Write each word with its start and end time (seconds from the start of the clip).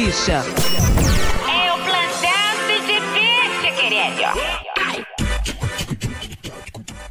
Bicha. 0.00 0.42
É 1.46 1.72
o 1.72 1.76
plantão 1.84 2.56
Cindy 2.66 3.00
Bicha, 3.12 3.70
querido. 3.76 5.04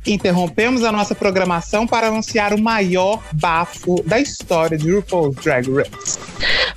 Interrompemos 0.08 0.84
a 0.84 0.92
nossa 0.92 1.14
programação 1.14 1.86
para 1.86 2.08
anunciar 2.08 2.52
o 2.52 2.60
maior 2.60 3.22
bafo 3.34 4.02
da 4.08 4.20
história 4.20 4.76
de 4.76 4.92
RuPaul's 4.92 5.36
Drag 5.36 5.72
Race. 5.72 6.19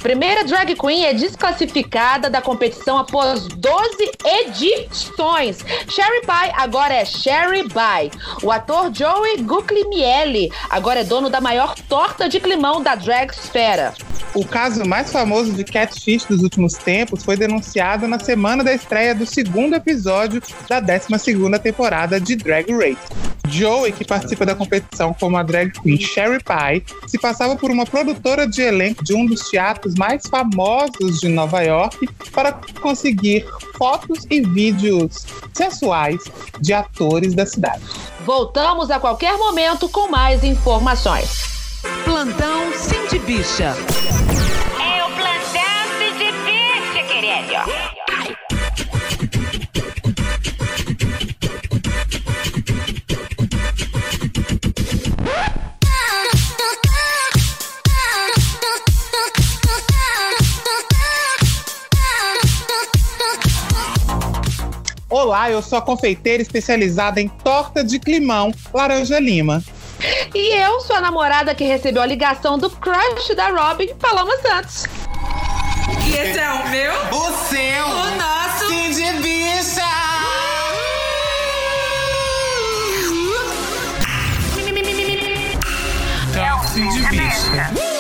Primeira 0.03 0.45
drag 0.45 0.75
queen 0.75 1.05
é 1.05 1.15
desclassificada 1.15 2.29
da 2.29 2.43
competição 2.43 2.99
após 2.99 3.47
12 3.47 4.11
edições. 4.25 5.65
Sherry 5.89 6.21
Pie 6.23 6.53
agora 6.57 6.93
é 6.93 7.05
Sherry 7.05 7.63
Pie. 7.63 8.11
O 8.43 8.51
ator 8.51 8.93
Joey 8.93 9.43
Guglielmi 9.43 10.51
agora 10.69 11.01
é 11.01 11.05
dono 11.05 11.31
da 11.31 11.41
maior 11.41 11.77
torta 11.89 12.29
de 12.29 12.41
climão 12.41 12.83
da 12.83 12.97
drag 12.97 13.31
esfera. 13.31 13.95
O 14.35 14.45
caso 14.45 14.85
mais 14.85 15.13
famoso 15.13 15.53
de 15.53 15.63
catfish 15.63 16.25
dos 16.25 16.43
últimos 16.43 16.73
tempos 16.73 17.23
foi 17.23 17.37
denunciado 17.37 18.09
na 18.09 18.19
semana 18.19 18.65
da 18.65 18.75
estreia 18.75 19.15
do 19.15 19.27
segundo 19.27 19.75
episódio 19.75 20.43
da 20.69 20.81
12ª 20.81 21.59
temporada 21.59 22.19
de 22.19 22.35
Drag 22.35 22.73
Race. 22.73 23.33
Joey, 23.49 23.93
que 23.93 24.05
participa 24.05 24.47
da 24.47 24.55
competição 24.55 25.13
como 25.13 25.37
a 25.37 25.43
drag 25.43 25.73
queen 25.83 26.01
Sherry 26.01 26.39
Pie, 26.43 26.83
se 27.07 27.19
passava 27.19 27.57
por 27.57 27.71
uma 27.71 27.85
produtora 27.85 28.47
de 28.47 28.63
elenco 28.63 29.05
de 29.05 29.15
um 29.15 29.27
dos 29.27 29.51
teatros 29.51 29.92
mais 29.95 30.27
famosos 30.27 31.21
de 31.21 31.29
Nova 31.29 31.63
York 31.63 32.09
para 32.33 32.53
conseguir 32.81 33.47
fotos 33.77 34.27
e 34.31 34.41
vídeos 34.41 35.27
sensuais 35.53 36.21
de 36.61 36.73
atores 36.73 37.35
da 37.35 37.47
cidade. 37.47 37.83
Voltamos 38.25 38.91
a 38.91 39.01
qualquer 39.01 39.37
momento 39.37 39.89
com 39.89 40.09
mais 40.09 40.45
informações. 40.45 41.81
Plantão 42.05 42.73
Cindy 42.75 43.19
Bicha. 43.21 43.75
É 44.81 45.05
o 45.05 45.11
plantão 45.17 45.83
Cindy 45.99 46.33
Bicha, 46.45 47.07
querido. 47.09 47.92
Olá, 65.13 65.51
eu 65.51 65.61
sou 65.61 65.77
a 65.79 65.83
confeiteira 65.83 66.43
especializada 66.43 67.21
em 67.21 67.29
torta 67.29 67.85
de 67.85 67.99
climão 67.99 68.51
laranja 68.73 69.21
lima. 69.21 69.63
E 70.35 70.57
eu 70.57 70.81
sou 70.81 70.97
a 70.97 71.03
namorada 71.03 71.55
que 71.55 71.65
recebeu 71.65 72.01
a 72.01 72.07
ligação 72.07 72.57
do 72.57 72.71
crush 72.71 73.35
da 73.37 73.49
Robin, 73.49 73.95
Paloma 73.97 74.35
Santos. 74.39 74.85
E 76.07 76.15
esse 76.17 76.39
é 76.39 76.51
o 76.51 76.67
meu? 76.71 76.93
O 76.95 77.31
seu! 77.47 77.87
O 77.89 78.11
nosso! 78.17 78.69
Cindy 78.69 79.23
Bicha! 79.23 79.83
Cindy 86.73 87.07
Bicha. 87.11 87.92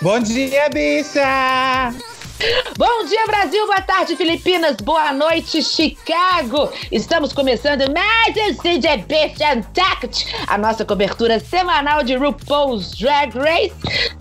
Bom 0.00 0.18
dia, 0.20 0.68
bicha! 0.70 1.92
Bom 2.78 3.04
dia, 3.04 3.26
Brasil. 3.26 3.66
Boa 3.66 3.82
tarde, 3.82 4.16
Filipinas. 4.16 4.76
Boa 4.76 5.12
noite, 5.12 5.62
Chicago. 5.62 6.72
Estamos 6.90 7.32
começando 7.34 7.84
mais 7.92 8.34
um 8.36 8.54
CJ 8.54 9.04
Untact, 9.56 10.34
a 10.46 10.56
nossa 10.56 10.84
cobertura 10.84 11.38
semanal 11.38 12.02
de 12.02 12.14
RuPaul's 12.14 12.92
Drag 12.92 13.36
Race. 13.36 13.74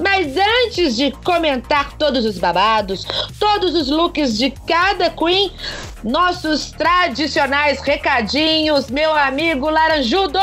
Mas 0.04 0.36
antes 0.36 0.96
de 0.98 1.12
comentar 1.24 1.94
todos 1.98 2.26
os 2.26 2.38
babados, 2.40 3.06
todos 3.40 3.74
os 3.76 3.90
looks 3.90 4.38
de 4.38 4.52
cada 4.68 5.10
queen, 5.12 5.52
nossos 6.04 6.72
tradicionais 6.72 7.80
recadinhos, 7.82 8.90
meu 8.90 9.14
amigo 9.14 9.70
Laranjudo. 9.70 10.40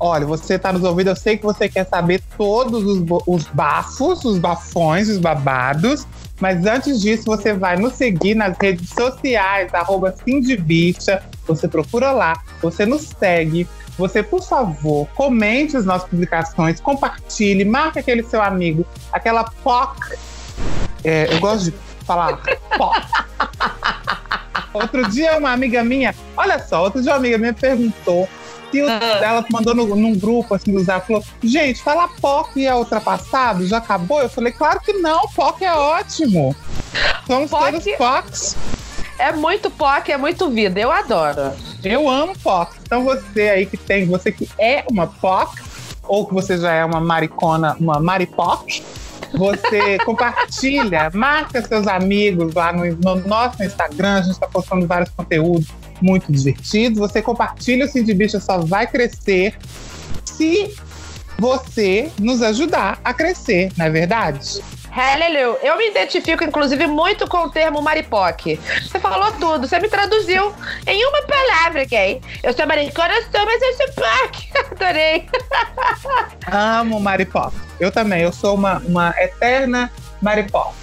Olha, 0.00 0.24
você 0.24 0.58
tá 0.58 0.72
nos 0.72 0.84
ouvindo, 0.84 1.08
eu 1.08 1.16
sei 1.16 1.36
que 1.36 1.44
você 1.44 1.68
quer 1.68 1.84
saber 1.84 2.22
todos 2.36 2.84
os, 2.84 3.02
os 3.26 3.44
bafos, 3.48 4.24
os 4.24 4.38
bafões, 4.38 5.08
os 5.08 5.18
babados. 5.18 6.06
Mas 6.40 6.64
antes 6.66 7.00
disso, 7.00 7.24
você 7.24 7.52
vai 7.52 7.76
nos 7.76 7.94
seguir 7.94 8.36
nas 8.36 8.56
redes 8.56 8.90
sociais, 8.90 9.74
arroba 9.74 10.14
Cindybicha. 10.24 11.22
Você 11.48 11.66
procura 11.66 12.12
lá, 12.12 12.40
você 12.62 12.86
nos 12.86 13.02
segue. 13.18 13.66
Você, 13.98 14.22
por 14.22 14.40
favor, 14.40 15.08
comente 15.16 15.76
as 15.76 15.84
nossas 15.84 16.08
publicações, 16.08 16.80
compartilhe, 16.80 17.64
marque 17.64 17.98
aquele 17.98 18.22
seu 18.22 18.40
amigo, 18.40 18.86
aquela 19.12 19.42
POC. 19.64 20.16
É, 21.02 21.34
eu 21.34 21.40
gosto 21.40 21.64
de 21.64 21.74
falar 22.04 22.40
POC. 22.76 23.00
Outro 24.72 25.08
dia, 25.08 25.36
uma 25.36 25.50
amiga 25.50 25.82
minha, 25.82 26.14
olha 26.36 26.60
só, 26.60 26.84
outro 26.84 27.02
dia 27.02 27.10
uma 27.10 27.18
amiga 27.18 27.38
minha 27.38 27.52
perguntou 27.52 28.28
se 28.70 28.82
o, 28.82 28.88
ela 28.88 29.44
mandou 29.50 29.74
no, 29.74 29.96
num 29.96 30.16
grupo 30.16 30.54
assim 30.54 30.72
do 30.72 30.82
Zap, 30.82 31.06
falou: 31.06 31.24
gente, 31.42 31.82
falar 31.82 32.08
POC 32.20 32.66
é 32.66 32.74
ultrapassado? 32.74 33.66
Já 33.66 33.78
acabou? 33.78 34.20
Eu 34.20 34.28
falei, 34.28 34.52
claro 34.52 34.80
que 34.80 34.92
não, 34.94 35.28
POC 35.28 35.64
é 35.64 35.74
ótimo. 35.74 36.54
Somos 37.26 37.50
POC 37.50 37.72
todos 37.72 37.96
POCs. 37.96 38.56
É 39.18 39.32
muito 39.32 39.70
POC, 39.70 40.12
é 40.12 40.16
muito 40.16 40.48
vida. 40.48 40.78
Eu 40.78 40.92
adoro. 40.92 41.52
Eu 41.82 42.08
amo 42.08 42.38
POC. 42.38 42.76
Então 42.82 43.04
você 43.04 43.48
aí 43.48 43.66
que 43.66 43.76
tem, 43.76 44.06
você 44.06 44.30
que 44.30 44.48
é 44.58 44.84
uma 44.90 45.06
POC, 45.06 45.62
ou 46.04 46.26
que 46.26 46.34
você 46.34 46.56
já 46.56 46.72
é 46.72 46.84
uma 46.84 47.00
maricona, 47.00 47.76
uma 47.80 48.00
maripoc, 48.00 48.82
você 49.32 49.98
compartilha, 50.06 51.10
marca 51.12 51.60
seus 51.62 51.86
amigos 51.86 52.54
lá 52.54 52.72
no, 52.72 52.84
no 52.84 53.16
nosso 53.26 53.62
Instagram, 53.62 54.14
a 54.14 54.22
gente 54.22 54.32
está 54.32 54.46
postando 54.46 54.86
vários 54.86 55.10
conteúdos 55.10 55.68
muito 56.00 56.30
divertidos. 56.30 56.98
Você 56.98 57.22
compartilha 57.22 57.84
o 57.84 57.88
Cindy 57.88 58.14
Bicha 58.14 58.40
só 58.40 58.58
vai 58.58 58.86
crescer 58.86 59.56
se 60.24 60.74
você 61.38 62.10
nos 62.18 62.42
ajudar 62.42 62.98
a 63.04 63.14
crescer, 63.14 63.70
não 63.76 63.86
é 63.86 63.90
verdade? 63.90 64.60
Hallelujah. 64.90 65.58
Eu 65.62 65.76
me 65.76 65.90
identifico, 65.90 66.42
inclusive, 66.42 66.86
muito 66.86 67.28
com 67.28 67.38
o 67.44 67.50
termo 67.50 67.80
maripoque. 67.80 68.58
Você 68.82 68.98
falou 68.98 69.30
tudo, 69.32 69.68
você 69.68 69.78
me 69.78 69.88
traduziu 69.88 70.52
em 70.86 71.06
uma 71.06 71.22
palavra, 71.22 71.84
gay. 71.84 72.20
Eu 72.42 72.52
sou 72.52 72.66
maricona, 72.66 73.14
sou, 73.30 73.44
mas 73.44 73.62
eu 73.62 73.76
sou 73.76 73.86
POC. 73.94 74.48
Adorei. 74.72 75.28
Amo 76.50 76.98
Maripoc. 76.98 77.54
Eu 77.78 77.92
também, 77.92 78.22
eu 78.22 78.32
sou 78.32 78.54
uma, 78.54 78.78
uma 78.78 79.14
eterna 79.18 79.92
Maripoc. 80.20 80.74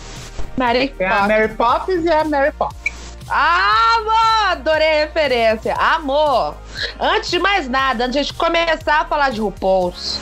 Tem 0.90 1.08
a 1.08 1.10
Maripoque. 1.10 1.28
Mary 1.28 1.54
Poppins 1.56 2.06
e 2.06 2.10
a 2.10 2.24
Mary 2.24 2.52
Pop. 2.54 2.95
Ah! 3.30 3.86
Adorei 4.56 5.02
a 5.02 5.06
referência. 5.06 5.74
Amor! 5.76 6.56
Antes 7.00 7.30
de 7.30 7.40
mais 7.40 7.68
nada, 7.68 8.06
antes 8.06 8.28
de 8.28 8.34
começar 8.34 9.02
a 9.02 9.06
falar 9.06 9.32
de 9.32 9.42
RuPaul's, 9.42 10.20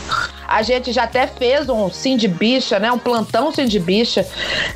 a 0.48 0.62
gente 0.64 0.92
já 0.92 1.04
até 1.04 1.28
fez 1.28 1.70
um 1.70 1.90
Sim 1.90 2.18
de 2.18 2.28
Bicha, 2.28 2.80
né? 2.80 2.92
Um 2.92 2.98
plantão 2.98 3.54
Sim 3.54 3.66
de 3.66 3.80
Bicha. 3.80 4.28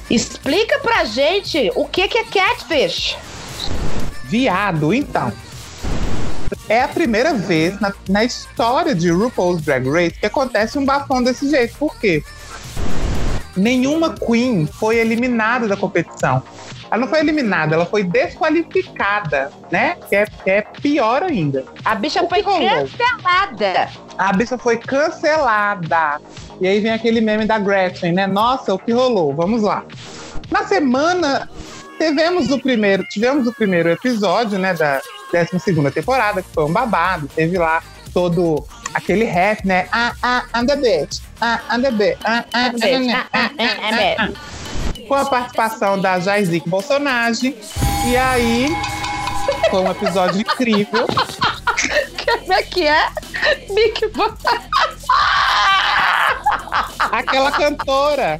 Explica 0.09 0.79
pra 0.79 1.05
gente 1.05 1.71
o 1.75 1.85
que, 1.85 2.07
que 2.07 2.19
é 2.19 2.23
catfish. 2.23 3.17
Viado, 4.25 4.93
então. 4.93 5.33
É 6.69 6.83
a 6.83 6.87
primeira 6.87 7.33
vez 7.33 7.79
na, 7.79 7.93
na 8.07 8.23
história 8.23 8.93
de 8.93 9.09
RuPaul's 9.09 9.61
Drag 9.61 9.89
Race 9.89 10.19
que 10.19 10.25
acontece 10.25 10.77
um 10.77 10.85
bafão 10.85 11.23
desse 11.23 11.49
jeito. 11.49 11.75
Por 11.77 11.97
quê? 11.97 12.23
Nenhuma 13.55 14.13
Queen 14.13 14.67
foi 14.67 14.97
eliminada 14.97 15.67
da 15.67 15.75
competição. 15.75 16.43
Ela 16.89 17.01
não 17.01 17.07
foi 17.07 17.19
eliminada, 17.19 17.75
ela 17.75 17.85
foi 17.85 18.03
desqualificada, 18.03 19.51
né? 19.71 19.97
Que 20.07 20.15
é, 20.15 20.25
que 20.25 20.49
é 20.49 20.61
pior 20.61 21.23
ainda. 21.23 21.65
A 21.83 21.95
bicha 21.95 22.25
foi 22.27 22.41
rolou? 22.41 22.87
cancelada. 22.87 23.89
A 24.17 24.33
bicha 24.33 24.57
foi 24.57 24.77
cancelada. 24.77 26.21
E 26.61 26.67
aí 26.67 26.79
vem 26.79 26.91
aquele 26.91 27.21
meme 27.21 27.45
da 27.45 27.59
Gretchen, 27.59 28.13
né? 28.13 28.25
Nossa, 28.25 28.73
o 28.73 28.79
que 28.79 28.91
rolou? 28.91 29.33
Vamos 29.33 29.61
lá. 29.61 29.83
Na 30.49 30.63
semana, 30.63 31.49
tivemos 31.97 32.49
o 32.51 32.59
primeiro, 32.59 33.03
tivemos 33.05 33.47
o 33.47 33.53
primeiro 33.53 33.89
episódio, 33.89 34.57
né, 34.57 34.73
da 34.73 35.01
12 35.31 35.91
temporada, 35.91 36.41
que 36.41 36.49
foi 36.49 36.63
um 36.63 36.71
babado. 36.71 37.27
Teve 37.27 37.57
lá 37.57 37.83
todo 38.13 38.65
aquele 38.93 39.25
rap, 39.25 39.65
né? 39.67 39.87
Ah, 39.91 40.13
ah, 40.23 40.43
I'm 40.55 40.65
the 40.65 40.75
bitch. 40.77 41.21
Ah, 41.41 41.61
I'm 41.69 41.81
the 41.81 41.91
bitch. 41.91 42.17
Ah, 42.23 42.45
ah, 42.53 42.71
ah, 42.71 42.71
ah, 42.73 43.27
ah, 43.33 43.51
ah, 43.59 43.75
ah, 43.91 44.15
ah. 44.19 44.56
Com 45.07 45.15
a 45.15 45.25
participação 45.25 45.99
da 45.99 46.19
Jairzic 46.19 46.67
Bolsonaro. 46.67 47.35
E 48.05 48.17
aí, 48.17 48.67
foi 49.69 49.81
um 49.81 49.91
episódio 49.91 50.41
incrível. 50.41 51.07
Como 51.07 52.53
é 52.53 52.63
que 52.63 52.85
é? 52.85 53.09
Mickey 53.69 54.11
Aquela 57.11 57.51
cantora, 57.51 58.39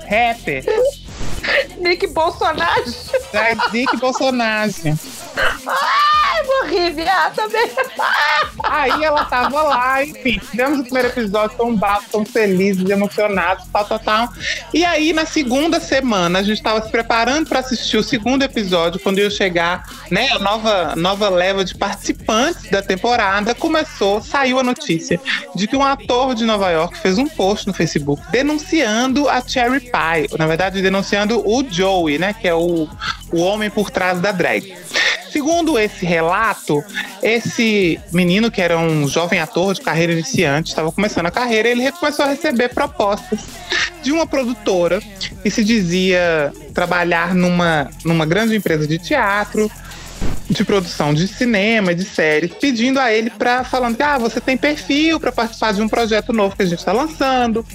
rapper, 0.00 0.64
Nick 1.78 2.06
Bolsonaro. 2.08 2.84
Jairzic 3.32 3.96
Bolsonaro. 3.96 4.72
Ai, 5.36 6.68
ri, 6.68 6.90
viado, 6.90 7.34
também. 7.34 7.70
Aí 8.62 9.04
ela 9.04 9.24
tava 9.24 9.62
lá, 9.62 10.04
enfim, 10.04 10.38
tivemos 10.50 10.80
o 10.80 10.84
primeiro 10.84 11.08
episódio 11.08 11.56
tão 11.56 11.74
bafo, 11.76 12.10
tão 12.10 12.24
felizes, 12.24 12.88
emocionados, 12.88 13.66
tal, 13.72 13.84
tal, 13.84 13.98
tal. 13.98 14.28
E 14.72 14.84
aí, 14.84 15.12
na 15.12 15.26
segunda 15.26 15.78
semana, 15.78 16.38
a 16.38 16.42
gente 16.42 16.62
tava 16.62 16.82
se 16.82 16.90
preparando 16.90 17.48
para 17.48 17.60
assistir 17.60 17.96
o 17.96 18.02
segundo 18.02 18.42
episódio, 18.42 19.00
quando 19.00 19.18
ia 19.18 19.30
chegar, 19.30 19.84
né, 20.10 20.30
a 20.30 20.38
nova, 20.38 20.94
nova 20.96 21.28
leva 21.28 21.64
de 21.64 21.76
participantes 21.76 22.70
da 22.70 22.82
temporada, 22.82 23.54
começou, 23.54 24.22
saiu 24.22 24.58
a 24.58 24.62
notícia 24.62 25.20
de 25.54 25.66
que 25.66 25.76
um 25.76 25.84
ator 25.84 26.34
de 26.34 26.44
Nova 26.44 26.70
York 26.70 26.98
fez 26.98 27.18
um 27.18 27.28
post 27.28 27.66
no 27.66 27.74
Facebook 27.74 28.22
denunciando 28.30 29.28
a 29.28 29.40
Cherry 29.40 29.80
Pie, 29.80 30.36
na 30.38 30.46
verdade, 30.46 30.80
denunciando 30.80 31.42
o 31.46 31.64
Joey, 31.68 32.18
né, 32.18 32.32
que 32.32 32.48
é 32.48 32.54
o, 32.54 32.88
o 33.32 33.40
homem 33.40 33.70
por 33.70 33.90
trás 33.90 34.20
da 34.20 34.32
drag. 34.32 34.74
Segundo 35.34 35.76
esse 35.76 36.06
relato, 36.06 36.84
esse 37.20 37.98
menino, 38.12 38.52
que 38.52 38.62
era 38.62 38.78
um 38.78 39.08
jovem 39.08 39.40
ator 39.40 39.74
de 39.74 39.80
carreira 39.80 40.12
iniciante, 40.12 40.68
estava 40.68 40.92
começando 40.92 41.26
a 41.26 41.30
carreira, 41.32 41.68
ele 41.68 41.90
começou 41.90 42.24
a 42.24 42.28
receber 42.28 42.68
propostas 42.68 43.40
de 44.00 44.12
uma 44.12 44.28
produtora 44.28 45.02
que 45.42 45.50
se 45.50 45.64
dizia 45.64 46.52
trabalhar 46.72 47.34
numa, 47.34 47.90
numa 48.04 48.24
grande 48.24 48.54
empresa 48.54 48.86
de 48.86 48.96
teatro, 48.96 49.68
de 50.48 50.64
produção 50.64 51.12
de 51.12 51.26
cinema, 51.26 51.92
de 51.96 52.04
séries, 52.04 52.52
pedindo 52.54 53.00
a 53.00 53.12
ele 53.12 53.28
para 53.28 53.64
falando 53.64 53.96
que 53.96 54.04
ah, 54.04 54.18
você 54.18 54.40
tem 54.40 54.56
perfil 54.56 55.18
para 55.18 55.32
participar 55.32 55.72
de 55.72 55.82
um 55.82 55.88
projeto 55.88 56.32
novo 56.32 56.54
que 56.54 56.62
a 56.62 56.66
gente 56.66 56.78
está 56.78 56.92
lançando. 56.92 57.66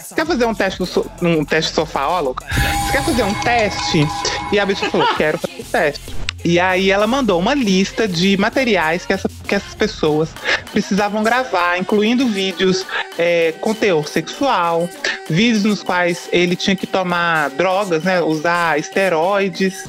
Você 0.00 0.14
quer 0.14 0.24
fazer 0.24 0.46
um 0.46 0.54
teste 0.54 0.80
no 0.80 0.86
so- 0.86 1.10
um 1.20 1.44
teste 1.44 1.74
sofá, 1.74 2.08
ó, 2.08 2.20
louca? 2.20 2.46
Você 2.86 2.92
quer 2.92 3.04
fazer 3.04 3.22
um 3.22 3.34
teste? 3.34 4.06
E 4.50 4.58
a 4.58 4.64
bicha 4.64 4.88
falou, 4.88 5.06
quero 5.14 5.36
fazer 5.36 5.60
o 5.60 5.64
teste. 5.64 6.21
E 6.44 6.58
aí 6.58 6.90
ela 6.90 7.06
mandou 7.06 7.38
uma 7.38 7.54
lista 7.54 8.06
de 8.08 8.36
materiais 8.36 9.04
que, 9.06 9.12
essa- 9.12 9.30
que 9.46 9.54
essas 9.54 9.74
pessoas 9.74 10.28
precisavam 10.72 11.22
gravar, 11.22 11.78
incluindo 11.78 12.26
vídeos 12.26 12.84
é, 13.18 13.52
com 13.60 13.74
teor 13.74 14.08
sexual, 14.08 14.88
vídeos 15.28 15.64
nos 15.64 15.82
quais 15.82 16.28
ele 16.32 16.56
tinha 16.56 16.74
que 16.74 16.86
tomar 16.86 17.50
drogas, 17.50 18.02
né, 18.04 18.22
usar 18.22 18.78
esteroides 18.78 19.84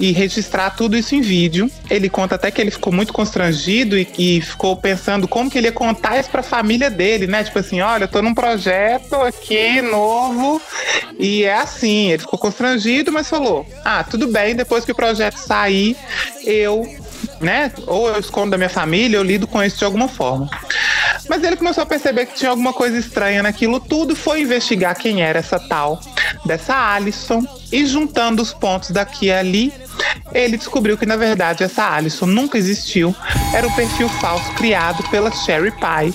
e 0.00 0.10
registrar 0.12 0.70
tudo 0.70 0.96
isso 0.96 1.14
em 1.14 1.20
vídeo. 1.20 1.70
Ele 1.88 2.08
conta 2.08 2.34
até 2.34 2.50
que 2.50 2.60
ele 2.60 2.70
ficou 2.72 2.92
muito 2.92 3.12
constrangido 3.12 3.96
e, 3.96 4.08
e 4.18 4.40
ficou 4.40 4.76
pensando 4.76 5.28
como 5.28 5.48
que 5.50 5.56
ele 5.58 5.68
ia 5.68 5.72
contar 5.72 6.18
isso 6.18 6.28
para 6.28 6.40
a 6.40 6.44
família 6.44 6.90
dele, 6.90 7.26
né? 7.28 7.44
Tipo 7.44 7.60
assim, 7.60 7.80
olha, 7.80 8.04
eu 8.04 8.08
tô 8.08 8.20
num 8.20 8.34
projeto 8.34 9.14
aqui 9.14 9.80
novo 9.80 10.60
e 11.18 11.44
é 11.44 11.54
assim. 11.54 12.10
Ele 12.10 12.18
ficou 12.18 12.38
constrangido, 12.38 13.12
mas 13.12 13.28
falou: 13.28 13.64
"Ah, 13.84 14.02
tudo 14.02 14.26
bem, 14.26 14.56
depois 14.56 14.84
que 14.84 14.92
o 14.92 14.94
projeto 14.94 15.36
sair, 15.36 15.85
eu 16.44 16.86
né? 17.40 17.72
Ou 17.86 18.08
eu 18.08 18.18
escondo 18.18 18.50
da 18.50 18.56
minha 18.56 18.68
família, 18.68 19.16
eu 19.16 19.22
lido 19.22 19.46
com 19.46 19.62
isso 19.62 19.78
de 19.78 19.84
alguma 19.84 20.08
forma. 20.08 20.48
Mas 21.28 21.42
ele 21.42 21.56
começou 21.56 21.82
a 21.82 21.86
perceber 21.86 22.26
que 22.26 22.34
tinha 22.34 22.50
alguma 22.50 22.72
coisa 22.72 22.96
estranha 22.98 23.42
naquilo 23.42 23.80
tudo, 23.80 24.14
foi 24.14 24.42
investigar 24.42 24.96
quem 24.96 25.22
era 25.22 25.38
essa 25.38 25.58
tal 25.58 26.00
dessa 26.44 26.74
Alison 26.74 27.42
e 27.72 27.84
juntando 27.84 28.42
os 28.42 28.52
pontos 28.52 28.90
daqui 28.90 29.26
e 29.26 29.32
ali, 29.32 29.72
ele 30.32 30.56
descobriu 30.56 30.96
que 30.96 31.06
na 31.06 31.16
verdade 31.16 31.64
essa 31.64 31.94
Alison 31.94 32.26
nunca 32.26 32.56
existiu, 32.56 33.14
era 33.52 33.66
um 33.66 33.72
perfil 33.72 34.08
falso 34.08 34.52
criado 34.52 35.02
pela 35.10 35.32
Sherry 35.32 35.72
Pie 35.72 36.14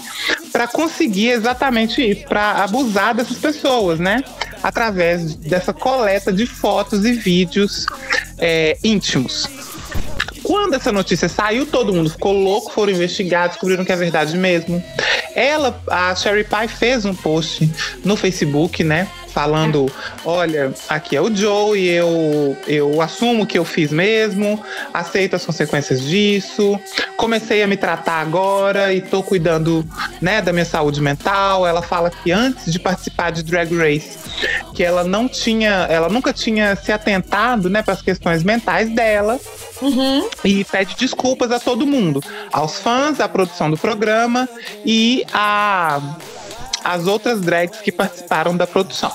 para 0.52 0.68
conseguir 0.68 1.30
exatamente 1.30 2.02
isso, 2.02 2.26
para 2.26 2.64
abusar 2.64 3.16
dessas 3.16 3.38
pessoas, 3.38 4.00
né? 4.00 4.24
Através 4.64 5.36
dessa 5.36 5.74
coleta 5.74 6.32
de 6.32 6.46
fotos 6.46 7.06
e 7.06 7.14
vídeos 7.14 7.86
é, 8.38 8.78
íntimos. 8.84 9.48
Quando 10.44 10.74
essa 10.74 10.92
notícia 10.92 11.30
saiu, 11.30 11.66
todo 11.66 11.94
mundo 11.94 12.10
ficou 12.10 12.34
louco, 12.34 12.72
foram 12.72 12.92
investigar, 12.92 13.50
descobriram 13.50 13.86
que 13.86 13.92
é 13.92 13.96
verdade 13.96 14.36
mesmo. 14.38 14.84
Ela, 15.36 15.82
a 15.88 16.14
Sherry 16.16 16.44
Pie 16.44 16.68
fez 16.68 17.06
um 17.06 17.16
post 17.16 17.72
no 18.04 18.16
Facebook, 18.16 18.84
né? 18.84 19.08
Falando, 19.34 19.90
olha, 20.26 20.74
aqui 20.90 21.16
é 21.16 21.22
o 21.22 21.34
Joe 21.34 21.80
e 21.80 21.88
eu, 21.88 22.58
eu 22.68 23.02
assumo 23.02 23.46
que 23.46 23.58
eu 23.58 23.64
fiz 23.64 23.92
mesmo, 23.92 24.62
aceito 24.94 25.36
as 25.36 25.46
consequências 25.46 26.02
disso, 26.02 26.78
comecei 27.16 27.64
a 27.64 27.68
me 27.68 27.78
tratar 27.78 28.20
agora 28.20 28.94
e 28.94 29.00
tô 29.00 29.24
cuidando, 29.24 29.86
né, 30.22 30.42
da 30.42 30.52
minha 30.52 30.66
saúde 30.66 31.00
mental. 31.02 31.66
Ela 31.66 31.82
fala 31.82 32.10
que 32.10 32.32
antes 32.32 32.72
de 32.72 32.80
participar 32.80 33.32
de 33.32 33.44
Drag 33.44 33.74
Race, 33.74 34.18
que 34.74 34.84
ela 34.84 35.04
não 35.04 35.30
tinha, 35.30 35.88
ela 35.90 36.10
nunca 36.10 36.34
tinha 36.34 36.76
se 36.76 36.92
atentado, 36.92 37.70
né, 37.70 37.82
para 37.82 37.94
as 37.94 38.02
questões 38.02 38.44
mentais 38.44 38.90
dela 38.90 39.40
e 40.44 40.64
pede 40.66 40.96
desculpas 40.96 41.52
a 41.52 41.60
todo 41.60 41.88
mundo, 41.88 42.22
aos 42.52 42.80
fãs, 42.80 43.20
à 43.20 43.30
produção 43.30 43.72
do 43.72 43.78
programa 43.78 44.48
e 44.86 45.26
a 45.34 46.02
as 46.84 47.08
outras 47.08 47.42
drags 47.42 47.80
que 47.80 47.92
participaram 47.92 48.56
da 48.56 48.68
produção. 48.68 49.12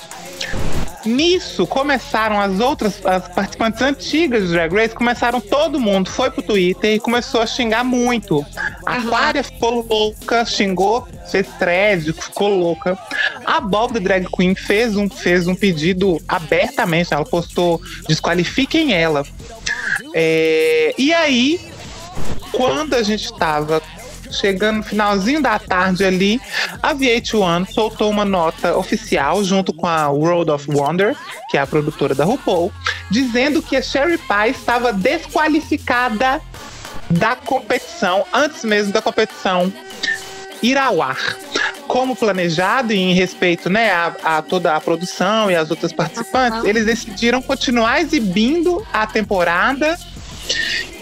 Nisso 1.07 1.67
começaram 1.69 2.41
as 2.41 2.59
outras 2.59 3.05
as 3.07 3.29
participantes 3.29 3.81
antigas 3.81 4.45
de 4.45 4.53
Drag 4.53 4.75
Race, 4.75 4.95
começaram 4.95 5.41
todo 5.41 5.79
mundo, 5.79 6.11
foi 6.11 6.31
pro 6.31 6.43
Twitter 6.43 6.95
e 6.95 7.01
começou 7.01 7.41
a 7.41 7.47
xingar 7.47 7.85
muito. 7.85 8.45
A 8.85 8.97
Aquária 8.97 9.45
ficou 9.45 9.87
louca, 9.89 10.45
xingou, 10.45 11.07
fez 11.31 11.47
thread, 11.59 12.13
ficou 12.13 12.49
louca. 12.49 12.99
A 13.45 13.61
Bob 13.61 13.95
da 13.95 14.01
Drag 14.01 14.27
Queen 14.29 14.55
fez 14.57 14.97
um, 14.97 15.09
fez 15.09 15.47
um 15.47 15.55
pedido 15.55 16.21
abertamente, 16.27 17.15
ela 17.15 17.25
postou 17.25 17.81
desqualifiquem 18.09 18.93
ela. 18.93 19.25
É, 20.13 20.93
e 20.99 21.15
aí, 21.15 21.61
quando 22.51 22.95
a 22.95 23.03
gente 23.03 23.27
estava 23.27 23.81
chegando 24.31 24.79
no 24.79 24.83
finalzinho 24.83 25.41
da 25.41 25.59
tarde 25.59 26.05
ali, 26.05 26.41
a 26.83 26.95
VH1 26.95 27.73
soltou 27.73 28.11
uma 28.11 28.25
nota 28.25 28.77
oficial 28.77 29.43
junto 29.45 29.73
com 29.73 29.87
a 29.87 30.09
World 30.11 30.51
of 30.51 30.71
Wonder, 30.71 31.17
que 31.51 31.57
é 31.57 31.61
a 31.61 31.67
produtora 31.67 32.15
da 32.15 32.25
RuPaul, 32.25 32.73
dizendo 33.11 33.63
que 33.63 33.77
a 33.77 33.83
Sherry 33.83 34.19
Pie 34.19 34.51
estava 34.51 34.93
desqualificada 34.93 36.41
da 37.11 37.37
competição, 37.37 38.25
antes 38.33 38.65
mesmo 38.65 38.93
da 38.93 39.01
competição 39.01 39.73
ir 40.63 40.77
ao 40.77 41.03
ar. 41.03 41.37
Como 41.87 42.17
planejado 42.17 42.93
e 42.93 42.99
em 42.99 43.15
respeito 43.15 43.71
né, 43.71 43.93
a, 43.93 44.39
a 44.39 44.43
toda 44.43 44.75
a 44.75 44.81
produção 44.81 45.51
e 45.51 45.55
as 45.55 45.71
outras 45.71 45.93
participantes, 45.93 46.65
eles 46.65 46.85
decidiram 46.85 47.41
continuar 47.41 48.01
exibindo 48.01 48.85
a 48.93 49.07
temporada 49.07 49.97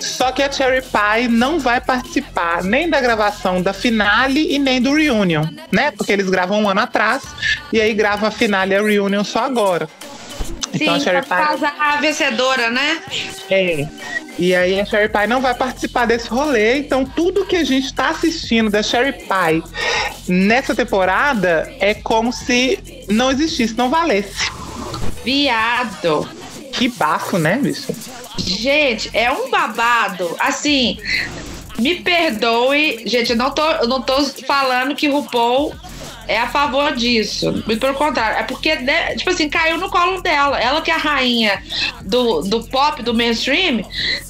só 0.01 0.31
que 0.33 0.43
a 0.43 0.51
Cherry 0.51 0.83
Pie 0.83 1.29
não 1.29 1.59
vai 1.59 1.81
participar 1.81 2.63
nem 2.63 2.89
da 2.89 3.01
gravação 3.01 3.61
da 3.61 3.73
finale 3.73 4.55
e 4.55 4.59
nem 4.59 4.81
do 4.81 4.95
reunion, 4.95 5.47
né? 5.73 5.91
Porque 5.91 6.13
eles 6.13 6.29
gravam 6.29 6.63
um 6.63 6.69
ano 6.69 6.81
atrás 6.81 7.23
e 7.73 7.81
aí 7.81 7.93
gravam 7.95 8.29
a 8.29 8.31
finale 8.31 8.73
e 8.73 8.77
a 8.77 8.83
reunion 8.83 9.25
só 9.25 9.41
agora. 9.41 9.89
Então 10.73 10.95
a 10.95 10.99
Sim, 10.99 11.05
Cherry 11.05 11.23
Pie 11.23 11.29
casa 11.29 11.73
a 11.79 11.97
vencedora, 11.97 12.71
né? 12.71 13.01
é. 13.51 13.89
E 14.39 14.55
aí 14.55 14.81
a 14.81 14.85
Sherry 14.85 15.09
Pie 15.09 15.27
não 15.29 15.41
vai 15.41 15.55
participar 15.55 16.07
desse 16.07 16.29
rolê. 16.29 16.79
Então 16.79 17.05
tudo 17.05 17.47
que 17.47 17.57
a 17.57 17.65
gente 17.65 17.93
tá 17.95 18.11
assistindo 18.11 18.71
da 18.71 18.83
Sherry 18.83 19.13
Pie 19.13 19.63
nessa 20.29 20.75
temporada 20.75 21.73
é 21.81 21.95
como 21.95 22.33
se 22.33 22.79
não 23.09 23.31
existisse, 23.31 23.75
não 23.75 23.91
valesse. 23.91 24.51
Viado. 25.25 26.29
Que 26.73 26.89
bafo, 26.89 27.39
né, 27.39 27.59
bicho? 27.63 27.87
Gente, 28.39 29.11
é 29.13 29.31
um 29.31 29.51
babado. 29.51 30.35
Assim, 30.39 30.99
me 31.79 31.97
perdoe, 31.97 33.03
gente, 33.07 33.31
eu 33.31 33.37
não 33.37 33.51
tô, 33.51 33.63
eu 33.73 33.89
não 33.89 34.03
tô 34.03 34.23
falando 34.47 34.95
que 34.95 35.09
RuPaul 35.09 35.75
é 36.27 36.39
a 36.41 36.49
favor 36.49 36.95
disso. 36.97 37.53
Muito 37.67 37.79
pelo 37.79 37.95
contrário. 37.95 38.39
É 38.39 38.43
porque, 38.45 38.75
né, 38.77 39.15
tipo 39.15 39.29
assim, 39.29 39.47
caiu 39.49 39.77
no 39.77 39.91
colo 39.91 40.23
dela. 40.23 40.59
Ela 40.59 40.81
que 40.81 40.91
é 40.91 40.95
a 40.95 40.99
rainha 40.99 41.63
do, 42.03 42.41
do 42.41 42.65
pop, 42.69 43.03
do 43.03 43.13
mainstream, 43.13 43.83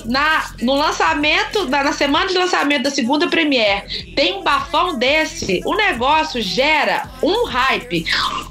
na, 0.05 0.51
no 0.61 0.75
lançamento, 0.75 1.69
na, 1.69 1.85
na 1.85 1.93
semana 1.93 2.27
de 2.27 2.35
lançamento 2.37 2.83
da 2.83 2.91
segunda 2.91 3.29
Premiere, 3.29 4.13
tem 4.17 4.35
um 4.35 4.43
bafão 4.43 4.99
desse, 4.99 5.61
o 5.65 5.77
negócio 5.77 6.43
gera 6.43 7.09
um 7.23 7.47
hype, 7.47 8.05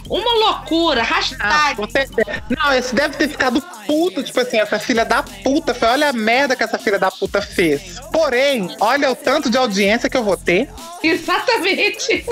uma 0.10 0.34
loucura, 0.48 1.02
Ah, 1.02 1.04
hashtag. 1.04 1.76
você- 1.76 2.08
Não, 2.50 2.74
esse 2.74 2.96
deve 2.96 3.18
ter 3.18 3.28
ficado 3.28 3.62
puto, 3.86 4.24
tipo 4.24 4.40
assim, 4.40 4.58
essa 4.60 4.80
filha 4.80 5.06
da 5.06 5.24
puta. 5.24 5.74
foi, 5.74 5.88
Olha 5.88 6.10
a 6.10 6.14
merda 6.14 6.56
que 6.56 6.64
essa 6.64 6.78
filha 6.78 7.00
da 7.00 7.12
puta 7.12 7.42
fez. 7.42 8.00
Porém, 8.12 8.76
olha 8.80 9.12
o 9.12 9.16
tanto 9.16 9.50
de 9.50 9.58
audiência 9.58 10.10
que 10.10 10.18
eu 10.18 10.24
vou 10.24 10.38
ter. 10.38 10.70
Exatamente. 11.04 12.26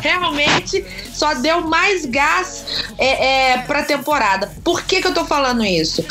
Realmente 0.00 0.84
só 1.12 1.34
deu 1.34 1.62
mais 1.62 2.06
gás 2.06 2.64
é, 2.98 3.52
é, 3.52 3.58
pra 3.58 3.82
temporada. 3.82 4.50
Por 4.64 4.82
que, 4.82 5.00
que 5.00 5.06
eu 5.06 5.14
tô 5.14 5.24
falando 5.24 5.64
isso? 5.64 6.04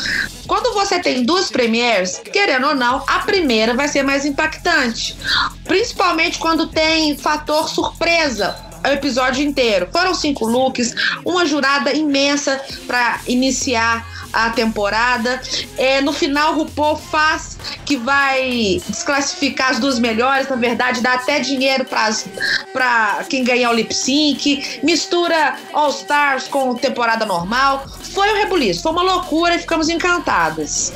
Quando 0.47 0.73
você 0.73 0.99
tem 0.99 1.23
duas 1.23 1.49
premieres, 1.49 2.21
querendo 2.31 2.67
ou 2.67 2.75
não, 2.75 3.03
a 3.07 3.19
primeira 3.19 3.73
vai 3.73 3.87
ser 3.87 4.03
mais 4.03 4.25
impactante. 4.25 5.15
Principalmente 5.63 6.37
quando 6.37 6.67
tem 6.67 7.17
fator 7.17 7.69
surpresa. 7.69 8.70
O 8.83 8.93
episódio 8.93 9.43
inteiro. 9.43 9.87
Foram 9.91 10.13
cinco 10.13 10.45
looks, 10.45 10.93
uma 11.25 11.45
jurada 11.45 11.93
imensa 11.93 12.61
para 12.87 13.19
iniciar 13.27 14.05
a 14.33 14.49
temporada. 14.49 15.41
É, 15.77 16.01
no 16.01 16.13
final, 16.13 16.53
o 16.53 16.57
RuPaul 16.59 16.97
faz 16.97 17.57
que 17.85 17.97
vai 17.97 18.81
desclassificar 18.87 19.71
as 19.71 19.79
duas 19.79 19.99
melhores, 19.99 20.47
na 20.47 20.55
verdade, 20.55 21.01
dá 21.01 21.13
até 21.13 21.39
dinheiro 21.39 21.85
para 21.85 23.25
quem 23.29 23.43
ganhar 23.43 23.69
o 23.71 23.73
lip 23.73 23.93
sync, 23.93 24.79
mistura 24.83 25.55
All 25.73 25.89
Stars 25.89 26.47
com 26.47 26.75
temporada 26.75 27.25
normal. 27.25 27.85
Foi 28.13 28.29
um 28.31 28.35
rebuliço, 28.35 28.81
foi 28.81 28.91
uma 28.91 29.03
loucura 29.03 29.55
e 29.55 29.59
ficamos 29.59 29.89
encantadas. 29.89 30.93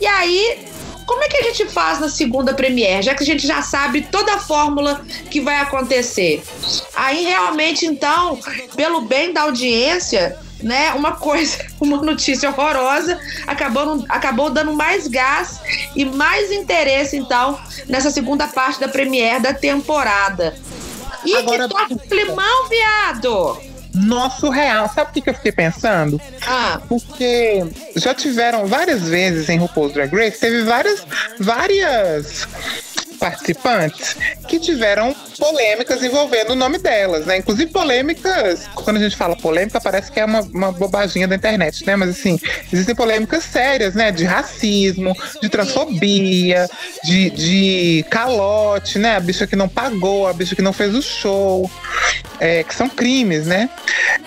E 0.00 0.06
aí, 0.06 0.73
como 1.06 1.22
é 1.24 1.28
que 1.28 1.36
a 1.36 1.42
gente 1.42 1.66
faz 1.66 2.00
na 2.00 2.08
segunda 2.08 2.54
Premiere, 2.54 3.02
já 3.02 3.14
que 3.14 3.22
a 3.22 3.26
gente 3.26 3.46
já 3.46 3.62
sabe 3.62 4.02
toda 4.02 4.34
a 4.34 4.38
fórmula 4.38 5.04
que 5.30 5.40
vai 5.40 5.56
acontecer? 5.56 6.42
Aí 6.94 7.24
realmente, 7.24 7.86
então, 7.86 8.38
pelo 8.74 9.02
bem 9.02 9.32
da 9.32 9.42
audiência, 9.42 10.38
né, 10.62 10.92
uma 10.92 11.12
coisa, 11.12 11.64
uma 11.80 11.98
notícia 11.98 12.48
horrorosa, 12.48 13.18
acabou, 13.46 14.04
acabou 14.08 14.50
dando 14.50 14.72
mais 14.72 15.06
gás 15.06 15.60
e 15.94 16.04
mais 16.04 16.50
interesse, 16.50 17.16
então, 17.16 17.58
nessa 17.86 18.10
segunda 18.10 18.46
parte 18.48 18.80
da 18.80 18.88
Premiere 18.88 19.42
da 19.42 19.54
temporada. 19.54 20.56
E 21.24 21.34
Agora, 21.36 21.68
que 21.68 21.74
toca 21.74 21.96
climão, 22.08 22.68
viado! 22.68 23.73
Nosso 23.94 24.50
real. 24.50 24.90
Sabe 24.92 25.10
o 25.10 25.14
que, 25.14 25.20
que 25.20 25.30
eu 25.30 25.34
fiquei 25.34 25.52
pensando? 25.52 26.20
Ah. 26.46 26.80
Porque 26.88 27.64
já 27.96 28.12
tiveram 28.12 28.66
várias 28.66 29.02
vezes 29.02 29.48
em 29.48 29.58
RuPaul's 29.58 29.92
Drag 29.92 30.14
Race, 30.14 30.38
teve 30.38 30.62
várias, 30.64 31.06
várias 31.38 32.46
participantes 33.24 34.18
que 34.46 34.60
tiveram 34.60 35.16
polêmicas 35.38 36.02
envolvendo 36.02 36.50
o 36.50 36.54
nome 36.54 36.76
delas, 36.76 37.24
né? 37.24 37.38
Inclusive 37.38 37.72
polêmicas, 37.72 38.68
quando 38.74 38.98
a 38.98 39.00
gente 39.00 39.16
fala 39.16 39.34
polêmica, 39.34 39.80
parece 39.80 40.12
que 40.12 40.20
é 40.20 40.26
uma, 40.26 40.42
uma 40.42 40.70
bobaginha 40.70 41.26
da 41.26 41.34
internet, 41.34 41.86
né? 41.86 41.96
Mas 41.96 42.10
assim, 42.10 42.38
existem 42.70 42.94
polêmicas 42.94 43.42
sérias, 43.42 43.94
né? 43.94 44.12
De 44.12 44.24
racismo, 44.24 45.16
de 45.40 45.48
transfobia, 45.48 46.68
de, 47.02 47.30
de 47.30 48.04
calote, 48.10 48.98
né? 48.98 49.16
A 49.16 49.20
bicha 49.20 49.46
que 49.46 49.56
não 49.56 49.70
pagou, 49.70 50.28
a 50.28 50.32
bicha 50.34 50.54
que 50.54 50.60
não 50.60 50.74
fez 50.74 50.94
o 50.94 51.00
show, 51.00 51.70
é, 52.38 52.62
que 52.62 52.74
são 52.74 52.90
crimes, 52.90 53.46
né? 53.46 53.70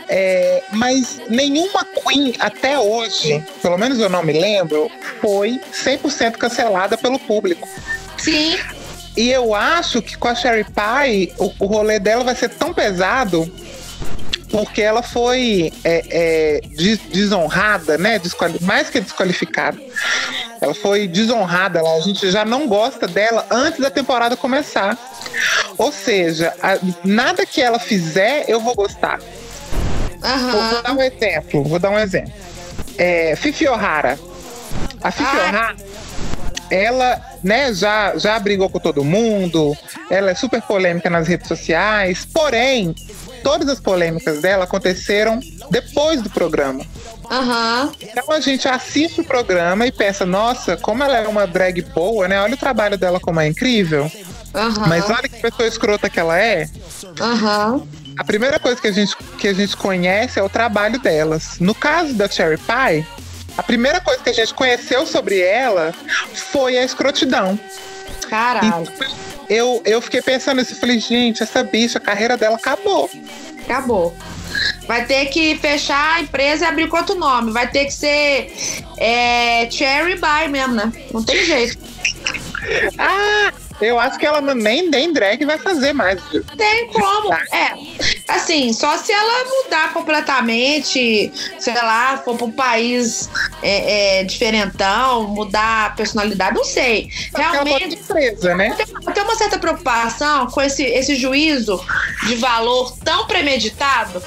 É, 0.10 0.64
mas 0.72 1.22
nenhuma 1.30 1.86
Queen 1.86 2.34
até 2.40 2.80
hoje, 2.80 3.44
pelo 3.62 3.78
menos 3.78 4.00
eu 4.00 4.10
não 4.10 4.24
me 4.24 4.34
lembro, 4.34 4.90
foi 5.22 5.62
100% 5.72 6.32
cancelada 6.32 6.98
pelo 6.98 7.20
público. 7.20 7.70
Sim. 8.18 8.58
E 9.18 9.32
eu 9.32 9.56
acho 9.56 10.00
que 10.02 10.16
com 10.16 10.28
a 10.28 10.36
Sherry 10.36 10.64
Pie, 10.64 11.34
o, 11.40 11.52
o 11.60 11.66
rolê 11.66 12.00
dela 12.00 12.24
vai 12.24 12.36
ser 12.36 12.50
tão 12.50 12.72
pesado 12.72 13.52
porque 14.50 14.82
ela 14.82 15.02
foi 15.02 15.74
é, 15.84 16.04
é, 16.10 16.62
desonrada, 17.10 17.98
né? 17.98 18.18
Desquali 18.20 18.58
mais 18.62 18.90
que 18.90 19.02
desqualificada. 19.02 19.78
Ela 20.62 20.74
foi 20.74 21.08
desonrada, 21.08 21.80
ela, 21.80 21.96
a 21.96 22.00
gente 22.00 22.30
já 22.32 22.46
não 22.46 22.68
gosta 22.68 23.08
dela 23.08 23.46
antes 23.52 23.80
da 23.80 23.90
temporada 23.90 24.38
começar. 24.38 24.98
Ou 25.78 25.92
seja, 25.92 26.54
a, 26.62 26.78
nada 27.04 27.46
que 27.46 27.62
ela 27.62 27.80
fizer 27.80 28.46
eu 28.48 28.60
vou 28.60 28.76
gostar. 28.76 29.20
Uhum. 30.24 30.52
Vou, 30.52 30.62
vou, 30.62 30.82
dar 30.82 30.94
um 30.94 31.02
exemplo, 31.02 31.64
vou 31.64 31.80
dar 31.80 31.90
um 31.90 32.00
exemplo. 32.00 32.34
É, 32.98 33.36
Fifi 33.36 33.68
O'Hara. 33.68 34.18
A 35.04 35.12
Fifi 35.12 35.36
O'Hara 35.36 35.76
ela 36.70 37.22
né, 37.44 37.74
já, 37.74 38.18
já 38.18 38.40
brigou 38.40 38.70
com 38.70 38.80
todo 38.80 39.04
mundo, 39.04 39.76
ela 40.10 40.32
é 40.32 40.36
super 40.36 40.62
polêmica 40.62 41.10
nas 41.10 41.28
redes 41.28 41.48
sociais, 41.48 42.26
porém, 42.26 42.94
todas 43.44 43.68
as 43.70 43.80
polêmicas 43.80 44.42
dela 44.42 44.66
aconteceram 44.66 45.40
depois 45.70 46.22
do 46.22 46.30
programa. 46.30 46.86
Uhum. 47.30 47.92
Então 48.02 48.32
a 48.32 48.40
gente 48.40 48.68
assiste 48.68 49.22
o 49.22 49.24
programa 49.24 49.86
e 49.86 49.92
pensa, 49.92 50.26
nossa, 50.26 50.78
como 50.78 51.04
ela 51.04 51.18
é 51.18 51.28
uma 51.28 51.46
drag 51.46 51.82
boa, 51.94 52.28
né? 52.28 52.42
Olha 52.42 52.54
o 52.54 52.58
trabalho 52.58 52.98
dela 52.98 53.20
como 53.20 53.40
é 53.40 53.48
incrível. 53.48 54.10
Uhum. 54.54 54.88
Mas 54.88 55.10
olha 55.10 55.28
que 55.28 55.42
pessoa 55.42 55.68
escrota 55.68 56.10
que 56.10 56.20
ela 56.20 56.40
é. 56.40 56.70
Uhum. 57.20 57.88
A 58.18 58.24
primeira 58.24 58.60
coisa 58.60 58.82
que 58.82 58.88
a, 58.88 58.92
gente, 58.92 59.16
que 59.38 59.48
a 59.48 59.54
gente 59.54 59.78
conhece 59.78 60.40
é 60.40 60.44
o 60.44 60.50
trabalho 60.50 61.00
delas. 61.00 61.60
No 61.60 61.76
caso 61.76 62.14
da 62.14 62.28
Cherry 62.28 62.58
Pie, 62.58 63.06
a 63.58 63.64
primeira 63.64 64.00
coisa 64.00 64.22
que 64.22 64.30
a 64.30 64.34
gente 64.34 64.54
conheceu 64.54 65.06
sobre 65.06 65.40
ela 65.40 65.94
foi 66.52 66.78
a 66.78 66.84
escrotidão. 66.84 67.60
Caralho. 68.30 68.68
Então, 68.68 69.08
eu, 69.50 69.82
eu 69.86 70.02
fiquei 70.02 70.22
pensando 70.22 70.62
assim, 70.62 70.76
falei, 70.76 71.00
gente, 71.00 71.42
essa 71.42 71.64
bicha, 71.64 71.98
a 71.98 72.02
carreira 72.02 72.38
dela 72.38 72.56
acabou. 72.56 73.10
Acabou. 73.64 74.16
Vai 74.88 75.06
ter 75.06 75.28
que 75.28 75.58
fechar 75.58 76.16
a 76.16 76.22
empresa 76.22 76.66
e 76.66 76.68
abrir 76.68 76.88
com 76.88 76.98
outro 76.98 77.16
nome. 77.16 77.52
Vai 77.52 77.70
ter 77.70 77.86
que 77.86 77.92
ser 77.92 78.52
é, 78.98 79.70
Cherry 79.70 80.16
Buy 80.16 80.48
mesmo, 80.50 80.76
né? 80.76 80.92
Não 81.14 81.24
tem 81.24 81.44
jeito. 81.46 81.78
ah, 82.98 83.52
eu 83.80 84.00
acho 84.00 84.18
que 84.18 84.26
ela 84.26 84.42
nem, 84.42 84.90
nem 84.90 85.14
drag 85.14 85.46
vai 85.46 85.58
fazer 85.58 85.94
mais. 85.94 86.20
Tem 86.58 86.88
como. 86.88 87.34
É. 87.34 87.74
Assim, 88.28 88.74
só 88.74 88.98
se 88.98 89.12
ela 89.12 89.46
mudar 89.46 89.94
completamente, 89.94 91.32
sei 91.60 91.76
lá, 91.76 92.18
for 92.18 92.36
para 92.36 92.46
um 92.46 92.52
país 92.52 93.30
é, 93.62 94.20
é, 94.20 94.24
diferentão, 94.24 95.28
mudar 95.28 95.88
a 95.88 95.90
personalidade, 95.92 96.56
não 96.56 96.66
sei. 96.66 97.10
Realmente. 97.36 97.96
Empresa, 97.96 98.56
né? 98.56 98.76
Eu 99.06 99.14
tenho 99.14 99.26
uma 99.26 99.36
certa 99.36 99.60
preocupação 99.60 100.48
com 100.48 100.62
esse, 100.62 100.84
esse 100.84 101.16
juízo 101.16 101.84
de 102.26 102.36
valor 102.36 102.98
tão 103.04 103.28
premeditado 103.28 104.22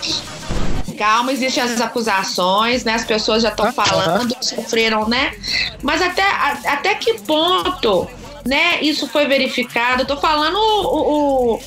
calma, 1.01 1.33
existem 1.33 1.63
as 1.63 1.81
acusações, 1.81 2.85
né? 2.85 2.93
As 2.93 3.07
pessoas 3.07 3.43
já 3.43 3.49
estão 3.49 3.73
falando, 3.73 4.37
sofreram, 4.43 5.09
né? 5.09 5.35
Mas 5.83 6.03
até, 6.03 6.23
até 6.67 6.95
que 6.95 7.15
ponto 7.21 8.07
né, 8.51 8.81
isso 8.83 9.07
foi 9.07 9.29
verificado. 9.29 10.03
Eu 10.03 10.07
tô 10.07 10.17
falando 10.17 10.57
o, 10.57 11.55
o, 11.55 11.61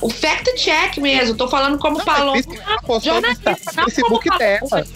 o 0.00 0.08
fact-check 0.08 0.98
mesmo. 0.98 1.36
Tô 1.36 1.46
falando 1.48 1.78
como 1.78 1.98
não, 1.98 2.04
falou 2.04 2.34
jornalista, 3.02 3.54
não 3.76 3.84
Facebook 3.84 4.26
como 4.26 4.38
dela. 4.38 4.86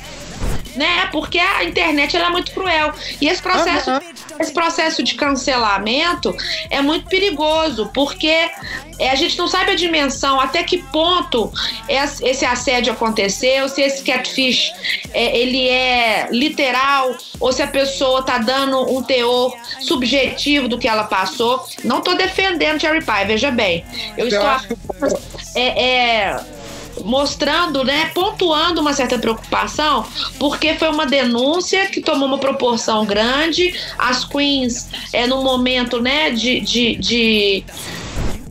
Né? 0.75 1.09
Porque 1.13 1.39
a 1.39 1.65
internet 1.65 2.17
ela 2.17 2.27
é 2.27 2.31
muito 2.31 2.53
cruel. 2.53 2.93
E 3.21 3.29
esse 3.29 3.41
processo, 3.41 3.91
uhum. 3.91 4.01
esse 4.41 4.53
processo 4.53 5.03
de 5.03 5.15
cancelamento 5.15 6.35
é 6.69 6.83
muito 6.83 7.07
perigoso, 7.07 7.91
porque 7.95 8.51
é, 8.99 9.11
a 9.11 9.15
gente 9.15 9.39
não 9.39 9.47
sabe 9.47 9.73
a 9.73 9.75
dimensão, 9.75 10.41
até 10.41 10.63
que 10.63 10.79
ponto 10.79 11.53
esse 11.89 12.45
assédio 12.45 12.93
aconteceu, 12.93 13.69
se 13.69 13.83
esse 13.83 14.03
catfish 14.03 14.73
é, 15.13 15.37
ele 15.39 15.69
é 15.69 16.29
literal 16.31 17.17
ou 17.39 17.53
se 17.53 17.63
a 17.63 17.67
pessoa 17.67 18.23
tá 18.23 18.39
dando 18.39 18.93
um 18.93 19.03
teor 19.03 19.57
subjetivo 19.81 20.69
do 20.69 20.79
que 20.79 20.89
ela 20.89 21.05
passou. 21.05 21.65
Não 21.85 22.01
tô 22.01 22.15
defendendo 22.15 22.81
Cherry 22.81 23.05
Pie, 23.05 23.25
veja 23.27 23.51
bem. 23.51 23.85
Eu, 24.17 24.25
Eu 24.25 24.29
estou 24.29 24.43
é, 25.55 25.85
é, 25.85 26.41
mostrando, 27.03 27.83
né, 27.85 28.11
pontuando 28.15 28.81
uma 28.81 28.93
certa 28.93 29.19
preocupação, 29.19 30.07
porque 30.39 30.75
foi 30.75 30.89
uma 30.89 31.07
denúncia 31.07 31.87
que 31.87 32.01
tomou 32.01 32.29
uma 32.29 32.39
proporção 32.39 33.05
grande. 33.05 33.75
As 33.99 34.25
queens, 34.25 34.89
é, 35.13 35.27
no 35.27 35.43
momento, 35.43 36.01
né, 36.01 36.31
de, 36.31 36.61
de, 36.61 36.97
de 36.97 37.65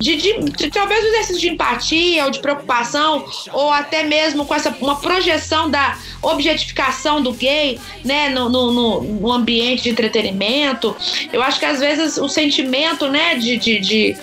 de, 0.03 0.17
de, 0.17 0.39
de, 0.39 0.69
talvez 0.69 1.01
um 1.01 1.07
exercício 1.07 1.39
de 1.39 1.49
empatia 1.49 2.25
ou 2.25 2.31
de 2.31 2.39
preocupação, 2.39 3.25
ou 3.53 3.71
até 3.71 4.03
mesmo 4.03 4.45
com 4.45 4.53
essa 4.53 4.75
uma 4.81 4.97
projeção 4.97 5.69
da 5.69 5.97
objetificação 6.21 7.21
do 7.21 7.31
gay 7.31 7.79
né, 8.03 8.27
no, 8.27 8.49
no, 8.49 9.01
no 9.01 9.31
ambiente 9.31 9.83
de 9.83 9.89
entretenimento. 9.91 10.93
Eu 11.31 11.41
acho 11.41 11.57
que 11.57 11.65
às 11.65 11.79
vezes 11.79 12.17
o 12.17 12.27
sentimento 12.27 13.07
né, 13.07 13.35
de, 13.35 13.55
de, 13.57 13.79
de, 13.79 14.17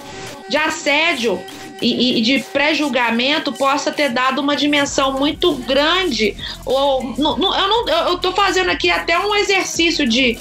de 0.51 0.57
assédio 0.59 1.41
e, 1.81 2.19
e, 2.19 2.23
de 2.23 2.41
pré-julgamento 2.53 3.53
possa 3.53 3.91
ter 3.91 4.11
dado 4.11 4.41
uma 4.41 4.55
dimensão 4.55 5.19
muito 5.19 5.55
grande. 5.55 6.37
Ou, 6.65 7.03
no, 7.03 7.37
no, 7.37 7.55
eu, 7.55 7.69
não, 7.69 7.89
eu 8.09 8.19
tô 8.19 8.33
fazendo 8.33 8.71
aqui 8.71 8.91
até 8.91 9.19
um 9.19 9.35
exercício 9.35 10.07
de, 10.07 10.39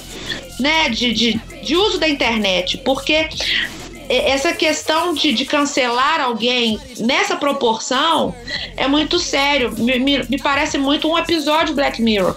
né, 0.58 0.88
de, 0.90 1.12
de, 1.12 1.40
de 1.62 1.76
uso 1.76 1.98
da 1.98 2.08
internet, 2.08 2.78
porque 2.78 3.28
essa 4.08 4.52
questão 4.52 5.14
de, 5.14 5.32
de, 5.32 5.44
cancelar 5.44 6.20
alguém 6.20 6.80
nessa 6.98 7.36
proporção 7.36 8.34
é 8.76 8.88
muito 8.88 9.20
sério. 9.20 9.72
Me, 9.78 10.00
me, 10.00 10.24
me, 10.28 10.38
parece 10.38 10.76
muito 10.76 11.08
um 11.08 11.16
episódio 11.16 11.74
Black 11.74 12.02
Mirror. 12.02 12.36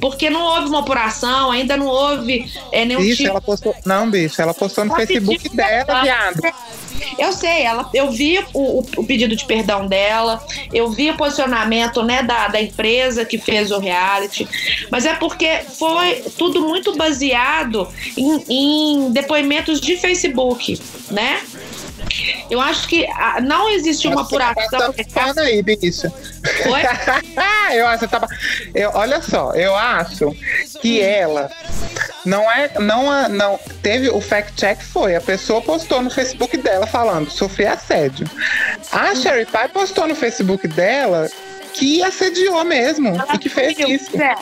Porque 0.00 0.30
não 0.30 0.40
houve 0.40 0.68
uma 0.68 0.80
apuração, 0.80 1.50
ainda 1.50 1.76
não 1.76 1.86
houve 1.86 2.50
é, 2.72 2.84
nenhum 2.86 3.00
bicho, 3.00 3.16
tipo... 3.16 3.28
ela 3.28 3.40
postou. 3.42 3.74
Não, 3.84 4.10
bicho, 4.10 4.40
ela 4.40 4.54
postou 4.54 4.86
no 4.86 4.94
Facebook 4.94 5.54
dela, 5.54 6.02
viado. 6.02 6.40
Eu 7.18 7.32
sei, 7.32 7.62
ela, 7.62 7.88
eu 7.94 8.10
vi 8.10 8.38
o, 8.52 8.80
o, 8.96 9.04
pedido 9.04 9.34
de 9.34 9.44
perdão 9.44 9.86
dela, 9.86 10.44
eu 10.72 10.90
vi 10.90 11.10
o 11.10 11.16
posicionamento 11.16 12.02
né, 12.02 12.22
da, 12.22 12.48
da 12.48 12.60
empresa 12.60 13.24
que 13.24 13.38
fez 13.38 13.70
o 13.70 13.78
reality, 13.78 14.48
mas 14.90 15.06
é 15.06 15.14
porque 15.14 15.62
foi 15.78 16.22
tudo 16.36 16.60
muito 16.60 16.96
baseado 16.96 17.88
em, 18.16 18.44
em 18.48 19.12
depoimentos 19.12 19.80
de 19.80 19.96
Facebook, 19.96 20.80
né? 21.10 21.40
Eu 22.50 22.60
acho 22.60 22.86
que 22.88 23.06
ah, 23.06 23.40
não 23.40 23.68
existe 23.70 24.06
uma 24.08 24.22
apuração. 24.22 24.92
Tá 24.92 25.04
falando 25.10 25.40
aí, 25.40 25.62
bicho. 25.62 26.06
Oi? 26.06 26.82
eu 27.76 27.86
acho 27.88 28.04
que 28.04 28.10
tava. 28.10 28.28
Eu, 28.74 28.90
olha 28.94 29.20
só, 29.20 29.52
eu 29.52 29.74
acho 29.74 30.34
que 30.80 31.00
ela 31.00 31.50
não 32.26 32.50
é. 32.50 32.70
Não, 32.78 33.14
é- 33.14 33.28
não 33.28 33.58
teve 33.82 34.10
o 34.10 34.20
fact 34.20 34.52
check 34.54 34.80
foi. 34.82 35.14
A 35.16 35.20
pessoa 35.20 35.62
postou 35.62 36.02
no 36.02 36.10
Facebook 36.10 36.56
dela 36.56 36.86
falando 36.86 37.30
sofri 37.30 37.66
assédio. 37.66 38.28
A 38.92 39.14
Sherry 39.14 39.46
Pie 39.46 39.68
postou 39.72 40.06
no 40.06 40.14
Facebook 40.14 40.66
dela 40.68 41.28
que 41.72 42.02
assediou 42.02 42.64
mesmo 42.64 43.14
e 43.34 43.38
que 43.38 43.48
fez 43.48 43.78
isso. 43.78 44.20
é. 44.20 44.34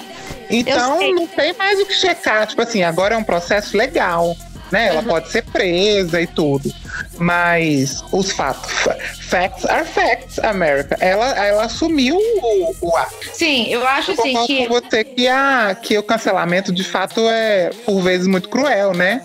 Então 0.51 1.01
não 1.13 1.27
tem 1.27 1.53
mais 1.55 1.81
o 1.81 1.87
que 1.87 1.95
checar. 1.95 2.47
Tipo 2.47 2.63
assim, 2.63 2.83
agora 2.83 3.15
é 3.15 3.19
um 3.19 3.25
processo 3.25 3.77
legal. 3.77 4.37
Né? 4.71 4.89
Ela 4.89 5.03
pode 5.03 5.31
ser 5.31 5.43
presa 5.45 6.21
e 6.21 6.27
tudo. 6.27 6.73
Mas 7.19 8.03
os 8.13 8.31
fatos. 8.33 8.71
fa- 8.71 8.97
Facts 9.25 9.65
are 9.65 9.85
facts, 9.85 10.39
America. 10.41 10.97
Ela, 11.01 11.27
ela 11.45 11.65
assumiu 11.65 12.17
o, 12.17 12.75
o 12.81 12.97
ato. 12.97 13.15
Sim, 13.33 13.67
eu 13.69 13.85
acho 13.87 14.13
Eu 14.13 14.21
assim 14.21 14.47
que. 14.47 14.67
com 14.67 14.75
você 14.75 15.03
que, 15.03 15.27
a, 15.27 15.77
que 15.81 15.99
o 15.99 16.03
cancelamento 16.03 16.73
de 16.73 16.85
fato 16.85 17.21
é, 17.29 17.71
por 17.85 18.01
vezes, 18.01 18.27
muito 18.27 18.49
cruel, 18.49 18.93
né? 18.95 19.23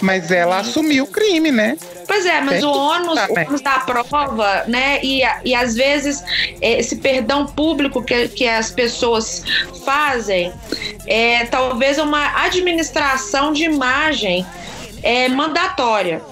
Mas 0.00 0.30
ela 0.30 0.58
assumiu 0.58 1.04
o 1.04 1.06
crime, 1.06 1.52
né? 1.52 1.76
Pois 2.06 2.24
é, 2.26 2.40
mas 2.40 2.62
o 2.64 2.70
ônus, 2.70 3.18
o 3.18 3.32
ônus 3.48 3.60
da 3.60 3.78
prova, 3.80 4.64
né? 4.66 5.00
E, 5.02 5.22
e 5.44 5.54
às 5.54 5.74
vezes 5.74 6.22
esse 6.60 6.96
perdão 6.96 7.46
público 7.46 8.02
que, 8.02 8.28
que 8.28 8.48
as 8.48 8.70
pessoas 8.70 9.42
fazem 9.84 10.52
é 11.06 11.44
talvez 11.44 11.98
uma 11.98 12.42
administração 12.44 13.52
de 13.52 13.64
imagem 13.64 14.46
é, 15.02 15.28
mandatória. 15.28 16.22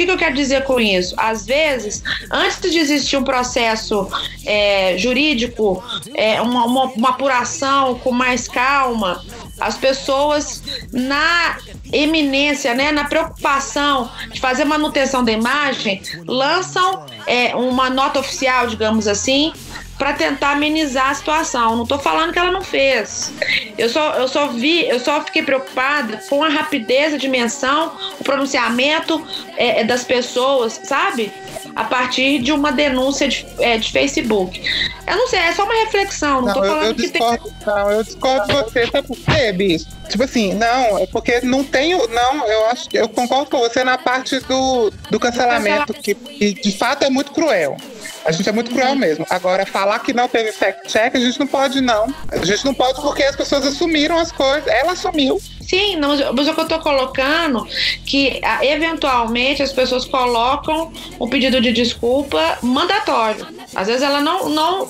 Que, 0.00 0.06
que 0.06 0.12
eu 0.12 0.16
quero 0.16 0.34
dizer 0.34 0.64
com 0.64 0.80
isso? 0.80 1.14
Às 1.18 1.44
vezes, 1.44 2.02
antes 2.30 2.72
de 2.72 2.78
existir 2.78 3.18
um 3.18 3.22
processo 3.22 4.08
é, 4.46 4.96
jurídico, 4.96 5.84
é, 6.14 6.40
uma, 6.40 6.64
uma, 6.64 6.84
uma 6.84 7.08
apuração 7.10 7.98
com 7.98 8.10
mais 8.10 8.48
calma, 8.48 9.22
as 9.60 9.76
pessoas 9.76 10.62
na 10.90 11.58
eminência, 11.92 12.74
né, 12.74 12.92
na 12.92 13.04
preocupação 13.04 14.10
de 14.32 14.40
fazer 14.40 14.64
manutenção 14.64 15.24
da 15.24 15.32
imagem, 15.32 16.02
lançam 16.26 17.04
é, 17.26 17.54
uma 17.54 17.90
nota 17.90 18.18
oficial, 18.18 18.66
digamos 18.66 19.06
assim, 19.06 19.52
para 19.98 20.14
tentar 20.14 20.52
amenizar 20.52 21.10
a 21.10 21.14
situação. 21.14 21.76
Não 21.76 21.82
estou 21.82 21.98
falando 21.98 22.32
que 22.32 22.38
ela 22.38 22.50
não 22.50 22.62
fez. 22.62 23.30
Eu 23.76 23.86
só, 23.90 24.14
eu 24.14 24.28
só 24.28 24.48
vi, 24.48 24.88
eu 24.88 24.98
só 24.98 25.22
fiquei 25.22 25.42
preocupada 25.42 26.22
com 26.26 26.42
a 26.42 26.48
rapidez, 26.48 27.12
a 27.12 27.18
dimensão, 27.18 27.92
o 28.18 28.24
pronunciamento 28.24 29.22
é, 29.58 29.80
é, 29.80 29.84
das 29.84 30.02
pessoas, 30.02 30.80
sabe? 30.84 31.30
A 31.76 31.84
partir 31.84 32.38
de 32.38 32.50
uma 32.50 32.72
denúncia 32.72 33.28
de, 33.28 33.46
é, 33.58 33.76
de 33.76 33.92
Facebook. 33.92 34.58
Eu 35.06 35.16
não 35.16 35.28
sei, 35.28 35.38
é 35.38 35.52
só 35.52 35.64
uma 35.64 35.74
reflexão. 35.84 36.40
Não, 36.40 36.46
Não, 36.46 36.54
tô 36.54 36.64
eu, 36.64 36.70
falando 36.70 36.86
eu 36.86 36.94
que 36.94 37.08
tem. 37.08 37.20
discordo, 37.20 37.54
não, 37.66 37.90
eu 37.90 38.02
discordo 38.02 38.46
de 38.46 38.54
você, 38.54 38.86
sabe 38.86 39.06
por 39.06 39.16
quê, 39.18 39.52
bicho? 39.52 39.86
Tipo 40.08 40.24
assim, 40.24 40.54
não, 40.54 40.98
é 40.98 41.06
porque 41.06 41.40
não 41.42 41.62
tenho. 41.80 42.06
Não, 42.08 42.46
eu 42.46 42.66
acho 42.66 42.88
que 42.88 42.98
eu 42.98 43.08
concordo 43.08 43.50
com 43.50 43.58
você 43.58 43.82
na 43.82 43.96
parte 43.96 44.38
do, 44.40 44.90
do 45.10 45.18
cancelamento, 45.18 45.94
que, 45.94 46.14
que 46.14 46.54
de 46.54 46.72
fato 46.72 47.04
é 47.04 47.10
muito 47.10 47.32
cruel. 47.32 47.76
A 48.24 48.32
gente 48.32 48.48
é 48.48 48.52
muito 48.52 48.70
cruel 48.70 48.94
mesmo. 48.94 49.26
Agora, 49.30 49.64
falar 49.64 49.98
que 50.00 50.12
não 50.12 50.28
teve 50.28 50.52
fact-check, 50.52 51.16
a 51.16 51.20
gente 51.20 51.40
não 51.40 51.46
pode, 51.46 51.80
não. 51.80 52.14
A 52.28 52.44
gente 52.44 52.64
não 52.64 52.74
pode 52.74 53.00
porque 53.00 53.22
as 53.22 53.34
pessoas 53.34 53.66
assumiram 53.66 54.18
as 54.18 54.30
coisas. 54.30 54.66
Ela 54.66 54.92
assumiu. 54.92 55.40
Sim, 55.70 55.94
não, 55.94 56.08
mas 56.34 56.48
o 56.48 56.52
que 56.52 56.60
eu 56.60 56.66
tô 56.66 56.80
colocando 56.80 57.64
que 58.04 58.40
ah, 58.42 58.66
eventualmente 58.66 59.62
as 59.62 59.72
pessoas 59.72 60.04
colocam 60.04 60.92
o 61.16 61.28
pedido 61.28 61.60
de 61.60 61.72
desculpa 61.72 62.58
mandatório. 62.60 63.46
Às 63.72 63.86
vezes 63.86 64.02
ela 64.02 64.20
não, 64.20 64.48
não 64.48 64.88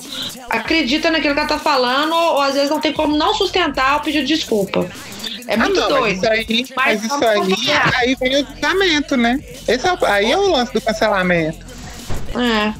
acredita 0.49 1.11
naquilo 1.11 1.35
que 1.35 1.39
ela 1.39 1.47
tá 1.47 1.59
falando, 1.59 2.15
ou, 2.15 2.33
ou 2.33 2.41
às 2.41 2.55
vezes 2.55 2.71
não 2.71 2.79
tem 2.79 2.91
como 2.93 3.15
não 3.15 3.31
sustentar 3.35 3.97
o 3.97 3.99
pedido 3.99 4.25
de 4.25 4.33
desculpa. 4.33 4.89
É 5.47 5.55
muito 5.55 5.79
ah, 5.79 5.87
não, 5.87 5.99
doido. 5.99 6.19
Mas 6.23 6.39
isso 6.39 6.49
aí, 6.51 6.65
Mas 6.75 7.01
mas 7.01 7.03
isso 7.03 7.25
aí, 7.25 7.93
aí 7.97 8.15
vem 8.15 8.41
o 8.41 8.47
julgamento, 8.47 9.15
né? 9.15 9.39
Esse 9.67 9.87
é, 9.87 9.97
aí 10.07 10.31
é 10.31 10.37
o 10.37 10.49
lance 10.49 10.73
do 10.73 10.81
cancelamento. 10.81 11.63
É. 12.35 12.73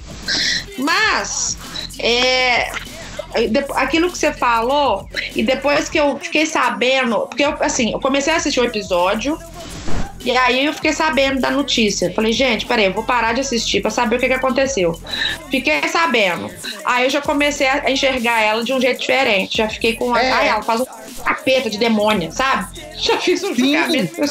Mas, 0.79 1.55
é, 1.99 2.71
aquilo 3.75 4.11
que 4.11 4.17
você 4.17 4.31
falou, 4.31 5.07
e 5.35 5.43
depois 5.43 5.89
que 5.89 5.99
eu 5.99 6.17
fiquei 6.19 6.45
sabendo, 6.45 7.27
porque 7.27 7.43
eu, 7.43 7.55
assim, 7.59 7.91
eu 7.91 7.99
comecei 7.99 8.33
a 8.33 8.37
assistir 8.37 8.59
o 8.59 8.65
episódio, 8.65 9.37
e 10.23 10.31
aí 10.37 10.65
eu 10.65 10.73
fiquei 10.73 10.93
sabendo 10.93 11.41
da 11.41 11.49
notícia. 11.49 12.13
Falei, 12.13 12.31
gente, 12.31 12.65
peraí, 12.65 12.85
eu 12.85 12.93
vou 12.93 13.03
parar 13.03 13.33
de 13.33 13.41
assistir 13.41 13.81
pra 13.81 13.89
saber 13.89 14.17
o 14.17 14.19
que, 14.19 14.27
que 14.27 14.33
aconteceu. 14.33 14.99
Fiquei 15.49 15.87
sabendo. 15.87 16.49
Aí 16.85 17.05
eu 17.05 17.09
já 17.09 17.21
comecei 17.21 17.67
a 17.67 17.89
enxergar 17.89 18.39
ela 18.41 18.63
de 18.63 18.71
um 18.71 18.79
jeito 18.79 18.99
diferente. 18.99 19.57
Já 19.57 19.67
fiquei 19.67 19.95
com. 19.95 20.15
É. 20.15 20.31
Ai, 20.31 20.49
ela 20.49 20.61
faz 20.61 20.81
um 20.81 20.85
capeta 21.23 21.69
de 21.69 21.77
demônia, 21.77 22.31
sabe? 22.31 22.67
Já 23.01 23.17
fiz 23.17 23.43
um 23.43 23.55
Sim. 23.55 23.73
julgamento 23.73 24.21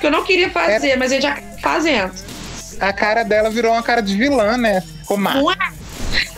que 0.00 0.06
eu 0.06 0.10
não 0.10 0.24
queria 0.24 0.50
fazer, 0.50 0.96
mas 0.96 1.12
ele 1.12 1.22
já 1.22 1.38
fazendo. 1.62 2.12
A 2.80 2.92
cara 2.92 3.22
dela 3.22 3.48
virou 3.50 3.72
uma 3.72 3.84
cara 3.84 4.00
de 4.00 4.16
vilã, 4.16 4.56
né? 4.56 4.82
Ficou 5.00 5.16
má. 5.16 5.34
Não 5.34 5.48
é? 5.48 5.56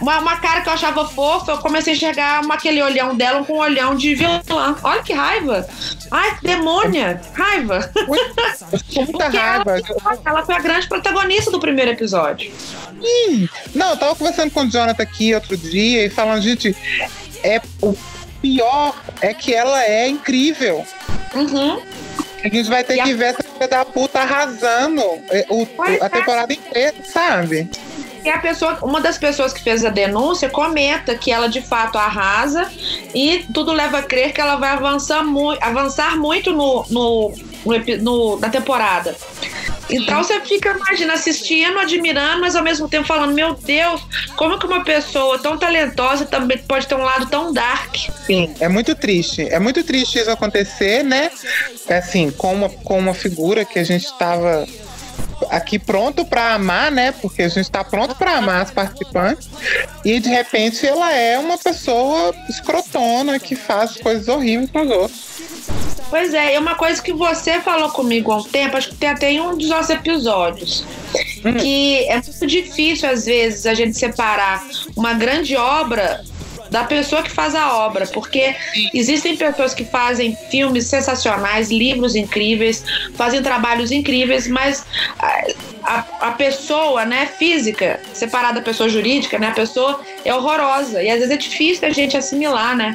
Uma, 0.01 0.19
uma 0.19 0.37
cara 0.37 0.61
que 0.61 0.69
eu 0.69 0.73
achava 0.73 1.07
fofa, 1.09 1.53
eu 1.53 1.59
comecei 1.59 1.93
a 1.93 1.97
enxergar 1.97 2.43
uma, 2.45 2.55
aquele 2.55 2.83
olhão 2.83 3.15
dela 3.17 3.45
com 3.45 3.55
um 3.55 3.59
olhão 3.59 3.95
de 3.95 4.15
vilã. 4.15 4.41
Olha 4.83 5.03
que 5.03 5.13
raiva. 5.13 5.67
Ai, 6.11 6.37
que 6.39 6.47
demônia. 6.47 7.21
Raiva. 7.35 7.91
Muita 8.07 8.53
Porque 8.71 9.37
ela, 9.37 9.63
raiva. 9.65 9.83
ela 10.25 10.45
foi 10.45 10.55
a 10.55 10.59
grande 10.61 10.87
protagonista 10.89 11.51
do 11.51 11.59
primeiro 11.61 11.91
episódio. 11.93 12.53
Ih, 13.03 13.49
Não, 13.75 13.91
eu 13.91 13.97
tava 13.97 14.15
conversando 14.15 14.51
com 14.51 14.61
o 14.63 14.71
Jonathan 14.71 15.03
aqui 15.03 15.35
outro 15.35 15.57
dia 15.57 16.07
e 16.07 16.11
falando, 16.11 16.43
gente, 16.43 16.75
é 17.43 17.61
o 17.83 17.95
pior 18.41 18.95
é 19.21 19.33
que 19.35 19.55
ela 19.55 19.83
é 19.85 20.09
incrível. 20.09 20.85
Uhum. 21.35 21.83
A 22.45 22.49
gente 22.49 22.69
vai 22.69 22.85
ter 22.85 22.97
E 22.97 23.01
a- 23.01 23.05
que 23.05 23.15
ver 23.15 23.25
essa 23.27 23.43
filha 23.43 23.67
da 23.69 23.85
puta 23.85 24.21
arrasando 24.21 25.01
é, 25.31 25.45
o- 25.51 25.67
a 26.03 26.07
é. 26.07 26.09
temporada 26.09 26.53
inteira, 26.53 26.95
sabe? 27.05 27.69
E 28.27 28.29
a 28.29 28.39
pessoa, 28.39 28.77
uma 28.83 29.01
das 29.01 29.17
pessoas 29.17 29.53
que 29.53 29.63
fez 29.63 29.85
a 29.85 29.89
denúncia 29.89 30.51
comenta 30.51 31.15
que 31.15 31.31
ela 31.31 31.49
de 31.49 31.63
fato 31.63 31.97
arrasa 31.97 32.69
e 33.15 33.47
tudo 33.55 33.73
leva 33.73 33.99
a 33.99 34.03
crer 34.03 34.33
que 34.33 34.41
ela 34.41 34.57
vai 34.57 34.71
avançar, 34.71 35.25
mu 35.25 35.57
avançar 35.61 36.17
muito 36.17 36.51
no, 36.51 36.85
no, 36.91 37.33
no 38.01 38.37
na 38.41 38.51
temporada. 38.51 39.17
Então 39.89 40.25
você 40.25 40.41
fica, 40.41 40.71
imagina, 40.71 41.13
assistindo, 41.13 41.79
admirando, 41.79 42.41
mas 42.41 42.57
ao 42.57 42.65
mesmo 42.65 42.89
tempo 42.89 43.07
falando, 43.07 43.33
meu 43.33 43.55
Deus, 43.55 44.03
como 44.35 44.59
que 44.59 44.67
uma 44.67 44.83
pessoa 44.83 45.39
tão 45.39 45.57
talentosa 45.57 46.27
também 46.27 46.59
pode 46.59 46.89
ter 46.89 46.97
um 46.97 47.05
lado 47.05 47.27
tão 47.27 47.53
dark? 47.53 47.95
Sim, 48.27 48.53
é 48.59 48.69
muito 48.69 48.93
triste. 48.97 49.43
É 49.43 49.61
muito 49.61 49.85
triste 49.85 50.19
isso 50.19 50.31
acontecer, 50.33 51.05
né? 51.05 51.31
É 51.87 51.99
Assim, 51.99 52.33
com 52.33 52.53
uma, 52.53 52.69
com 52.69 52.99
uma 52.99 53.15
figura 53.15 53.65
que 53.65 53.79
a 53.79 53.85
gente 53.85 54.05
estava 54.05 54.67
aqui 55.51 55.79
pronto 55.79 56.25
para 56.25 56.55
amar, 56.55 56.91
né? 56.91 57.13
Porque 57.13 57.43
a 57.43 57.49
gente 57.49 57.65
está 57.65 57.85
pronto 57.85 58.15
para 58.15 58.37
amar 58.37 58.63
as 58.63 58.71
participantes. 58.71 59.49
E 60.05 60.21
de 60.21 60.29
repente 60.29 60.87
ela 60.87 61.13
é 61.13 61.39
uma 61.39 61.59
pessoa 61.59 62.35
escrotona 62.49 63.39
que 63.39 63.55
faz 63.55 63.97
coisas 63.97 64.29
horríveis 64.29 64.71
com 64.71 64.83
os 64.83 64.91
outros. 64.91 65.27
Pois 66.09 66.33
é, 66.35 66.55
é 66.55 66.59
uma 66.59 66.77
coisa 66.77 67.03
que 67.03 67.13
você 67.13 67.61
falou 67.61 67.91
comigo 67.91 68.31
há 68.31 68.37
um 68.37 68.45
tempo, 68.45 68.77
acho 68.77 68.91
que 68.91 68.97
tem 68.97 69.09
até 69.09 69.33
em 69.33 69.41
um 69.41 69.57
dos 69.57 69.69
nossos 69.69 69.91
episódios. 69.91 70.85
Que 71.61 72.05
é 72.09 72.15
muito 72.15 72.47
difícil, 72.47 73.09
às 73.09 73.27
vezes, 73.27 73.67
a 73.67 73.75
gente 73.75 73.97
separar 73.99 74.65
uma 74.97 75.15
grande 75.15 75.57
obra 75.57 76.25
da 76.77 76.85
pessoa 76.85 77.23
que 77.23 77.31
faz 77.31 77.55
a 77.55 77.75
obra, 77.75 78.07
porque 78.07 78.55
existem 78.93 79.35
pessoas 79.35 79.73
que 79.73 79.83
fazem 79.83 80.37
filmes 80.51 80.87
sensacionais, 80.87 81.71
livros 81.71 82.15
incríveis, 82.15 82.85
fazem 83.15 83.43
trabalhos 83.43 83.91
incríveis, 83.91 84.47
mas 84.47 84.85
a, 85.83 86.05
a, 86.21 86.31
pessoa, 86.33 87.07
né, 87.07 87.31
física, 87.39 87.99
separada 88.13 88.57
da 88.57 88.61
pessoa 88.61 88.91
jurídica, 88.91 89.39
né, 89.39 89.49
a 89.49 89.53
pessoa 89.53 90.03
é 90.23 90.35
horrorosa 90.35 91.03
e 91.03 91.09
às 91.09 91.21
vezes 91.21 91.31
é 91.31 91.39
difícil 91.39 91.89
a 91.89 91.91
gente 91.91 92.15
assimilar, 92.15 92.77
né? 92.77 92.95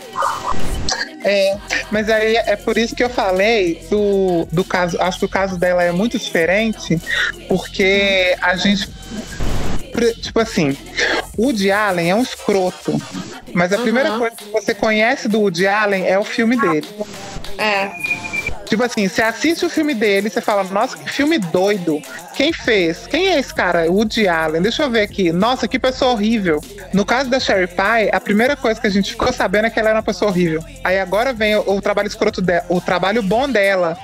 É, 1.23 1.57
mas 1.89 2.07
aí 2.07 2.35
é 2.35 2.55
por 2.55 2.77
isso 2.77 2.95
que 2.95 3.03
eu 3.03 3.09
falei 3.09 3.83
do, 3.89 4.47
do 4.51 4.63
caso. 4.63 5.01
Acho 5.01 5.19
que 5.19 5.25
o 5.25 5.29
caso 5.29 5.57
dela 5.57 5.81
é 5.81 5.91
muito 5.91 6.19
diferente, 6.19 7.01
porque 7.47 8.35
a 8.41 8.55
gente. 8.55 8.87
Tipo 10.21 10.39
assim, 10.39 10.75
o 11.37 11.45
Woody 11.45 11.71
Allen 11.71 12.09
é 12.09 12.15
um 12.15 12.23
escroto. 12.23 12.99
Mas 13.53 13.71
a 13.73 13.77
primeira 13.77 14.11
Uhum. 14.13 14.19
coisa 14.19 14.35
que 14.35 14.49
você 14.51 14.73
conhece 14.73 15.27
do 15.27 15.39
Woody 15.39 15.67
Allen 15.67 16.05
é 16.07 16.17
o 16.17 16.23
filme 16.23 16.59
dele. 16.59 16.87
É. 17.57 17.89
Tipo 18.65 18.83
assim, 18.83 19.07
você 19.07 19.21
assiste 19.21 19.65
o 19.65 19.69
filme 19.69 19.93
dele, 19.93 20.29
você 20.29 20.39
fala, 20.39 20.63
nossa, 20.63 20.97
que 20.97 21.09
filme 21.09 21.37
doido. 21.37 22.01
Quem 22.41 22.51
fez? 22.51 23.06
Quem 23.06 23.27
é 23.27 23.39
esse 23.39 23.54
cara? 23.54 23.86
Woody 23.91 24.27
Allen. 24.27 24.63
Deixa 24.63 24.82
eu 24.82 24.89
ver 24.89 25.01
aqui. 25.01 25.32
Nossa, 25.32 25.67
que 25.67 25.77
pessoa 25.77 26.13
horrível. 26.13 26.60
No 26.91 27.06
caso 27.06 27.30
da 27.30 27.39
Sherry 27.39 27.67
Pie, 27.67 28.10
a 28.12 28.19
primeira 28.19 28.56
coisa 28.56 28.82
que 28.82 28.88
a 28.88 28.89
gente 28.89 29.12
ficou 29.12 29.32
sabendo 29.32 29.65
é 29.67 29.69
que 29.69 29.80
ela 29.80 29.89
era 29.89 29.97
uma 29.99 30.04
pessoa 30.04 30.32
horrível. 30.32 30.60
Aí 30.84 30.99
agora 30.99 31.34
vem 31.34 31.56
o, 31.56 31.75
o 31.75 31.80
trabalho 31.84 32.08
escroto 32.08 32.41
dela, 32.41 32.65
o 32.67 32.82
trabalho 32.82 33.21
bom 33.21 33.47
dela. 33.47 33.95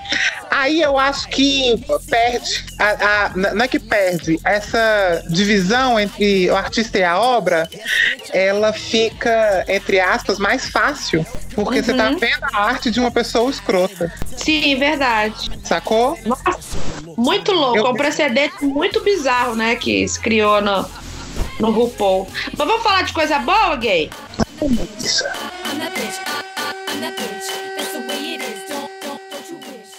Aí 0.51 0.79
eu 0.83 0.99
acho 0.99 1.27
que 1.29 1.83
perde, 2.07 2.63
a, 2.77 2.85
a- 3.25 3.31
não 3.53 3.65
é 3.65 3.67
que 3.67 3.79
perde, 3.79 4.39
essa 4.45 5.23
divisão 5.29 5.99
entre 5.99 6.49
o 6.51 6.55
artista 6.55 6.99
e 6.99 7.03
a 7.03 7.19
obra, 7.19 7.67
ela 8.31 8.71
fica, 8.71 9.65
entre 9.67 9.99
aspas, 9.99 10.37
mais 10.37 10.69
fácil. 10.69 11.25
Porque 11.55 11.81
você 11.81 11.91
tá 11.93 12.09
vendo 12.11 12.43
a 12.53 12.57
arte 12.65 12.91
de 12.91 12.99
uma 12.99 13.09
pessoa 13.09 13.49
escrota, 13.49 14.13
Sim, 14.35 14.77
verdade. 14.77 15.49
sacou? 15.63 16.17
Nossa, 16.23 16.59
muito 17.17 17.51
louco. 17.51 17.77
Eu- 17.77 17.85
um 17.87 17.95
precedente 18.27 18.65
muito 18.65 19.01
bizarro, 19.03 19.55
né? 19.55 19.75
Que 19.75 20.07
se 20.07 20.19
criou 20.19 20.61
no, 20.61 20.85
no 21.59 21.71
RuPaul. 21.71 22.27
Mas 22.57 22.67
vamos 22.67 22.83
falar 22.83 23.03
de 23.03 23.13
coisa 23.13 23.39
boa, 23.39 23.75
gay? 23.75 24.09
I'm 24.61 24.75
that 24.75 25.93
bitch. 25.93 26.19
I'm 26.89 27.01
that 27.01 27.15
bitch. 27.15 27.47
That's 27.77 27.91
the 27.93 27.99
way 28.07 28.35
it 28.35 28.43
is. 28.43 28.69
Don't, 28.69 28.89
don't, 29.01 29.21
don't 29.31 29.49
you 29.51 29.59
wish? 29.71 29.97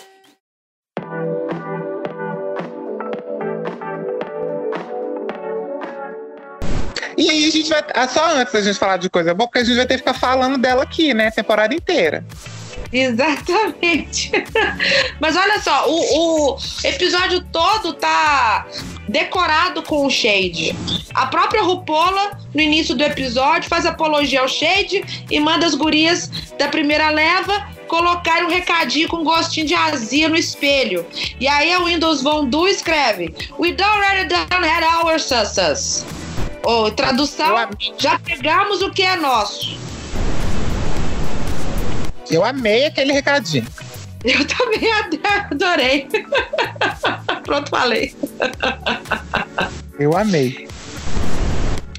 E 7.17 7.31
aí 7.31 7.47
a 7.47 7.51
gente 7.51 7.69
vai. 7.69 7.83
ah, 7.95 8.09
Só 8.09 8.35
antes 8.37 8.53
da 8.53 8.61
gente 8.61 8.79
falar 8.79 8.97
de 8.99 9.11
coisa 9.11 9.35
boa, 9.35 9.49
porque 9.49 9.59
a 9.61 9.65
gente 9.65 9.77
vai 9.77 9.87
ter 9.87 9.95
que 9.95 9.99
ficar 9.99 10.15
falando 10.15 10.59
dela 10.59 10.83
aqui, 10.83 11.13
né? 11.15 11.31
Temporada 11.31 11.75
inteira. 11.75 12.25
Exatamente. 12.93 14.33
Mas 15.21 15.37
olha 15.37 15.61
só, 15.61 15.89
o, 15.89 16.55
o 16.55 16.59
episódio 16.85 17.41
todo 17.53 17.93
tá 17.95 18.67
decorado 19.09 19.83
com 19.83 20.07
o 20.07 20.11
Shade. 20.11 20.75
A 21.15 21.27
própria 21.27 21.63
Rupola, 21.63 22.39
no 22.55 22.61
início 22.61 22.95
do 22.95 23.03
episódio, 23.03 23.69
faz 23.69 23.87
apologia 23.87 24.41
ao 24.41 24.49
Shade 24.49 25.27
e 25.31 25.41
manda 25.41 25.67
as 25.67 25.75
gurias 25.75 26.31
da 26.59 26.69
primeira 26.69 27.11
leva 27.11 27.79
colocarem 27.89 28.45
um 28.45 28.51
recadinho 28.51 29.09
com 29.09 29.25
gostinho 29.25 29.67
de 29.67 29.75
azia 29.75 30.29
no 30.29 30.37
espelho. 30.37 31.07
E 31.41 31.49
aí 31.49 31.73
a 31.73 31.81
Windows 31.81 32.23
Vondu 32.23 32.69
escreve: 32.69 33.35
We 33.59 33.75
already 33.83 34.29
done 34.29 34.65
had 34.65 34.85
our 34.85 35.19
success. 35.19 36.05
Ou 36.63 36.91
tradução, 36.91 37.55
já 37.97 38.19
pegamos 38.19 38.83
o 38.83 38.91
que 38.91 39.03
é 39.03 39.17
nosso. 39.17 39.88
Eu 42.31 42.45
amei 42.45 42.87
aquele 42.87 43.13
recadinho. 43.13 43.67
Eu 44.25 44.45
também 44.47 44.91
adorei. 45.51 46.09
Pronto, 47.45 47.71
falei. 47.71 48.15
Eu 49.99 50.17
amei. 50.17 50.69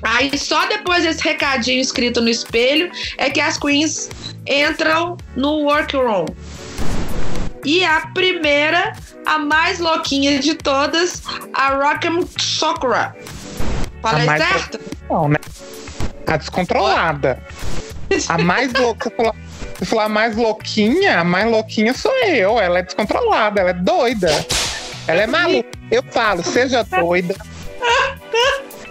Aí 0.02 0.38
só 0.38 0.68
depois 0.68 1.04
desse 1.04 1.24
recadinho 1.24 1.82
escrito 1.82 2.22
no 2.22 2.30
espelho 2.30 2.92
é 3.18 3.30
que 3.30 3.40
as 3.40 3.58
queens 3.58 4.10
entram 4.48 5.18
no 5.36 5.64
workroom. 5.64 6.26
E 7.66 7.84
a 7.84 8.08
primeira, 8.14 8.94
a 9.26 9.38
mais 9.38 9.80
louquinha 9.80 10.40
de 10.40 10.56
todas, 10.56 11.22
a 11.54 11.70
Rock'em 11.70 12.26
Sakura. 12.40 13.16
Falei 14.02 14.26
certo? 14.26 14.80
Não, 15.10 15.28
né? 15.28 15.38
A 16.26 16.38
descontrolada. 16.38 17.44
A 18.30 18.38
mais 18.38 18.72
louca. 18.74 19.12
Falou 19.86 20.06
a 20.06 20.10
mais 20.10 20.36
louquinha? 20.36 21.20
A 21.20 21.24
mais 21.24 21.50
louquinha 21.50 21.94
sou 21.94 22.16
eu. 22.26 22.60
Ela 22.60 22.80
é 22.80 22.84
descontrolada, 22.84 23.62
ela 23.62 23.70
é 23.70 23.74
doida. 23.74 24.30
Ela 25.08 25.22
é 25.22 25.28
maluca. 25.28 25.70
Eu 25.90 26.04
falo, 26.04 26.44
seja 26.44 26.84
doida. 26.84 27.36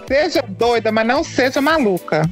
Seja 0.07 0.43
doida, 0.47 0.91
mas 0.91 1.05
não 1.05 1.23
seja 1.23 1.61
maluca. 1.61 2.23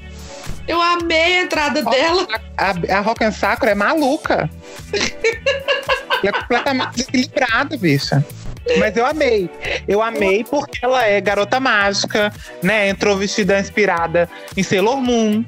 Eu 0.68 0.82
amei 0.82 1.38
a 1.38 1.42
entrada 1.44 1.82
dela. 1.84 2.28
A, 2.58 2.98
a 2.98 3.00
Rock 3.00 3.32
Sakura 3.32 3.72
é 3.72 3.76
maluca. 3.76 4.50
ela 4.92 6.30
é 6.30 6.32
completamente 6.32 6.96
desequilibrada, 6.96 7.78
bicha. 7.78 8.26
Mas 8.78 8.98
eu 8.98 9.06
amei. 9.06 9.50
Eu 9.88 10.02
amei 10.02 10.44
porque 10.44 10.80
ela 10.84 11.06
é 11.06 11.22
garota 11.22 11.60
mágica, 11.60 12.34
né? 12.62 12.90
Entrou 12.90 13.16
vestida 13.16 13.60
inspirada 13.60 14.30
em 14.58 14.64
Sailor 14.64 14.98
Moon. 14.98 15.46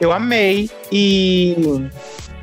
Eu 0.00 0.10
amei. 0.12 0.70
E 0.90 1.54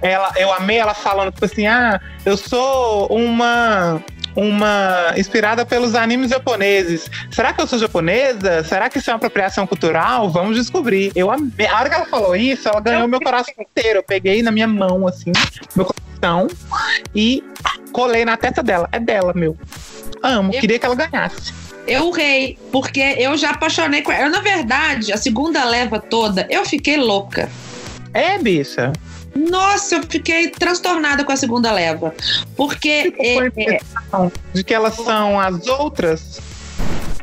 ela, 0.03 0.31
eu 0.35 0.53
amei 0.53 0.77
ela 0.77 0.93
falando, 0.93 1.31
tipo 1.31 1.45
assim, 1.45 1.65
ah, 1.65 1.99
eu 2.25 2.37
sou 2.37 3.07
uma. 3.07 4.03
Uma 4.35 5.13
inspirada 5.15 5.63
pelos 5.63 5.93
animes 5.93 6.31
japoneses. 6.31 7.07
Será 7.29 7.53
que 7.53 7.61
eu 7.61 7.67
sou 7.67 7.77
japonesa? 7.77 8.63
Será 8.63 8.89
que 8.89 8.97
isso 8.97 9.11
é 9.11 9.13
uma 9.13 9.17
apropriação 9.17 9.67
cultural? 9.67 10.27
Vamos 10.31 10.55
descobrir. 10.57 11.11
Eu 11.15 11.29
amei. 11.29 11.67
A 11.67 11.79
hora 11.79 11.87
que 11.87 11.93
ela 11.93 12.05
falou 12.07 12.35
isso, 12.35 12.67
ela 12.67 12.79
ganhou 12.81 13.07
meu 13.07 13.21
coração 13.21 13.53
inteiro. 13.59 13.99
Eu 13.99 14.03
peguei 14.03 14.41
na 14.41 14.51
minha 14.51 14.65
mão, 14.67 15.07
assim, 15.07 15.31
meu 15.75 15.85
coração, 15.85 16.47
e 17.13 17.43
colei 17.91 18.25
na 18.25 18.35
testa 18.35 18.63
dela. 18.63 18.89
É 18.91 18.99
dela, 18.99 19.33
meu. 19.35 19.55
Amo, 20.23 20.51
Eu- 20.51 20.59
queria 20.61 20.79
que 20.79 20.85
ela 20.87 20.95
ganhasse. 20.95 21.53
Eu 21.85 22.09
rei, 22.09 22.57
porque 22.71 23.01
eu 23.19 23.37
já 23.37 23.51
apaixonei 23.51 24.01
com 24.01 24.11
ela. 24.11 24.23
Eu, 24.25 24.31
na 24.31 24.39
verdade, 24.41 25.13
a 25.13 25.17
segunda 25.17 25.63
leva 25.63 25.99
toda, 25.99 26.47
eu 26.49 26.65
fiquei 26.65 26.97
louca. 26.97 27.51
É, 28.11 28.39
bicha. 28.39 28.91
Nossa, 29.35 29.95
eu 29.95 30.03
fiquei 30.07 30.49
transtornada 30.49 31.23
com 31.23 31.31
a 31.31 31.35
segunda 31.37 31.71
leva. 31.71 32.13
Porque 32.55 33.03
Tipo, 33.03 33.23
é, 33.23 33.75
é, 33.75 33.79
de 34.53 34.63
que 34.63 34.73
elas 34.73 34.95
são 34.95 35.39
as 35.39 35.67
outras. 35.67 36.39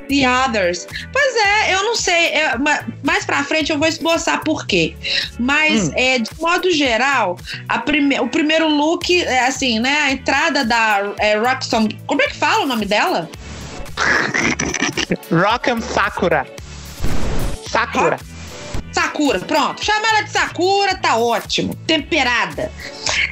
The 0.09 0.29
Others. 0.29 0.88
Pois 1.12 1.37
é, 1.37 1.73
eu 1.75 1.85
não 1.85 1.94
sei. 1.94 2.27
é, 2.35 2.59
ma- 2.59 2.81
mais 3.05 3.25
pra 3.25 3.44
frente 3.44 3.70
eu 3.70 3.79
vou 3.79 3.87
esboçar 3.87 4.42
por 4.42 4.66
quê. 4.66 4.96
Mas, 5.38 5.88
Hum. 5.88 5.92
é, 5.94 6.18
de 6.18 6.31
modo 6.40 6.68
geral, 6.73 7.38
prime 7.85 8.18
o 8.18 8.27
primeiro 8.29 8.66
look, 8.68 9.09
é 9.23 9.46
assim, 9.46 9.79
né? 9.79 10.01
A 10.03 10.11
entrada 10.11 10.64
da 10.64 11.12
é, 11.18 11.37
Roxanne. 11.38 11.96
Como 12.09 12.20
é 12.23 12.27
que 12.27 12.35
fala 12.37 12.64
o 12.64 12.66
nome 12.66 12.87
dela? 12.87 13.31
Rock'em 15.31 15.81
Sakura. 15.81 16.44
Sakura. 17.70 18.18
Sakura, 18.92 19.38
pronto. 19.40 19.85
Chama 19.85 20.09
ela 20.09 20.22
de 20.22 20.31
Sakura, 20.31 20.94
tá 20.96 21.16
ótimo. 21.16 21.74
Temperada. 21.87 22.70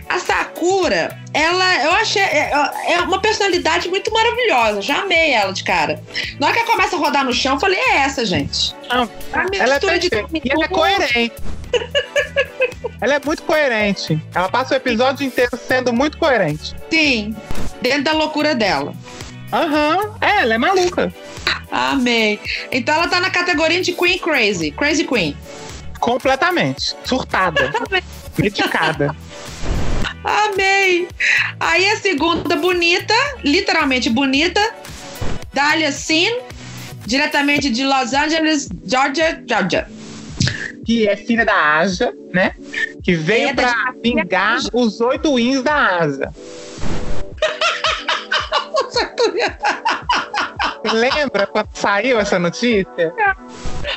A 0.08 0.18
Sakura, 0.18 1.18
ela, 1.34 1.84
eu 1.84 1.92
achei. 1.92 2.22
É, 2.22 2.50
é 2.88 3.00
uma 3.00 3.20
personalidade 3.20 3.88
muito 3.88 4.12
maravilhosa. 4.12 4.82
Já 4.82 5.02
amei 5.02 5.32
ela 5.32 5.52
de 5.52 5.64
cara. 5.64 6.02
Na 6.38 6.46
hora 6.46 6.54
que 6.54 6.62
ela 6.62 6.70
começa 6.70 6.96
a 6.96 6.98
rodar 6.98 7.24
no 7.24 7.32
chão, 7.32 7.54
eu 7.54 7.60
falei: 7.60 7.78
é 7.78 7.96
essa, 7.98 8.24
gente. 8.24 8.74
Ela 9.58 9.74
é 9.74 9.80
perfeita. 9.80 10.26
E 10.32 10.50
ela 10.50 10.64
é 10.64 10.68
coerente. 10.68 11.32
ela 13.00 13.14
é 13.14 13.20
muito 13.24 13.42
coerente. 13.42 14.20
Ela 14.34 14.48
passa 14.48 14.74
o 14.74 14.76
episódio 14.76 15.26
inteiro 15.26 15.58
sendo 15.66 15.92
muito 15.92 16.16
coerente. 16.18 16.74
Sim, 16.90 17.36
dentro 17.82 18.04
da 18.04 18.12
loucura 18.12 18.54
dela. 18.54 18.94
Aham. 19.52 20.14
É, 20.20 20.42
ela 20.42 20.54
é 20.54 20.58
maluca. 20.58 21.12
Amei. 21.70 22.40
Então 22.70 22.94
ela 22.94 23.08
tá 23.08 23.20
na 23.20 23.30
categoria 23.30 23.80
de 23.80 23.92
Queen 23.92 24.18
Crazy. 24.18 24.70
Crazy 24.72 25.04
Queen. 25.04 25.36
Completamente. 26.00 26.94
Surtada. 27.04 27.72
medicada. 28.36 29.14
Amei. 30.24 31.08
Aí 31.58 31.88
a 31.90 31.96
segunda 31.96 32.56
bonita, 32.56 33.14
literalmente 33.42 34.10
bonita, 34.10 34.60
Dahlia 35.52 35.92
Sin, 35.92 36.38
diretamente 37.06 37.70
de 37.70 37.84
Los 37.84 38.12
Angeles, 38.12 38.68
Georgia, 38.84 39.42
Georgia. 39.46 39.88
Que 40.84 41.06
é 41.06 41.16
filha 41.16 41.44
da 41.44 41.78
Aja, 41.78 42.12
né? 42.32 42.54
Que 43.02 43.14
veio 43.14 43.50
É 43.50 43.52
da 43.52 43.62
pra 43.62 43.94
vingar 44.02 44.58
os 44.72 45.00
oito 45.00 45.34
wins 45.34 45.62
da 45.62 45.98
Asa. 45.98 46.34
Lembra 50.92 51.46
quando 51.46 51.68
saiu 51.72 52.18
essa 52.18 52.38
notícia? 52.38 53.12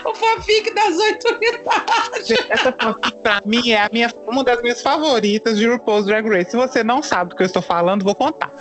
o 0.06 0.16
fanfic 0.16 0.74
das 0.74 0.98
oito 0.98 1.28
unidades. 1.28 2.50
Essa 2.50 2.72
fanfic, 2.72 3.16
pra 3.22 3.42
mim, 3.46 3.72
é 3.72 3.84
a 3.84 3.90
minha, 3.92 4.12
uma 4.28 4.44
das 4.44 4.62
minhas 4.62 4.82
favoritas 4.82 5.58
de 5.58 5.68
RuPaul's 5.68 6.06
Drag 6.06 6.28
Race. 6.28 6.52
Se 6.52 6.58
você 6.58 6.84
não 6.84 7.02
sabe 7.02 7.32
do 7.32 7.36
que 7.36 7.44
eu 7.44 7.48
estou 7.48 7.62
falando, 7.62 8.04
vou 8.04 8.16
contar. 8.16 8.52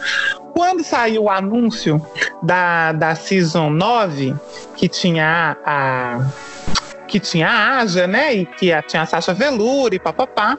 Quando 0.53 0.85
saiu 0.85 1.25
o 1.25 1.31
anúncio 1.31 2.05
da, 2.43 2.93
da 2.93 3.14
Season 3.14 3.71
9, 3.71 4.35
que 4.77 4.88
tinha 4.88 5.57
a. 5.64 6.19
que 7.11 7.18
tinha 7.18 7.49
a 7.49 7.79
Aja, 7.79 8.07
né? 8.07 8.35
E 8.35 8.46
que 8.46 8.70
tinha 8.83 9.03
a 9.03 9.07
Sasha 9.07 9.35
Velour 9.35 9.92
e 9.92 9.99
papapá. 9.99 10.57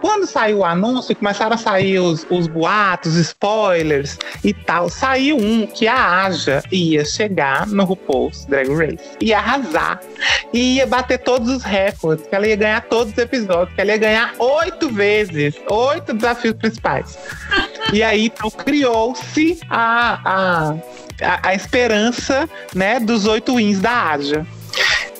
Quando 0.00 0.26
saiu 0.26 0.58
o 0.58 0.64
anúncio, 0.64 1.14
começaram 1.14 1.54
a 1.54 1.58
sair 1.58 1.98
os, 1.98 2.26
os 2.30 2.48
boatos, 2.48 3.14
spoilers 3.16 4.18
e 4.42 4.52
tal. 4.54 4.88
Saiu 4.88 5.36
um 5.36 5.66
que 5.66 5.86
a 5.86 6.24
Aja 6.24 6.62
ia 6.72 7.04
chegar 7.04 7.66
no 7.66 7.84
RuPaul's 7.84 8.46
Drag 8.46 8.68
Race. 8.68 9.16
Ia 9.20 9.38
arrasar 9.38 10.00
e 10.52 10.76
ia 10.76 10.86
bater 10.86 11.18
todos 11.18 11.48
os 11.48 11.62
recordes, 11.62 12.26
que 12.26 12.34
ela 12.34 12.46
ia 12.46 12.56
ganhar 12.56 12.80
todos 12.82 13.12
os 13.12 13.18
episódios, 13.18 13.74
que 13.74 13.80
ela 13.80 13.92
ia 13.92 13.98
ganhar 13.98 14.34
oito 14.38 14.88
vezes, 14.88 15.54
oito 15.68 16.14
desafios 16.14 16.54
principais. 16.54 17.18
E 17.92 18.02
aí, 18.02 18.26
então, 18.26 18.50
criou-se 18.50 19.60
a, 19.68 20.20
a, 20.24 20.70
a, 21.22 21.48
a 21.48 21.54
esperança 21.54 22.48
né, 22.74 22.98
dos 22.98 23.26
oito 23.26 23.56
wins 23.56 23.80
da 23.80 24.10
Aja. 24.10 24.46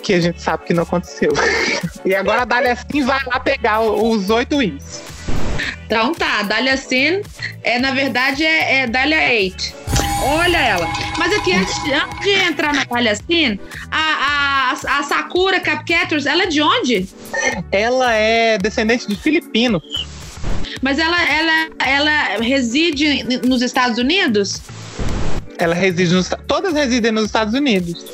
Que 0.02 0.14
a 0.14 0.20
gente 0.20 0.40
sabe 0.40 0.64
que 0.64 0.74
não 0.74 0.82
aconteceu. 0.82 1.32
E 2.04 2.16
agora 2.16 2.42
a 2.42 2.44
Dália 2.44 2.72
assim 2.72 3.04
vai 3.04 3.20
lá 3.26 3.38
pegar 3.38 3.80
os 3.80 4.28
oito 4.28 4.58
wins. 4.58 5.00
Então 5.86 6.12
tá, 6.12 6.40
a 6.40 6.42
Dália 6.42 6.76
Sin 6.76 7.22
é, 7.62 7.78
na 7.78 7.92
verdade, 7.92 8.44
é, 8.44 8.80
é 8.80 8.86
Dália 8.86 9.18
8. 9.18 9.74
Olha 10.24 10.56
ela. 10.56 10.88
Mas 11.18 11.32
aqui, 11.32 11.52
antes, 11.52 11.76
antes 11.78 12.20
de 12.20 12.30
entrar 12.30 12.72
na 12.72 12.84
Dália 12.84 13.14
Sin, 13.14 13.58
a, 13.90 14.72
a, 14.88 14.98
a 14.98 15.02
Sakura 15.02 15.60
Capcators, 15.60 16.26
ela 16.26 16.44
é 16.44 16.46
de 16.46 16.62
onde? 16.62 17.08
Ela 17.70 18.12
é 18.14 18.58
descendente 18.58 19.06
de 19.06 19.16
filipinos. 19.16 19.82
Mas 20.80 20.98
ela, 20.98 21.22
ela, 21.22 21.68
ela 21.84 22.42
reside 22.42 23.24
nos 23.46 23.62
Estados 23.62 23.98
Unidos? 23.98 24.60
Ela 25.58 25.74
reside 25.74 26.14
nos. 26.14 26.30
Todas 26.46 26.72
residem 26.72 27.12
nos 27.12 27.26
Estados 27.26 27.54
Unidos. 27.54 28.04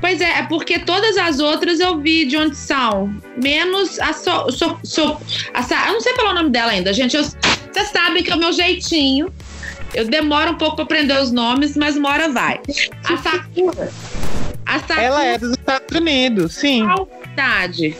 Pois 0.00 0.20
é, 0.20 0.38
é 0.38 0.42
porque 0.42 0.78
todas 0.80 1.16
as 1.16 1.38
outras 1.40 1.80
eu 1.80 1.98
vi 1.98 2.26
de 2.26 2.36
onde 2.36 2.56
são. 2.56 3.14
Menos 3.42 3.98
a 3.98 4.12
so, 4.12 4.50
so, 4.52 4.78
so- 4.84 5.20
a 5.54 5.62
Sa- 5.62 5.86
Eu 5.88 5.94
não 5.94 6.00
sei 6.00 6.14
falar 6.14 6.30
o 6.32 6.34
nome 6.34 6.50
dela 6.50 6.72
ainda, 6.72 6.92
gente. 6.92 7.16
Vocês 7.16 7.88
sabem 7.92 8.22
que 8.22 8.30
é 8.30 8.34
o 8.34 8.38
meu 8.38 8.52
jeitinho. 8.52 9.32
Eu 9.94 10.06
demoro 10.06 10.52
um 10.52 10.54
pouco 10.56 10.76
pra 10.76 10.84
aprender 10.84 11.18
os 11.20 11.30
nomes, 11.32 11.76
mas 11.76 11.96
uma 11.96 12.10
hora 12.10 12.28
vai. 12.28 12.60
A 13.04 13.16
Sakura. 13.16 13.92
A 14.66 14.78
Sakura 14.80 15.00
Ela 15.00 15.24
é 15.24 15.38
dos 15.38 15.52
Estados 15.52 15.96
Unidos, 15.96 16.54
sim. 16.54 16.84
qual 16.84 17.08
cidade? 17.22 17.96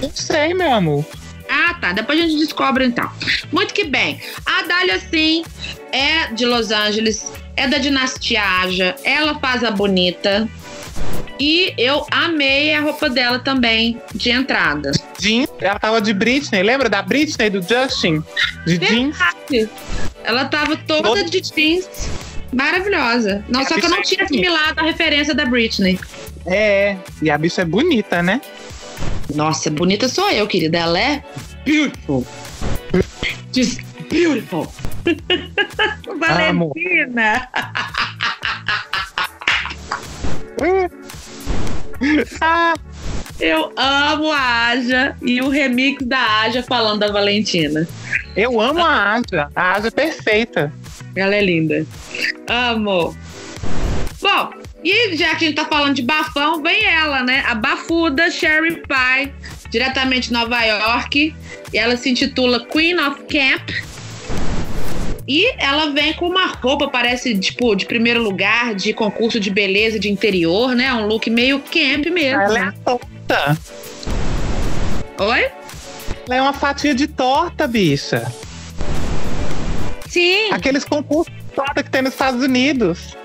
Não 0.00 0.10
sei, 0.14 0.54
meu 0.54 0.72
amor. 0.72 1.04
Ah, 1.48 1.74
tá. 1.80 1.92
Depois 1.92 2.18
a 2.18 2.22
gente 2.22 2.38
descobre 2.38 2.84
então. 2.84 3.10
Muito 3.50 3.74
que 3.74 3.84
bem. 3.84 4.20
A 4.46 4.62
Dália, 4.62 5.00
sim, 5.10 5.42
é 5.90 6.28
de 6.32 6.44
Los 6.46 6.70
Angeles, 6.70 7.30
é 7.56 7.66
da 7.66 7.78
dinastia 7.78 8.42
Aja. 8.42 8.94
Ela 9.04 9.38
faz 9.38 9.64
a 9.64 9.70
bonita. 9.70 10.48
E 11.40 11.74
eu 11.76 12.06
amei 12.10 12.72
a 12.74 12.80
roupa 12.80 13.08
dela 13.10 13.38
também 13.38 14.00
de 14.14 14.30
entrada. 14.30 14.92
Jeans, 15.18 15.48
ela 15.60 15.78
tava 15.78 16.00
de 16.00 16.12
Britney. 16.12 16.62
Lembra 16.62 16.88
da 16.88 17.02
Britney, 17.02 17.50
do 17.50 17.60
Justin? 17.62 18.22
De 18.64 18.78
jeans. 18.78 19.16
Verdade. 19.18 19.68
Ela 20.24 20.44
tava 20.44 20.76
toda 20.76 21.24
de 21.24 21.40
jeans. 21.40 21.88
Maravilhosa. 22.52 23.44
Não, 23.48 23.60
É, 23.62 23.64
só 23.64 23.74
que 23.76 23.86
eu 23.86 23.90
não 23.90 24.02
tinha 24.02 24.22
é 24.22 24.26
bonita. 24.28 24.46
assimilado 24.48 24.80
a 24.80 24.82
referência 24.84 25.34
da 25.34 25.44
Britney. 25.46 25.98
É. 26.46 26.96
E 27.20 27.30
a 27.30 27.38
bicha 27.38 27.62
é 27.62 27.64
bonita, 27.64 28.22
né? 28.22 28.40
Nossa, 29.34 29.70
bonita 29.70 30.08
sou 30.08 30.30
eu, 30.30 30.46
querida. 30.46 30.78
Ela 30.78 31.00
é 31.00 31.24
beautiful. 31.64 32.26
Just 33.52 33.80
beautiful. 34.10 34.72
Valentina. 36.18 37.48
Ah, 42.40 42.74
Eu 43.38 43.72
amo 43.76 44.30
a 44.32 44.66
Aja 44.68 45.16
e 45.22 45.40
o 45.40 45.48
remix 45.48 46.04
da 46.04 46.40
Aja 46.40 46.62
falando 46.62 47.00
da 47.00 47.10
Valentina. 47.12 47.86
eu 48.36 48.60
amo 48.60 48.80
a 48.80 49.14
Aja. 49.14 49.48
A 49.54 49.72
Aja 49.76 49.88
é 49.88 49.90
perfeita. 49.90 50.72
Ela 51.14 51.34
é 51.34 51.40
linda. 51.44 51.86
Amo. 52.48 53.16
Bom, 54.20 54.50
e 54.84 55.16
já 55.16 55.30
que 55.36 55.44
a 55.44 55.48
gente 55.48 55.54
tá 55.54 55.64
falando 55.64 55.94
de 55.94 56.02
bafão, 56.02 56.62
vem 56.62 56.84
ela, 56.84 57.22
né? 57.22 57.44
A 57.46 57.54
bafuda 57.54 58.30
Sherry 58.30 58.82
Pie, 58.82 59.32
diretamente 59.70 60.28
de 60.28 60.34
Nova 60.34 60.60
York. 60.64 61.34
E 61.72 61.78
ela 61.78 61.96
se 61.96 62.10
intitula 62.10 62.64
Queen 62.66 62.98
of 63.00 63.20
Camp. 63.22 63.70
E 65.26 65.54
ela 65.58 65.90
vem 65.90 66.12
com 66.14 66.26
uma 66.26 66.46
roupa, 66.48 66.88
parece, 66.88 67.38
tipo, 67.38 67.76
de 67.76 67.86
primeiro 67.86 68.22
lugar, 68.22 68.74
de 68.74 68.92
concurso 68.92 69.38
de 69.38 69.50
beleza 69.50 69.98
de 69.98 70.10
interior, 70.10 70.74
né? 70.74 70.92
Um 70.92 71.06
look 71.06 71.30
meio 71.30 71.60
camp 71.60 72.06
mesmo. 72.06 72.40
Ela 72.40 72.68
é 72.68 72.72
torta. 72.84 73.58
Oi? 75.18 75.50
Ela 76.26 76.36
é 76.36 76.42
uma 76.42 76.52
fatia 76.52 76.94
de 76.94 77.06
torta, 77.06 77.68
bicha. 77.68 78.32
Sim. 80.08 80.50
Aqueles 80.50 80.84
concursos 80.84 81.32
de 81.32 81.42
torta 81.54 81.82
que 81.82 81.90
tem 81.90 82.02
nos 82.02 82.12
Estados 82.12 82.42
Unidos. 82.42 83.16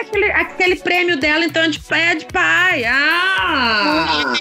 Aquele, 0.00 0.26
aquele 0.32 0.76
prêmio 0.76 1.18
dela, 1.18 1.44
então, 1.44 1.68
de 1.68 1.78
pé 1.78 2.14
de 2.14 2.24
pai. 2.26 2.84
Ah! 2.84 4.32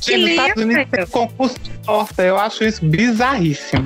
Que 0.00 0.12
Tem 0.12 0.18
nos 0.18 0.28
lindo. 0.28 0.40
Estados 0.40 0.62
Unidos 0.62 0.86
tem 0.90 1.06
concurso 1.06 1.58
de 1.58 1.70
torta. 1.84 2.22
Eu 2.22 2.38
acho 2.38 2.64
isso 2.64 2.84
bizarríssimo. 2.84 3.84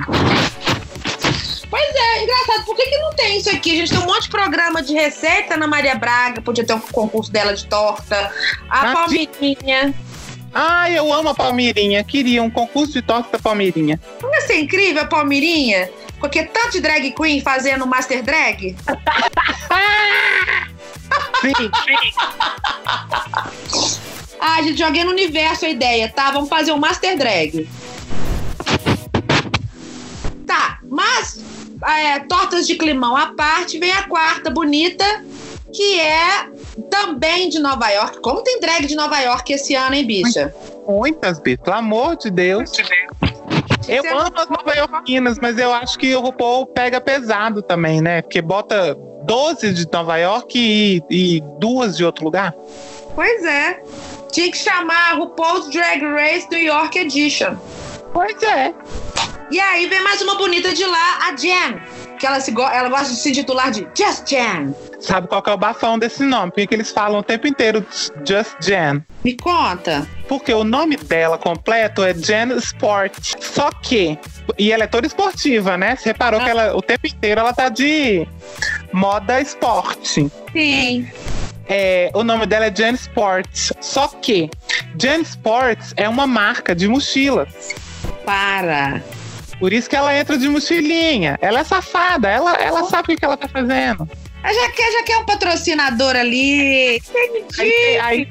Pois 1.71 1.95
é, 1.95 2.23
engraçado. 2.23 2.65
Por 2.65 2.75
que, 2.75 2.85
que 2.85 2.97
não 2.97 3.13
tem 3.15 3.37
isso 3.37 3.49
aqui? 3.49 3.71
A 3.71 3.75
gente 3.77 3.89
tem 3.91 3.99
um 3.99 4.05
monte 4.05 4.23
de 4.23 4.29
programa 4.29 4.81
de 4.83 4.93
receita 4.93 5.55
na 5.55 5.65
Maria 5.67 5.95
Braga. 5.95 6.41
Podia 6.41 6.65
ter 6.65 6.73
um 6.73 6.79
concurso 6.81 7.31
dela 7.31 7.53
de 7.55 7.65
torta. 7.65 8.29
A 8.69 8.91
Ah, 8.91 8.93
Palmeirinha. 8.93 9.93
Ai, 10.53 10.97
eu 10.99 11.11
amo 11.13 11.29
a 11.29 11.33
Palmeirinha. 11.33 12.03
Queria 12.03 12.43
um 12.43 12.49
concurso 12.51 12.91
de 12.91 13.01
torta 13.01 13.37
da 13.37 13.39
Palmeirinha. 13.39 13.97
Não 14.21 14.29
ia 14.33 14.41
ser 14.41 14.59
incrível 14.59 15.01
a 15.01 15.05
Palmeirinha? 15.05 15.89
Porque 16.19 16.43
tanto 16.43 16.71
de 16.73 16.81
drag 16.81 17.09
queen 17.13 17.39
fazendo 17.41 17.87
Master 17.87 18.21
Drag. 18.21 18.75
Sim, 21.41 21.71
Ah, 24.39 24.61
gente, 24.61 24.77
joguei 24.77 25.03
no 25.03 25.11
universo 25.11 25.65
a 25.65 25.69
ideia, 25.69 26.09
tá? 26.09 26.31
Vamos 26.31 26.49
fazer 26.49 26.71
um 26.73 26.77
Master 26.77 27.17
Drag. 27.17 27.67
Tá, 30.45 30.79
mas 30.83 31.39
é, 31.87 32.19
tortas 32.19 32.67
de 32.67 32.75
climão 32.75 33.15
à 33.15 33.33
parte, 33.33 33.79
vem 33.79 33.91
a 33.91 34.03
quarta 34.03 34.49
bonita, 34.49 35.05
que 35.73 35.99
é 35.99 36.47
também 36.89 37.49
de 37.49 37.59
Nova 37.59 37.89
York. 37.89 38.19
Como 38.21 38.43
tem 38.43 38.59
drag 38.59 38.85
de 38.85 38.95
Nova 38.95 39.19
York 39.19 39.53
esse 39.53 39.75
ano, 39.75 39.95
hein, 39.95 40.05
bicha? 40.05 40.53
muitas, 40.87 41.39
bicho. 41.39 41.61
Pelo 41.63 41.77
amor 41.77 42.17
de 42.17 42.29
Deus. 42.29 42.71
Eu 43.87 44.03
Você 44.03 44.07
amo 44.09 44.31
as 44.35 44.49
nova 44.49 44.75
iorquinas, 44.75 45.39
mas 45.41 45.57
eu 45.57 45.73
acho 45.73 45.97
que 45.97 46.15
o 46.15 46.21
RuPaul 46.21 46.67
pega 46.67 47.01
pesado 47.01 47.61
também, 47.61 47.99
né? 47.99 48.21
Porque 48.21 48.41
bota 48.41 48.95
12 49.23 49.73
de 49.73 49.87
Nova 49.91 50.17
York 50.17 50.57
e, 50.57 51.01
e 51.09 51.41
duas 51.59 51.97
de 51.97 52.05
outro 52.05 52.23
lugar. 52.23 52.53
Pois 53.15 53.43
é. 53.43 53.81
Tinha 54.31 54.49
que 54.51 54.57
chamar 54.57 55.17
RuPaul's 55.17 55.69
Drag 55.69 56.01
Race 56.03 56.47
New 56.49 56.61
York 56.61 56.97
Edition. 56.97 57.57
Pois 58.13 58.41
é. 58.43 58.73
E 59.49 59.59
aí 59.59 59.85
vem 59.87 60.01
mais 60.01 60.21
uma 60.21 60.35
bonita 60.35 60.73
de 60.73 60.85
lá, 60.85 61.19
a 61.27 61.35
Jen. 61.35 61.81
Que 62.17 62.25
ela, 62.27 62.39
se 62.39 62.51
go- 62.51 62.61
ela 62.67 62.87
gosta 62.87 63.07
de 63.09 63.15
se 63.15 63.31
titular 63.31 63.71
de 63.71 63.87
Just 63.97 64.29
Jen. 64.29 64.73
Sabe 64.99 65.27
qual 65.27 65.41
que 65.41 65.49
é 65.49 65.53
o 65.53 65.57
bafão 65.57 65.97
desse 65.97 66.23
nome? 66.23 66.51
Porque 66.51 66.67
que 66.67 66.75
eles 66.75 66.91
falam 66.91 67.19
o 67.19 67.23
tempo 67.23 67.47
inteiro 67.47 67.85
Just 68.25 68.55
Jen. 68.61 69.03
Me 69.23 69.35
conta. 69.35 70.07
Porque 70.27 70.53
o 70.53 70.63
nome 70.63 70.95
dela 70.95 71.37
completo 71.37 72.03
é 72.03 72.13
Jen 72.13 72.55
Sport. 72.57 73.33
Só 73.41 73.71
que. 73.71 74.17
E 74.57 74.71
ela 74.71 74.83
é 74.83 74.87
toda 74.87 75.07
esportiva, 75.07 75.77
né? 75.77 75.95
Você 75.95 76.09
reparou 76.09 76.39
que 76.41 76.49
ela, 76.49 76.75
o 76.75 76.81
tempo 76.81 77.07
inteiro 77.07 77.41
ela 77.41 77.53
tá 77.53 77.69
de 77.69 78.27
moda 78.93 79.41
esporte. 79.41 80.31
Sim. 80.53 81.09
É, 81.67 82.11
o 82.13 82.23
nome 82.23 82.45
dela 82.45 82.65
é 82.67 82.73
Jen 82.75 82.93
Sports. 82.93 83.73
Só 83.81 84.07
que 84.07 84.49
Jen 84.99 85.21
Sports 85.21 85.93
é 85.97 86.07
uma 86.07 86.27
marca 86.27 86.75
de 86.75 86.87
mochilas. 86.87 87.49
Para. 88.31 89.03
Por 89.59 89.73
isso 89.73 89.89
que 89.89 89.95
ela 89.95 90.17
entra 90.17 90.37
de 90.37 90.47
mochilinha. 90.47 91.37
Ela 91.41 91.59
é 91.59 91.63
safada, 91.65 92.29
ela, 92.29 92.53
ela 92.53 92.85
sabe 92.85 93.13
o 93.13 93.17
que 93.17 93.25
ela 93.25 93.35
tá 93.35 93.45
fazendo. 93.45 94.09
Ela 94.41 94.53
já 94.53 94.71
quer, 94.71 94.91
já 94.93 95.03
quer 95.03 95.17
um 95.17 95.25
patrocinador 95.25 96.15
ali. 96.15 97.01
Aí, 97.59 97.99
aí 97.99 98.29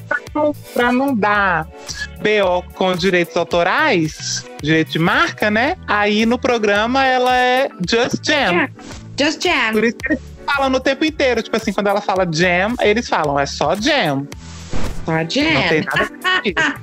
pra, 0.73 0.91
não, 0.91 1.15
dar 1.15 1.69
BO 2.17 2.63
com 2.75 2.97
direitos 2.97 3.37
autorais, 3.37 4.43
direito 4.63 4.93
de 4.93 4.99
marca, 4.99 5.51
né? 5.51 5.77
Aí 5.87 6.25
no 6.25 6.39
programa 6.39 7.05
ela 7.05 7.37
é 7.37 7.69
Just 7.87 8.25
Jam. 8.25 8.71
Just 9.21 9.43
Jen. 9.43 9.73
Por 9.73 9.85
isso 9.85 9.97
que 9.99 10.13
eles 10.15 10.23
falam 10.47 10.73
o 10.73 10.81
tempo 10.81 11.05
inteiro. 11.05 11.43
Tipo 11.43 11.59
assim, 11.59 11.75
quando 11.75 11.89
ela 11.89 12.01
fala 12.01 12.27
jam, 12.33 12.75
eles 12.81 13.07
falam, 13.07 13.39
é 13.39 13.45
só 13.45 13.77
jam. 13.77 14.27
Só 15.05 15.23
Jen. 15.25 15.55
Não 15.55 15.69
tem 15.69 15.83
nada 15.83 16.11
a. 16.57 16.81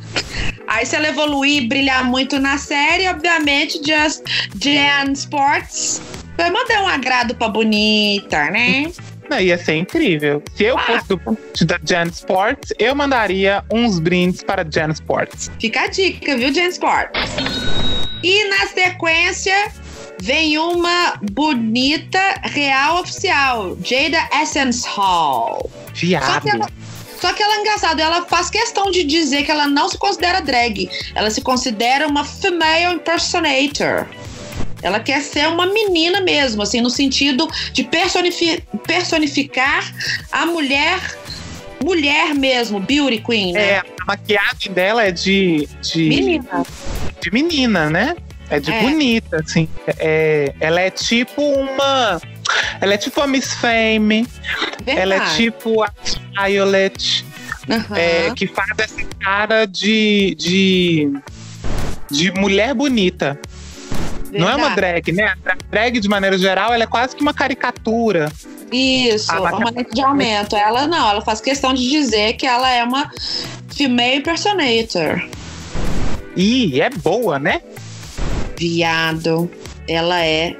Aí 0.68 0.86
se 0.86 0.96
ela 0.96 1.08
evoluir 1.08 1.64
e 1.64 1.68
brilhar 1.68 2.04
muito 2.04 2.40
na 2.40 2.58
série, 2.58 3.08
obviamente, 3.08 3.80
Just 3.86 4.24
Jen 4.60 5.14
Sports 5.14 6.02
vai 6.38 6.52
mandar 6.52 6.84
um 6.84 6.88
agrado 6.88 7.36
pra 7.36 7.50
bonita, 7.50 8.52
né? 8.52 8.92
Não, 9.30 9.40
ia 9.40 9.58
ser 9.58 9.76
incrível. 9.76 10.42
Se 10.56 10.64
eu 10.64 10.78
fosse 10.80 11.08
do 11.10 11.18
ponto 11.18 11.66
da 11.66 11.80
Jan 11.84 12.08
Sports, 12.08 12.74
eu 12.80 12.96
mandaria 12.96 13.64
uns 13.72 14.00
brindes 14.00 14.42
para 14.42 14.66
Jan 14.70 14.92
Sports. 14.92 15.52
Fica 15.60 15.82
a 15.82 15.88
dica, 15.88 16.38
viu, 16.38 16.54
Jen 16.54 16.70
Sports? 16.70 17.20
E 18.24 18.50
na 18.50 18.68
sequência 18.68 19.72
vem 20.22 20.58
uma 20.58 21.20
bonita 21.32 22.20
real 22.44 23.02
oficial, 23.02 23.78
Jada 23.84 24.30
Essence 24.42 24.88
Hall. 24.88 25.70
Só 25.88 25.92
que 25.94 26.06
Viado. 26.06 26.48
ela, 26.48 26.70
só 27.20 27.34
que 27.34 27.42
ela 27.44 27.56
é 27.58 27.62
engraçada, 27.62 28.02
ela 28.02 28.24
faz 28.26 28.50
questão 28.50 28.92
de 28.92 29.04
dizer 29.04 29.44
que 29.44 29.52
ela 29.52 29.68
não 29.68 29.90
se 29.90 29.98
considera 29.98 30.40
drag. 30.42 30.90
Ela 31.16 31.30
se 31.30 31.42
considera 31.42 32.08
uma 32.08 32.24
female 32.24 32.96
impersonator. 32.96 34.06
Ela 34.82 35.00
quer 35.00 35.22
ser 35.22 35.48
uma 35.48 35.66
menina 35.66 36.22
mesmo, 36.22 36.62
assim, 36.62 36.82
no 36.82 36.90
sentido 36.90 37.48
de 37.74 37.84
personifi- 37.84 38.64
personificar 38.86 39.92
a 40.32 40.46
mulher, 40.46 41.00
mulher 41.84 42.36
mesmo, 42.36 42.80
beauty 42.80 43.18
queen, 43.20 43.54
né? 43.54 43.70
É, 43.72 43.78
a 43.80 44.06
maquiagem 44.06 44.72
dela 44.72 45.04
é 45.04 45.12
de, 45.12 45.68
de, 45.82 46.04
Menina. 46.10 46.64
de 47.22 47.32
menina, 47.32 47.90
né? 47.90 48.16
É 48.50 48.60
de 48.60 48.72
É. 48.72 48.82
bonita, 48.82 49.38
assim. 49.38 49.68
É, 49.98 50.54
ela 50.60 50.80
é 50.80 50.90
tipo 50.92 51.42
uma. 51.42 52.22
Ela 52.80 52.94
é 52.94 52.98
tipo 52.98 53.20
a 53.22 53.28
Miss 53.28 53.54
Fame. 53.54 54.28
Ela 54.86 55.16
é 55.16 55.18
Verdade. 55.20 55.36
tipo 55.36 55.84
a 55.84 55.92
Violet. 56.46 57.26
Aham. 57.70 57.98
é, 57.98 58.34
que 58.34 58.48
faz 58.48 58.70
essa 58.78 59.04
cara 59.20 59.66
de, 59.66 60.34
de, 60.40 61.12
de 62.10 62.32
mulher 62.32 62.74
bonita. 62.74 63.38
Não 64.32 64.50
é 64.50 64.56
uma 64.56 64.70
Verdade. 64.70 65.02
drag, 65.04 65.12
né? 65.12 65.34
A 65.46 65.56
drag, 65.70 66.00
de 66.00 66.08
maneira 66.08 66.38
geral, 66.38 66.74
ela 66.74 66.84
é 66.84 66.88
quase 66.88 67.16
que 67.16 67.22
uma 67.22 67.34
caricatura. 67.34 68.32
Isso, 68.72 69.32
uma 69.34 69.70
lente 69.70 69.94
de 69.94 70.02
aumento. 70.02 70.56
Ela 70.56 70.88
não, 70.88 71.10
ela 71.10 71.22
faz 71.22 71.42
questão 71.42 71.74
de 71.74 71.90
dizer 71.90 72.34
que 72.34 72.46
ela 72.46 72.70
é 72.70 72.84
uma 72.84 73.10
female 73.76 74.18
impersonator. 74.18 75.22
E 76.36 76.80
é 76.82 76.90
boa, 76.90 77.40
né? 77.40 77.62
Viado, 78.58 79.50
ela 79.88 80.24
é 80.24 80.56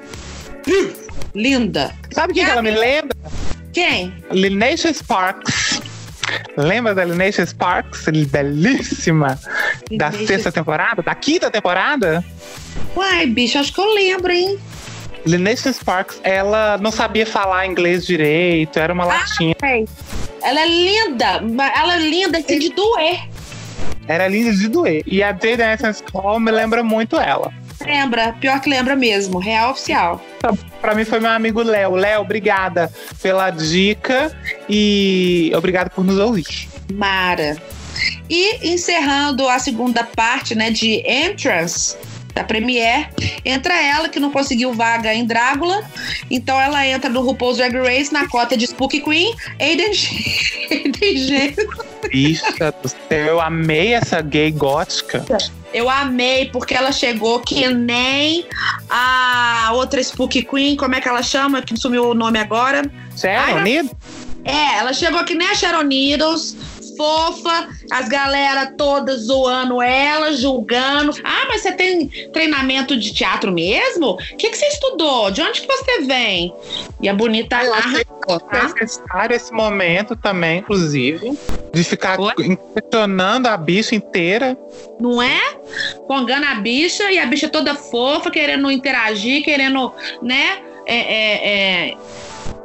linda. 1.34 1.94
Sabe 2.18 2.34
quem 2.34 2.44
que 2.44 2.50
ela 2.50 2.64
me 2.64 2.72
lembra? 2.72 3.16
Quem? 3.72 4.12
Lineage 4.32 4.92
Sparks. 4.92 5.80
Lembra 6.58 6.96
da 6.96 7.06
Lineage 7.06 7.46
Sparks? 7.46 8.06
Belíssima. 8.32 9.40
Da 9.92 10.12
sexta 10.12 10.52
temporada? 10.52 11.04
Da 11.04 11.14
quinta 11.14 11.52
temporada? 11.52 12.26
Uai, 12.96 13.28
bicho, 13.28 13.60
acho 13.60 13.72
que 13.72 13.80
eu 13.80 13.94
lembro, 13.94 14.32
hein? 14.32 14.58
Lineage 15.28 15.72
Sparks, 15.72 16.20
ela 16.24 16.80
não 16.80 16.90
sabia 16.92 17.24
falar 17.28 17.68
inglês 17.68 18.04
direito, 18.08 18.80
era 18.80 18.92
uma 18.92 19.06
latinha. 19.06 19.56
Ela 20.42 20.62
é 20.62 20.68
linda, 20.68 21.44
ela 21.76 21.98
é 21.98 22.00
linda 22.00 22.40
assim 22.40 22.58
de 22.58 22.70
doer. 22.70 23.30
Era 24.08 24.28
linda 24.28 24.54
de 24.54 24.68
doer. 24.68 25.04
E 25.06 25.22
a 25.22 25.32
Jade 25.32 25.62
Essence 25.62 26.04
Hall 26.14 26.40
me 26.40 26.52
lembra 26.52 26.84
muito 26.84 27.18
ela. 27.18 27.54
Lembra, 27.86 28.34
pior 28.34 28.60
que 28.60 28.70
lembra 28.70 28.96
mesmo, 28.96 29.38
real 29.38 29.72
oficial. 29.72 30.24
Pra 30.82 30.96
mim 30.96 31.06
foi 31.06 31.20
meu 31.20 31.30
amigo 31.30 31.62
Léo. 31.62 31.96
Léo, 31.96 32.22
obrigada 32.22 32.92
pela 33.22 33.50
dica 33.50 34.32
e 34.70 35.52
obrigado 35.56 35.90
por 35.90 36.04
nos 36.04 36.18
ouvir. 36.18 36.68
Mara. 36.94 37.58
E 38.30 38.74
encerrando 38.74 39.48
a 39.48 39.60
segunda 39.60 40.04
parte, 40.04 40.56
né, 40.56 40.70
de 40.70 41.02
Entrance 41.06 41.96
da 42.38 42.44
Premiere, 42.44 43.08
entra 43.44 43.74
ela 43.82 44.08
que 44.10 44.20
não 44.20 44.30
conseguiu 44.32 44.72
vaga 44.74 45.12
em 45.14 45.26
Drácula, 45.26 45.84
então 46.30 46.60
ela 46.62 46.86
entra 46.86 47.10
no 47.10 47.22
RuPaul's 47.22 47.58
Drag 47.58 47.76
Race 47.76 48.14
na 48.14 48.28
cota 48.28 48.56
de 48.56 48.68
Spooky 48.68 49.02
Queen, 49.02 49.36
Aiden 49.60 49.92
G- 49.92 50.68
Aiden 50.72 51.18
G. 51.18 51.56
Bicha 52.12 52.72
do 52.82 52.88
céu, 52.88 53.26
eu 53.26 53.42
amei 53.42 53.94
essa 53.96 54.22
gay 54.22 54.52
gótica. 54.52 55.26
Eu 55.74 55.90
amei 55.90 56.46
porque 56.46 56.74
ela 56.76 56.92
chegou 56.92 57.40
que 57.40 57.68
nem 57.68 58.46
a 58.90 59.72
outra 59.74 60.02
Spooky 60.02 60.44
Queen, 60.44 60.78
como 60.78 60.94
é 60.96 61.02
que 61.02 61.10
ela 61.10 61.24
chama? 61.24 61.62
Que 61.62 61.76
sumiu 61.78 62.10
o 62.12 62.14
nome 62.14 62.40
agora. 62.40 62.84
Sharon, 63.20 63.56
Ai, 63.58 63.64
Nido? 63.64 63.92
É, 64.46 64.78
ela 64.78 64.94
chegou 64.94 65.24
que 65.26 65.34
nem 65.36 65.48
a 65.48 65.56
Sharon 65.56 65.82
Needles, 65.84 66.56
fofa, 66.98 67.70
as 67.92 68.10
galera 68.10 68.74
todas 68.78 69.22
zoando 69.22 69.82
ela, 69.82 70.34
julgando. 70.34 71.14
Ah, 71.24 71.46
mas 71.48 71.62
você 71.62 71.72
tem 71.72 72.08
treinamento 72.34 72.98
de 72.98 73.14
teatro 73.14 73.52
mesmo? 73.52 74.12
O 74.12 74.18
que, 74.38 74.50
que 74.50 74.58
você 74.58 74.68
estudou? 74.68 75.32
De 75.32 75.42
onde 75.42 75.62
que 75.62 75.68
você 75.68 76.02
vem? 76.02 76.54
E 77.02 77.08
a 77.08 77.14
bonita 77.14 77.56
narra. 77.64 78.02
achei 78.02 78.74
necessário 78.74 79.36
esse 79.36 79.54
momento 79.54 80.16
também, 80.16 80.60
inclusive, 80.60 81.38
de 81.74 81.84
ficar 81.84 82.18
questionando 82.74 83.48
a 83.48 83.56
bicha 83.56 83.96
inteira. 83.96 84.58
não 85.00 85.22
é? 85.22 85.58
Congando 86.08 86.46
a 86.46 86.56
bicha 86.56 87.12
e 87.12 87.20
a 87.20 87.26
bicha 87.26 87.48
toda 87.48 87.76
fofa, 87.76 88.32
querendo 88.32 88.70
interagir, 88.72 89.44
querendo, 89.44 89.94
né? 90.22 90.62
É, 90.88 90.96
é, 90.96 91.90
é, 91.90 91.98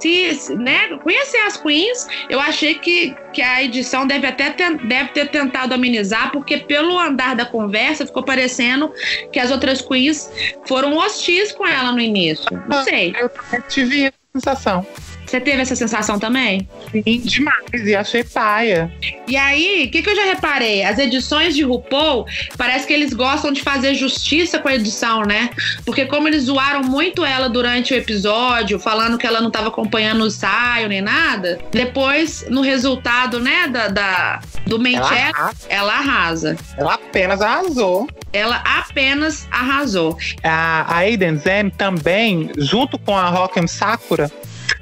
se, 0.01 0.55
né? 0.57 0.89
Conhecer 1.03 1.39
as 1.39 1.57
queens, 1.57 2.09
eu 2.29 2.41
achei 2.41 2.75
que, 2.75 3.15
que 3.33 3.41
a 3.41 3.63
edição 3.63 4.07
deve 4.07 4.27
até 4.27 4.51
ten- 4.51 4.77
deve 4.77 5.11
ter 5.11 5.29
tentado 5.29 5.75
amenizar, 5.75 6.33
porque 6.33 6.59
pelo 6.59 6.99
andar 6.99 7.37
da 7.37 7.45
conversa 7.45 8.05
ficou 8.07 8.23
parecendo 8.23 8.93
que 9.33 9.39
as 9.39 9.51
outras 9.51 9.81
queens 9.81 10.31
foram 10.67 10.97
hostis 10.97 11.53
com 11.53 11.67
ela 11.67 11.93
no 11.93 12.01
início. 12.01 12.47
Não 12.69 12.83
sei. 12.83 13.15
Eu 13.21 13.31
tive 13.69 14.05
essa 14.07 14.15
sensação. 14.35 14.87
Você 15.33 15.41
teve 15.41 15.63
essa 15.63 15.75
sensação 15.75 16.19
também? 16.19 16.69
Sim, 16.93 17.21
demais. 17.25 17.57
E 17.87 17.95
achei 17.97 18.23
paia. 18.23 18.93
E 19.27 19.35
aí, 19.35 19.87
o 19.87 19.91
que, 19.91 20.03
que 20.03 20.11
eu 20.11 20.15
já 20.15 20.25
reparei? 20.25 20.85
As 20.85 20.99
edições 20.99 21.55
de 21.55 21.63
RuPaul, 21.63 22.27
parece 22.59 22.87
que 22.87 22.93
eles 22.93 23.15
gostam 23.15 23.51
de 23.51 23.63
fazer 23.63 23.95
justiça 23.95 24.59
com 24.59 24.69
a 24.69 24.75
edição, 24.75 25.23
né? 25.23 25.49
Porque 25.87 26.05
como 26.05 26.29
eles 26.29 26.43
zoaram 26.45 26.83
muito 26.83 27.25
ela 27.25 27.49
durante 27.49 27.95
o 27.95 27.97
episódio, 27.97 28.79
falando 28.79 29.17
que 29.17 29.27
ela 29.27 29.41
não 29.41 29.49
estava 29.49 29.69
acompanhando 29.69 30.23
o 30.23 30.27
ensaio 30.27 30.87
nem 30.91 31.01
nada, 31.01 31.59
depois, 31.71 32.45
no 32.51 32.61
resultado, 32.61 33.41
né, 33.41 33.69
da, 33.69 33.89
da- 33.89 34.41
do 34.67 34.79
main 34.79 34.97
Ela, 34.97 35.53
ela 35.71 35.95
arrasa. 35.95 36.59
ela 36.77 36.93
apenas 36.95 37.41
arrasou. 37.41 38.07
Ela 38.35 38.57
apenas 38.65 39.47
arrasou. 39.51 40.17
A, 40.45 40.83
a 40.95 40.97
Aiden 40.99 41.37
Zen 41.39 41.71
também, 41.71 42.51
junto 42.59 42.99
com 42.99 43.17
a 43.17 43.29
Rock'em 43.29 43.67
Sakura, 43.67 44.31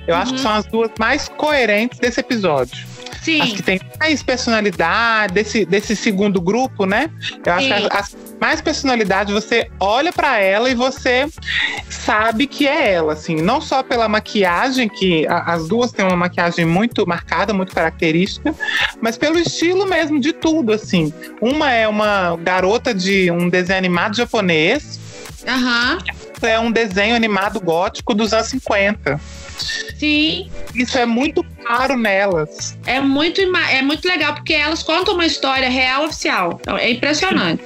eu 0.07 0.15
acho 0.15 0.31
Uhum. 0.31 0.37
que 0.37 0.43
são 0.43 0.53
as 0.53 0.67
duas 0.67 0.91
mais 0.99 1.29
coerentes 1.29 1.99
desse 1.99 2.21
episódio. 2.21 2.89
Sim, 3.23 3.43
As 3.43 3.51
que 3.53 3.63
tem 3.63 3.79
mais 3.99 4.23
personalidade, 4.23 5.35
desse, 5.35 5.67
desse 5.67 5.95
segundo 5.95 6.41
grupo, 6.41 6.87
né? 6.87 7.11
Eu 7.45 7.53
acho 7.53 7.67
Sim. 7.67 7.75
que 7.75 7.75
as, 7.75 7.87
as 7.95 8.17
mais 8.41 8.61
personalidade, 8.63 9.31
você 9.31 9.71
olha 9.79 10.11
pra 10.11 10.39
ela 10.39 10.71
e 10.71 10.75
você 10.75 11.29
sabe 11.91 12.47
que 12.47 12.67
é 12.67 12.93
ela, 12.95 13.13
assim. 13.13 13.37
Não 13.37 13.61
só 13.61 13.83
pela 13.83 14.09
maquiagem, 14.09 14.89
que 14.89 15.27
a- 15.27 15.53
as 15.53 15.69
duas 15.69 15.93
têm 15.93 16.07
uma 16.07 16.17
maquiagem 16.17 16.65
muito 16.65 17.07
marcada, 17.07 17.53
muito 17.53 17.75
característica, 17.75 18.55
mas 19.03 19.19
pelo 19.19 19.39
estilo 19.39 19.87
mesmo 19.87 20.19
de 20.19 20.33
tudo, 20.33 20.73
assim. 20.73 21.13
Uma 21.43 21.71
é 21.71 21.87
uma 21.87 22.39
garota 22.43 22.95
de 22.95 23.31
um 23.31 23.51
desenho 23.51 23.79
animado 23.79 24.17
japonês, 24.17 24.99
aham, 25.47 25.99
outra 26.33 26.49
é 26.51 26.59
um 26.59 26.73
desenho 26.73 27.15
animado 27.15 27.61
gótico 27.61 28.15
dos 28.15 28.33
anos 28.33 28.49
50. 28.49 29.21
Sim. 30.01 30.51
Isso 30.75 30.99
é 30.99 31.05
muito 31.05 31.45
claro 31.63 31.97
nelas. 31.97 32.77
É 32.87 33.01
muito, 33.01 33.41
é 33.41 33.83
muito 33.83 34.09
legal, 34.09 34.35
porque 34.35 34.55
elas 34.55 34.83
contam 34.83 35.15
uma 35.15 35.27
história 35.27 35.69
real 35.69 36.07
oficial. 36.07 36.59
Então, 36.61 36.77
é 36.77 36.91
impressionante. 36.91 37.63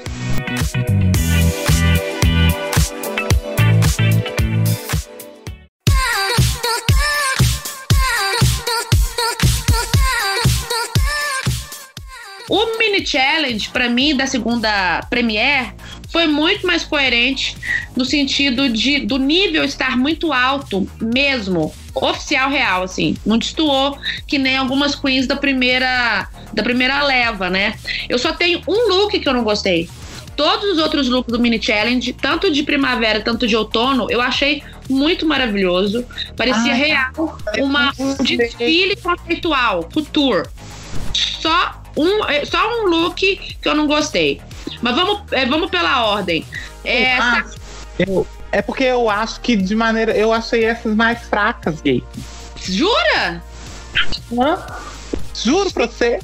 O 12.48 12.78
mini 12.78 13.06
challenge, 13.06 13.68
pra 13.70 13.88
mim, 13.88 14.14
da 14.14 14.26
segunda 14.26 15.02
Premiere, 15.08 15.72
foi 16.10 16.26
muito 16.26 16.66
mais 16.66 16.84
coerente 16.84 17.56
no 17.96 18.04
sentido 18.04 18.68
de 18.68 19.00
do 19.00 19.18
nível 19.18 19.64
estar 19.64 19.96
muito 19.96 20.32
alto 20.32 20.88
mesmo, 21.00 21.74
oficial 21.94 22.50
real, 22.50 22.82
assim. 22.82 23.16
Não 23.24 23.38
destoou 23.38 23.98
que 24.26 24.38
nem 24.38 24.56
algumas 24.56 24.94
queens 24.94 25.26
da 25.26 25.36
primeira 25.36 26.28
da 26.52 26.62
primeira 26.62 27.02
leva, 27.02 27.50
né? 27.50 27.74
Eu 28.08 28.18
só 28.18 28.32
tenho 28.32 28.62
um 28.68 28.88
look 28.88 29.18
que 29.18 29.28
eu 29.28 29.32
não 29.34 29.44
gostei. 29.44 29.88
Todos 30.36 30.72
os 30.72 30.78
outros 30.78 31.08
looks 31.08 31.32
do 31.32 31.38
mini 31.38 31.62
challenge, 31.62 32.12
tanto 32.12 32.50
de 32.50 32.62
primavera, 32.64 33.20
tanto 33.20 33.46
de 33.46 33.54
outono, 33.56 34.10
eu 34.10 34.20
achei 34.20 34.62
muito 34.90 35.24
maravilhoso. 35.26 36.04
Parecia 36.36 36.72
Ai, 36.72 36.78
real 36.78 37.38
uma, 37.58 37.92
um 37.98 38.14
desfile 38.16 38.96
conceitual, 38.96 39.88
couture. 39.92 40.48
Só 41.14 41.80
um, 41.96 42.24
é, 42.24 42.44
só 42.44 42.58
um 42.82 42.86
look 42.86 43.20
que 43.20 43.68
eu 43.68 43.74
não 43.76 43.86
gostei. 43.86 44.40
Mas 44.82 44.96
vamos, 44.96 45.20
é, 45.30 45.46
vamos 45.46 45.70
pela 45.70 46.04
ordem. 46.06 46.44
É, 46.84 47.16
Ah, 47.16 47.44
eu- 47.98 48.26
é 48.54 48.62
porque 48.62 48.84
eu 48.84 49.10
acho 49.10 49.40
que 49.40 49.56
de 49.56 49.74
maneira. 49.74 50.12
Eu 50.12 50.32
achei 50.32 50.64
essas 50.64 50.94
mais 50.94 51.22
fracas, 51.22 51.80
gay. 51.80 52.04
Jura? 52.62 53.42
Juro 55.34 55.72
pra 55.72 55.86
você. 55.86 56.20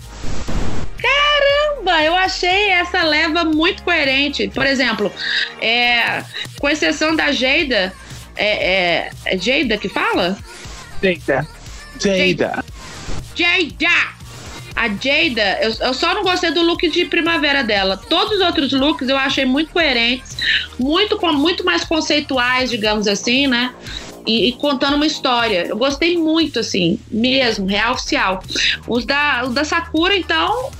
Caramba, 0.96 2.02
eu 2.04 2.14
achei 2.14 2.70
essa 2.70 3.02
leva 3.02 3.44
muito 3.44 3.82
coerente. 3.82 4.46
Por 4.54 4.64
exemplo, 4.64 5.12
é, 5.60 6.22
com 6.60 6.68
exceção 6.68 7.16
da 7.16 7.32
Jada. 7.32 7.92
É, 8.36 8.46
é, 8.46 9.10
é 9.26 9.36
Jada 9.36 9.76
que 9.76 9.88
fala? 9.88 10.38
Jada. 11.02 11.48
Jada. 11.98 12.64
Jada! 13.34 14.19
A 14.80 14.88
Jada, 14.88 15.58
eu, 15.60 15.74
eu 15.88 15.92
só 15.92 16.14
não 16.14 16.22
gostei 16.22 16.50
do 16.52 16.62
look 16.62 16.88
de 16.88 17.04
primavera 17.04 17.62
dela. 17.62 17.98
Todos 17.98 18.38
os 18.38 18.40
outros 18.40 18.72
looks 18.72 19.10
eu 19.10 19.16
achei 19.18 19.44
muito 19.44 19.70
coerentes, 19.72 20.38
muito, 20.78 21.20
muito 21.34 21.62
mais 21.66 21.84
conceituais, 21.84 22.70
digamos 22.70 23.06
assim, 23.06 23.46
né? 23.46 23.74
E, 24.26 24.48
e 24.48 24.52
contando 24.52 24.94
uma 24.94 25.04
história. 25.04 25.66
Eu 25.66 25.76
gostei 25.76 26.16
muito, 26.16 26.60
assim, 26.60 26.98
mesmo, 27.10 27.66
real 27.66 27.92
oficial. 27.92 28.42
Os 28.88 29.04
da, 29.04 29.44
os 29.44 29.52
da 29.52 29.64
Sakura, 29.64 30.16
então. 30.16 30.70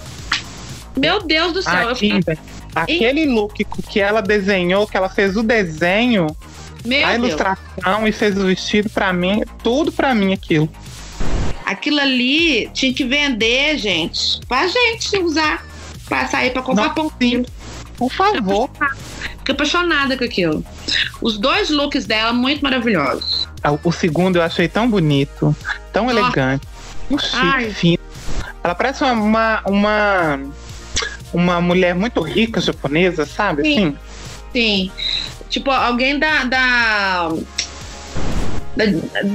Meu 0.96 1.20
Deus 1.20 1.52
do 1.52 1.62
céu. 1.62 1.94
Kimber. 1.94 2.38
Aquele 2.74 3.26
look 3.26 3.62
que 3.90 4.00
ela 4.00 4.22
desenhou, 4.22 4.86
que 4.86 4.96
ela 4.96 5.10
fez 5.10 5.36
o 5.36 5.42
desenho, 5.42 6.26
Meu 6.86 7.06
a 7.06 7.10
Deus. 7.10 7.18
ilustração 7.18 8.08
e 8.08 8.12
fez 8.12 8.38
o 8.38 8.46
vestido 8.46 8.88
pra 8.88 9.12
mim, 9.12 9.42
tudo 9.62 9.92
pra 9.92 10.14
mim 10.14 10.32
aquilo. 10.32 10.70
Aquilo 11.70 12.00
ali 12.00 12.68
tinha 12.74 12.92
que 12.92 13.04
vender, 13.04 13.78
gente. 13.78 14.40
Pra 14.48 14.66
gente 14.66 15.16
usar. 15.18 15.64
Pra 16.08 16.26
sair 16.26 16.50
pra 16.50 16.62
comprar 16.62 16.88
Não, 16.88 16.94
pão. 16.94 17.12
sim. 17.22 17.44
Por 17.96 18.10
favor. 18.12 18.68
Fiquei 19.38 19.54
apaixonada 19.54 20.16
com 20.16 20.24
aquilo. 20.24 20.64
Os 21.20 21.38
dois 21.38 21.70
looks 21.70 22.06
dela, 22.06 22.32
muito 22.32 22.60
maravilhosos. 22.62 23.48
Ah, 23.62 23.70
O 23.84 23.92
segundo 23.92 24.36
eu 24.36 24.42
achei 24.42 24.66
tão 24.66 24.90
bonito, 24.90 25.54
tão 25.92 26.06
Nossa. 26.06 26.18
elegante, 26.18 26.66
tão 27.08 27.18
chique, 27.18 27.70
fino. 27.74 27.98
Ela 28.64 28.74
parece 28.74 29.04
uma, 29.04 29.62
uma, 29.64 30.40
uma, 31.32 31.60
mulher 31.60 31.94
muito 31.94 32.20
rica 32.20 32.60
japonesa, 32.60 33.24
sabe? 33.26 33.62
Sim. 33.62 33.86
Assim, 33.88 33.96
Sim. 34.52 34.90
Tipo, 35.48 35.70
alguém 35.70 36.18
da, 36.18 36.44
da- 36.44 37.32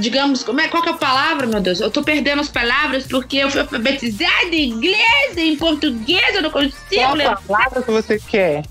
digamos, 0.00 0.42
como 0.42 0.60
é, 0.60 0.68
qual 0.68 0.82
que 0.82 0.88
é 0.88 0.92
a 0.92 0.96
palavra, 0.96 1.46
meu 1.46 1.60
Deus? 1.60 1.80
Eu 1.80 1.90
tô 1.90 2.02
perdendo 2.02 2.40
as 2.40 2.48
palavras 2.48 3.06
porque 3.06 3.36
eu 3.36 3.50
fui 3.50 3.60
alfabetizada 3.60 4.54
em 4.54 4.70
inglês, 4.70 5.36
em 5.36 5.56
português, 5.56 6.34
eu 6.34 6.42
não 6.42 6.50
consigo 6.50 6.76
qual 6.94 7.14
lembrar. 7.14 7.34
a 7.34 7.42
palavra 7.42 7.82
que 7.82 7.90
você 7.90 8.18
quer? 8.18 8.64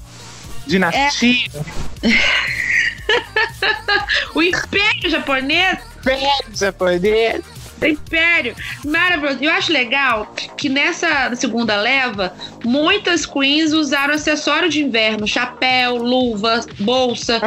Dinastia? 0.68 1.50
O 4.34 4.42
Império 4.42 5.10
Japonês 5.10 5.80
japonês? 6.54 7.42
Império, 7.90 8.56
maravilhoso. 8.84 9.44
Eu 9.44 9.52
acho 9.52 9.72
legal 9.72 10.34
que 10.58 10.70
nessa 10.70 11.36
segunda 11.36 11.76
leva, 11.76 12.34
muitas 12.64 13.26
queens 13.26 13.74
usaram 13.74 14.14
acessório 14.14 14.70
de 14.70 14.84
inverno, 14.84 15.28
chapéu, 15.28 15.98
luva, 15.98 16.66
bolsa. 16.80 17.42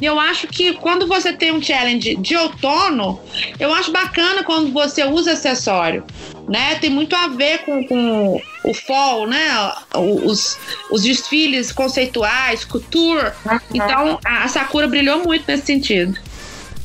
E 0.00 0.04
eu 0.04 0.18
acho 0.18 0.46
que 0.46 0.74
quando 0.74 1.06
você 1.06 1.32
tem 1.32 1.52
um 1.52 1.62
challenge 1.62 2.16
de 2.16 2.36
outono, 2.36 3.20
eu 3.58 3.72
acho 3.72 3.92
bacana 3.92 4.42
quando 4.42 4.72
você 4.72 5.04
usa 5.04 5.32
acessório. 5.32 6.04
Né? 6.48 6.76
Tem 6.76 6.90
muito 6.90 7.14
a 7.14 7.28
ver 7.28 7.58
com, 7.58 7.84
com 7.86 8.40
o 8.64 8.74
fall, 8.74 9.26
né? 9.26 9.72
Os, 9.94 10.58
os 10.90 11.02
desfiles 11.02 11.70
conceituais, 11.70 12.64
couture. 12.64 13.32
Então 13.72 14.18
a, 14.24 14.44
a 14.44 14.48
Sakura 14.48 14.88
brilhou 14.88 15.22
muito 15.22 15.44
nesse 15.46 15.66
sentido. 15.66 16.18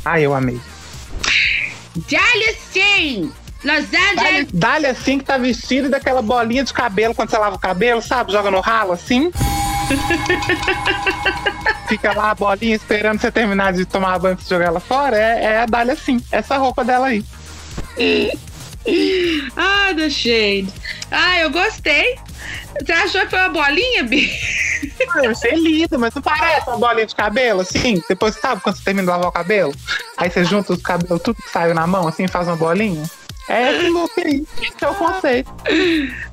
Ai, 0.03 0.26
eu 0.26 0.36
amei. 0.36 0.59
Dali 1.96 2.56
sim! 2.72 3.32
Los 3.64 3.86
Angeles! 3.86 4.48
dá-lhe 4.54 4.86
assim 4.86 5.18
que 5.18 5.26
tá 5.26 5.38
vestido 5.38 5.89
daquela 5.89 6.22
bolinha 6.22 6.64
de 6.64 6.72
cabelo 6.72 7.16
quando 7.16 7.32
você 7.32 7.38
lava 7.38 7.56
o 7.56 7.60
cabelo, 7.60 8.02
sabe? 8.02 8.32
Joga 8.32 8.52
no 8.52 8.60
ralo 8.60 8.91
assim. 8.91 9.32
Fica 11.89 12.14
lá 12.14 12.32
a 12.32 12.36
bolinha 12.36 12.76
esperando 12.76 13.20
você 13.20 13.32
terminar 13.32 13.74
de 13.74 13.86
tomar 13.86 14.20
banho 14.20 14.38
e 14.39 14.50
jogar 14.50 14.66
ela 14.66 14.80
fora. 14.80 15.18
É, 15.18 15.43
é 15.43 15.60
a 15.60 15.66
Dália 15.66 15.93
assim. 15.93 16.22
Essa 16.32 16.58
roupa 16.58 16.84
dela 16.84 17.08
aí. 17.08 17.24
Ah, 19.58 19.94
The 19.96 20.10
Shade. 20.10 20.68
Ah, 21.12 21.40
eu 21.40 21.50
gostei. 21.52 22.16
Você 22.80 22.92
achou 22.92 23.22
que 23.22 23.30
foi 23.30 23.40
uma 23.40 23.50
bolinha, 23.50 24.04
Bi? 24.04 24.30
Ah, 25.16 25.24
Eu 25.24 25.32
achei 25.32 25.52
lindo, 25.56 25.98
mas 25.98 26.14
não 26.14 26.22
parece 26.22 26.68
uma 26.70 26.78
bolinha 26.78 27.06
de 27.06 27.16
cabelo, 27.16 27.62
assim? 27.62 28.02
Depois, 28.08 28.36
sabe, 28.36 28.62
quando 28.62 28.76
você 28.76 28.84
termina 28.84 29.04
de 29.04 29.10
lavar 29.10 29.30
o 29.30 29.32
cabelo? 29.32 29.74
Aí 30.18 30.30
você 30.30 30.44
junta 30.44 30.74
os 30.74 30.82
cabelos, 30.82 31.22
tudo 31.22 31.42
que 31.42 31.50
saiu 31.50 31.74
na 31.74 31.88
mão, 31.88 32.08
assim, 32.08 32.28
faz 32.28 32.48
uma 32.48 32.56
bolinha? 32.58 33.04
É 33.50 33.72
esse 33.78 33.89
look 33.89 34.12
aí. 34.20 34.43
Esse 34.62 34.84
é 34.84 34.88
o 34.89 34.96
conceito. 34.96 35.52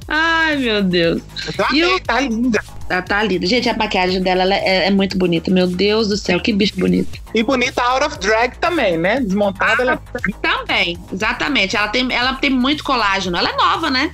Ai, 0.09 0.57
meu 0.57 0.83
Deus. 0.83 1.23
Eu 1.59 1.65
E 1.77 1.83
amei, 1.83 1.95
o- 1.97 2.01
tá 2.01 2.21
linda. 2.21 2.65
Ela 2.89 3.03
tá 3.03 3.23
linda. 3.23 3.47
Gente, 3.47 3.69
a 3.69 3.77
maquiagem 3.77 4.21
dela 4.23 4.43
ela 4.43 4.55
é, 4.55 4.87
é 4.87 4.91
muito 4.91 5.17
bonita. 5.17 5.51
Meu 5.51 5.67
Deus 5.67 6.09
do 6.09 6.17
céu, 6.17 6.41
que 6.41 6.53
bicho 6.53 6.75
bonito. 6.79 7.19
E 7.35 7.43
bonita 7.43 7.83
out 7.83 8.05
of 8.07 8.19
drag 8.19 8.57
também, 8.59 8.97
né? 8.99 9.21
Desmontada, 9.21 9.83
ela, 9.83 10.03
Também, 10.43 10.99
exatamente. 11.13 11.77
Ela 11.77 11.89
tem, 11.89 12.13
ela 12.13 12.35
tem 12.35 12.51
muito 12.51 12.83
colágeno. 12.85 13.37
Ela 13.37 13.51
é 13.51 13.57
nova, 13.57 13.91
né? 13.91 14.11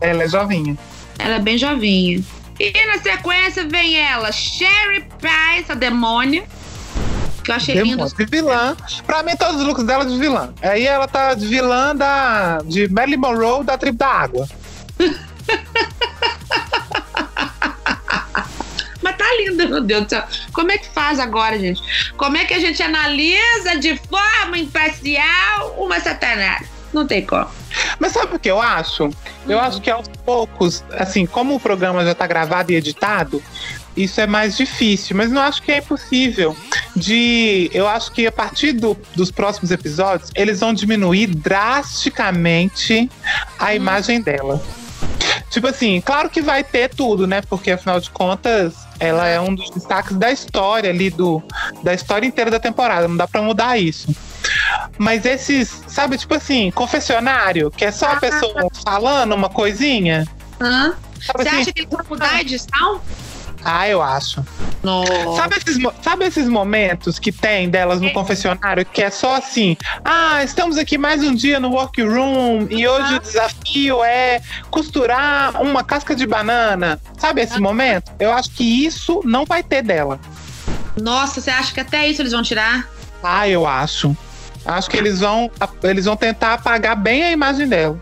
ela 0.00 0.22
é 0.24 0.28
jovinha. 0.28 0.76
Ela 1.18 1.36
é 1.36 1.38
bem 1.40 1.58
jovinha. 1.58 2.22
E 2.58 2.86
na 2.86 2.98
sequência 2.98 3.64
vem 3.66 3.96
ela, 3.98 4.30
Sherry 4.32 5.04
Price, 5.18 5.70
a 5.70 5.74
demônia. 5.74 6.44
Que 7.58 7.70
eu 7.70 7.74
achei 7.74 7.74
lindo. 7.76 7.96
Demônio. 7.96 8.16
De 8.16 8.24
vilã. 8.26 8.76
Pra 9.06 9.22
mim, 9.22 9.36
todos 9.36 9.56
os 9.60 9.66
looks 9.66 9.84
dela 9.84 10.04
de 10.04 10.18
vilã. 10.18 10.52
Aí 10.62 10.86
ela 10.86 11.06
tá 11.08 11.34
de 11.34 11.46
vilã 11.46 11.94
da, 11.94 12.58
de 12.64 12.88
Marilyn 12.88 13.16
Monroe 13.18 13.64
da 13.64 13.76
tribo 13.78 13.98
da 13.98 14.06
água. 14.08 14.48
Mas 19.02 19.16
tá 19.16 19.24
linda, 19.38 19.66
meu 19.66 19.80
Deus 19.80 20.04
do 20.04 20.10
céu. 20.10 20.22
Como 20.52 20.70
é 20.70 20.78
que 20.78 20.88
faz 20.88 21.18
agora, 21.18 21.58
gente? 21.58 21.80
Como 22.16 22.36
é 22.36 22.44
que 22.44 22.52
a 22.54 22.60
gente 22.60 22.82
analisa 22.82 23.78
de 23.78 23.96
forma 23.96 24.58
imparcial 24.58 25.74
uma 25.78 25.98
satanás? 26.00 26.66
Não 26.92 27.06
tem 27.06 27.24
como. 27.24 27.48
Mas 28.00 28.12
sabe 28.12 28.34
o 28.34 28.38
que 28.38 28.50
eu 28.50 28.60
acho? 28.60 29.10
Eu 29.48 29.58
Hum. 29.58 29.60
acho 29.60 29.80
que 29.80 29.88
aos 29.88 30.08
poucos, 30.24 30.82
assim, 30.98 31.24
como 31.24 31.54
o 31.54 31.60
programa 31.60 32.04
já 32.04 32.14
tá 32.14 32.26
gravado 32.26 32.72
e 32.72 32.74
editado, 32.74 33.40
isso 34.04 34.20
é 34.20 34.26
mais 34.26 34.56
difícil, 34.56 35.16
mas 35.16 35.30
não 35.30 35.40
acho 35.42 35.62
que 35.62 35.70
é 35.72 35.78
impossível. 35.78 36.56
De, 36.96 37.70
eu 37.72 37.86
acho 37.88 38.12
que 38.12 38.26
a 38.26 38.32
partir 38.32 38.72
do- 38.72 38.96
dos 39.14 39.30
próximos 39.30 39.70
episódios, 39.70 40.30
eles 40.34 40.60
vão 40.60 40.72
diminuir 40.74 41.26
drasticamente 41.28 43.10
a 43.58 43.74
imagem 43.74 44.20
dela. 44.20 44.60
Tipo 45.50 45.66
assim, 45.66 46.00
claro 46.00 46.30
que 46.30 46.40
vai 46.40 46.62
ter 46.62 46.88
tudo, 46.94 47.26
né? 47.26 47.42
Porque 47.42 47.72
afinal 47.72 47.98
de 48.00 48.10
contas, 48.10 48.74
ela 49.00 49.26
é 49.26 49.40
um 49.40 49.54
dos 49.54 49.70
destaques 49.70 50.16
da 50.16 50.30
história 50.30 50.90
ali 50.90 51.10
do 51.10 51.42
da 51.82 51.92
história 51.92 52.26
inteira 52.26 52.50
da 52.50 52.60
temporada, 52.60 53.08
não 53.08 53.16
dá 53.16 53.26
pra 53.26 53.42
mudar 53.42 53.76
isso. 53.78 54.14
Mas 54.98 55.24
esses, 55.24 55.82
sabe, 55.88 56.16
tipo 56.18 56.34
assim, 56.34 56.70
confessionário, 56.70 57.70
que 57.70 57.84
é 57.84 57.90
só 57.90 58.12
a 58.12 58.16
pessoa 58.16 58.68
falando 58.84 59.34
uma 59.34 59.48
coisinha. 59.48 60.26
Hã? 60.60 60.94
Sabe 61.20 61.42
Você 61.42 61.48
assim? 61.48 61.60
acha 61.60 61.72
que 61.72 61.80
eles 61.82 61.90
vão 61.90 62.04
mudar 62.08 62.30
a 62.30 62.40
edição? 62.40 63.00
Ah, 63.64 63.88
eu 63.88 64.02
acho. 64.02 64.44
Nossa. 64.82 65.12
Sabe 65.36 65.56
esses, 65.56 65.78
sabe 66.02 66.24
esses 66.24 66.48
momentos 66.48 67.18
que 67.18 67.30
tem 67.30 67.68
delas 67.68 68.00
no 68.00 68.10
confessionário 68.12 68.84
que 68.84 69.02
é 69.02 69.10
só 69.10 69.36
assim: 69.36 69.76
ah, 70.04 70.42
estamos 70.42 70.78
aqui 70.78 70.96
mais 70.96 71.22
um 71.22 71.34
dia 71.34 71.60
no 71.60 71.70
workroom 71.70 72.66
e 72.70 72.88
hoje 72.88 73.14
o 73.14 73.20
desafio 73.20 74.02
é 74.02 74.40
costurar 74.70 75.60
uma 75.60 75.84
casca 75.84 76.14
de 76.14 76.26
banana. 76.26 76.98
Sabe 77.18 77.42
esse 77.42 77.60
momento? 77.60 78.12
Eu 78.18 78.32
acho 78.32 78.50
que 78.50 78.86
isso 78.86 79.20
não 79.24 79.44
vai 79.44 79.62
ter 79.62 79.82
dela. 79.82 80.18
Nossa, 81.00 81.40
você 81.40 81.50
acha 81.50 81.72
que 81.72 81.80
até 81.80 82.08
isso 82.08 82.22
eles 82.22 82.32
vão 82.32 82.42
tirar? 82.42 82.88
Ah, 83.22 83.48
eu 83.48 83.66
acho. 83.66 84.16
Acho 84.64 84.90
que 84.90 84.96
eles 84.96 85.20
vão, 85.20 85.50
eles 85.82 86.04
vão 86.04 86.16
tentar 86.16 86.54
apagar 86.54 86.96
bem 86.96 87.24
a 87.24 87.32
imagem 87.32 87.68
dela. 87.68 87.98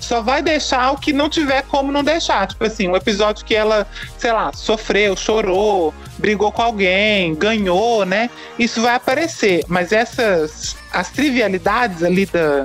Só 0.00 0.20
vai 0.20 0.42
deixar 0.42 0.92
o 0.92 0.98
que 0.98 1.12
não 1.12 1.28
tiver 1.28 1.62
como 1.62 1.92
não 1.92 2.02
deixar. 2.02 2.46
Tipo 2.46 2.64
assim, 2.64 2.88
um 2.88 2.96
episódio 2.96 3.44
que 3.44 3.54
ela, 3.54 3.86
sei 4.18 4.32
lá, 4.32 4.52
sofreu, 4.52 5.16
chorou, 5.16 5.94
brigou 6.18 6.52
com 6.52 6.62
alguém, 6.62 7.34
ganhou, 7.34 8.04
né? 8.04 8.30
Isso 8.58 8.80
vai 8.80 8.94
aparecer. 8.94 9.64
Mas 9.68 9.92
essas. 9.92 10.76
As 10.92 11.10
trivialidades 11.10 12.04
ali 12.04 12.24
da, 12.26 12.64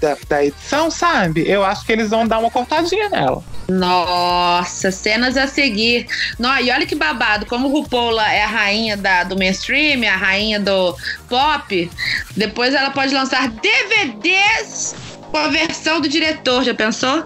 da, 0.00 0.16
da 0.28 0.44
edição, 0.44 0.90
sabe? 0.90 1.48
Eu 1.48 1.64
acho 1.64 1.84
que 1.84 1.92
eles 1.92 2.10
vão 2.10 2.26
dar 2.26 2.38
uma 2.38 2.50
cortadinha 2.50 3.08
nela. 3.08 3.42
Nossa, 3.68 4.90
cenas 4.90 5.36
a 5.36 5.46
seguir. 5.46 6.06
Não, 6.38 6.58
e 6.58 6.70
olha 6.70 6.86
que 6.86 6.94
babado, 6.94 7.46
como 7.46 7.68
RuPaul 7.68 8.18
é 8.20 8.42
a 8.42 8.46
rainha 8.46 8.96
da, 8.96 9.24
do 9.24 9.36
mainstream, 9.36 10.08
a 10.08 10.16
rainha 10.16 10.58
do 10.58 10.96
pop, 11.28 11.90
depois 12.36 12.74
ela 12.74 12.90
pode 12.90 13.12
lançar 13.12 13.48
DVDs 13.48 14.94
com 15.30 15.36
a 15.36 15.48
versão 15.48 16.00
do 16.00 16.08
diretor, 16.08 16.64
já 16.64 16.74
pensou? 16.74 17.24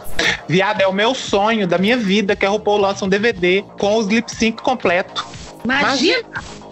Viado, 0.49 0.81
é 0.81 0.87
o 0.87 0.93
meu 0.93 1.15
sonho 1.15 1.67
da 1.67 1.79
minha 1.79 1.97
vida 1.97 2.37
que 2.37 2.45
a 2.45 2.49
RuPaul 2.51 2.79
lança 2.79 3.05
um 3.05 3.09
DVD 3.09 3.65
com 3.79 3.97
os 3.97 4.07
lip 4.07 4.31
sync 4.31 4.63
completo. 4.63 5.27
Imagina! 5.65 6.23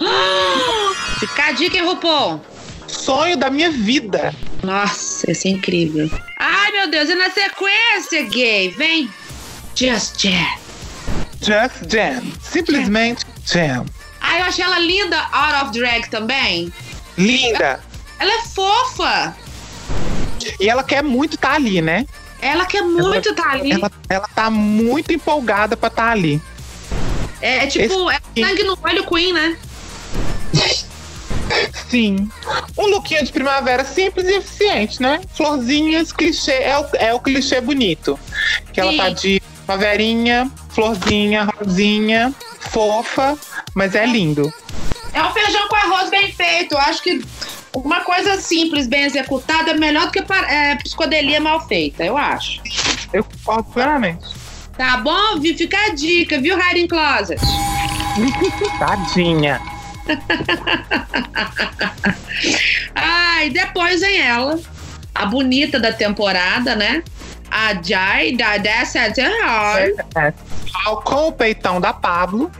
Ah, 0.00 0.92
Fica 1.18 1.44
a 1.46 1.52
dica, 1.52 1.76
hein, 1.76 1.84
RuPaul? 1.84 2.40
Sonho 2.86 3.36
da 3.36 3.50
minha 3.50 3.70
vida. 3.70 4.34
Nossa, 4.62 5.30
isso 5.30 5.46
é 5.46 5.50
incrível. 5.52 6.10
Ai, 6.38 6.72
meu 6.72 6.90
Deus, 6.90 7.08
e 7.08 7.14
na 7.14 7.30
sequência, 7.30 8.22
gay? 8.24 8.70
Vem! 8.70 9.10
Just 9.74 10.20
Jam. 10.20 10.58
Just 11.40 11.90
Jam. 11.90 12.22
Simplesmente 12.42 13.24
Jam. 13.46 13.86
Ai, 14.20 14.40
eu 14.40 14.44
achei 14.46 14.64
ela 14.64 14.78
linda, 14.78 15.16
out 15.32 15.64
of 15.64 15.72
drag 15.78 16.08
também. 16.10 16.72
Linda. 17.16 17.80
Ela 18.18 18.32
é 18.32 18.42
fofa. 18.42 19.34
E 20.58 20.68
ela 20.68 20.82
quer 20.82 21.02
muito 21.02 21.34
estar 21.34 21.54
ali, 21.54 21.80
né? 21.80 22.06
Ela 22.40 22.64
quer 22.64 22.82
muito 22.82 23.30
estar 23.30 23.50
ali. 23.50 23.72
Ela, 23.72 23.90
ela 24.08 24.28
tá 24.34 24.50
muito 24.50 25.12
empolgada 25.12 25.76
pra 25.76 25.88
estar 25.88 26.10
ali. 26.10 26.40
É, 27.40 27.64
é 27.64 27.66
tipo, 27.66 28.10
é 28.10 28.18
sangue 28.38 28.62
no 28.64 28.78
olho 28.82 29.06
Queen, 29.06 29.32
né? 29.32 29.56
Sim. 31.88 32.30
Um 32.78 32.86
lookinho 32.86 33.24
de 33.24 33.32
primavera 33.32 33.84
simples 33.84 34.26
e 34.28 34.34
eficiente, 34.34 35.02
né? 35.02 35.20
Florzinhas, 35.34 36.12
clichê. 36.12 36.52
É 36.52 36.78
o, 36.78 36.86
é 36.94 37.14
o 37.14 37.20
clichê 37.20 37.60
bonito. 37.60 38.18
Que 38.72 38.80
ela 38.80 38.92
Sim. 38.92 38.96
tá 38.96 39.08
de 39.10 39.42
primaverinha, 39.66 40.50
florzinha, 40.70 41.44
rosinha, 41.44 42.34
fofa, 42.60 43.36
mas 43.74 43.94
é 43.94 44.06
lindo. 44.06 44.52
É 45.12 45.22
um 45.22 45.32
feijão 45.32 45.68
com 45.68 45.76
arroz 45.76 46.08
bem 46.10 46.32
feito. 46.32 46.72
Eu 46.72 46.78
acho 46.78 47.02
que 47.02 47.24
uma 47.74 48.00
coisa 48.00 48.36
simples, 48.40 48.86
bem 48.86 49.04
executada, 49.04 49.70
é 49.70 49.74
melhor 49.74 50.06
do 50.06 50.12
que 50.12 50.24
é, 50.48 50.74
psicodelia 50.76 51.40
mal 51.40 51.66
feita, 51.66 52.04
eu 52.04 52.16
acho. 52.16 52.60
Eu 53.12 53.24
concordo 53.24 53.70
plenamente. 53.72 54.26
Tá 54.76 54.96
bom? 54.96 55.40
Fica 55.40 55.76
a 55.86 55.94
dica, 55.94 56.40
viu, 56.40 56.58
Hiding 56.58 56.88
Closet? 56.88 57.40
Tadinha. 58.78 59.60
Ai, 62.94 63.50
depois 63.50 64.00
vem 64.00 64.20
ela, 64.20 64.58
a 65.14 65.26
bonita 65.26 65.78
da 65.78 65.92
temporada, 65.92 66.74
né? 66.74 67.02
A 67.50 67.74
Jai 67.82 68.32
da 68.32 68.56
Dessa 68.58 68.98
É. 69.00 70.32
Com 71.04 71.28
o 71.28 71.32
peitão 71.32 71.80
da 71.80 71.92
Pablo, 71.92 72.50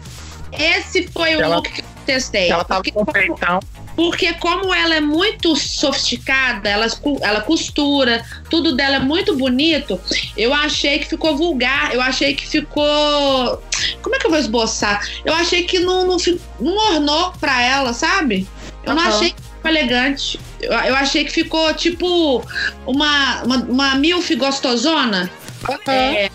Esse 0.52 1.06
foi 1.08 1.36
o 1.36 1.40
Ela- 1.42 1.56
look 1.56 1.70
que 1.70 1.80
eu 1.80 1.84
testei. 2.04 2.50
ela 2.50 2.64
tava 2.64 2.82
com 2.92 3.02
o 3.02 3.06
peitão. 3.06 3.61
Porque 4.01 4.32
como 4.32 4.72
ela 4.72 4.94
é 4.94 5.01
muito 5.01 5.55
sofisticada, 5.55 6.70
ela, 6.70 6.86
ela 7.20 7.42
costura, 7.42 8.24
tudo 8.48 8.74
dela 8.74 8.96
é 8.96 8.98
muito 8.98 9.36
bonito, 9.36 10.01
eu 10.34 10.55
achei 10.55 11.01
que 11.01 11.05
ficou 11.05 11.36
vulgar, 11.36 11.94
eu 11.94 12.01
achei 12.01 12.34
que 12.34 12.48
ficou. 12.48 13.62
Como 14.01 14.14
é 14.14 14.18
que 14.18 14.24
eu 14.24 14.30
vou 14.30 14.38
esboçar? 14.38 15.07
Eu 15.22 15.34
achei 15.34 15.64
que 15.64 15.80
não, 15.80 16.07
não, 16.07 16.16
não 16.59 16.76
ornou 16.94 17.32
pra 17.38 17.61
ela, 17.62 17.92
sabe? 17.92 18.48
Eu 18.84 18.94
não 18.94 19.03
Aham. 19.03 19.09
achei 19.11 19.30
que 19.32 19.42
ficou 19.42 19.70
elegante. 19.70 20.40
Eu, 20.62 20.72
eu 20.72 20.94
achei 20.96 21.22
que 21.26 21.30
ficou 21.30 21.74
tipo 21.74 22.42
uma, 22.86 23.42
uma, 23.42 23.57
uma 23.57 23.94
milf 23.96 24.30
gostosona. 24.34 25.30
É, 25.86 26.30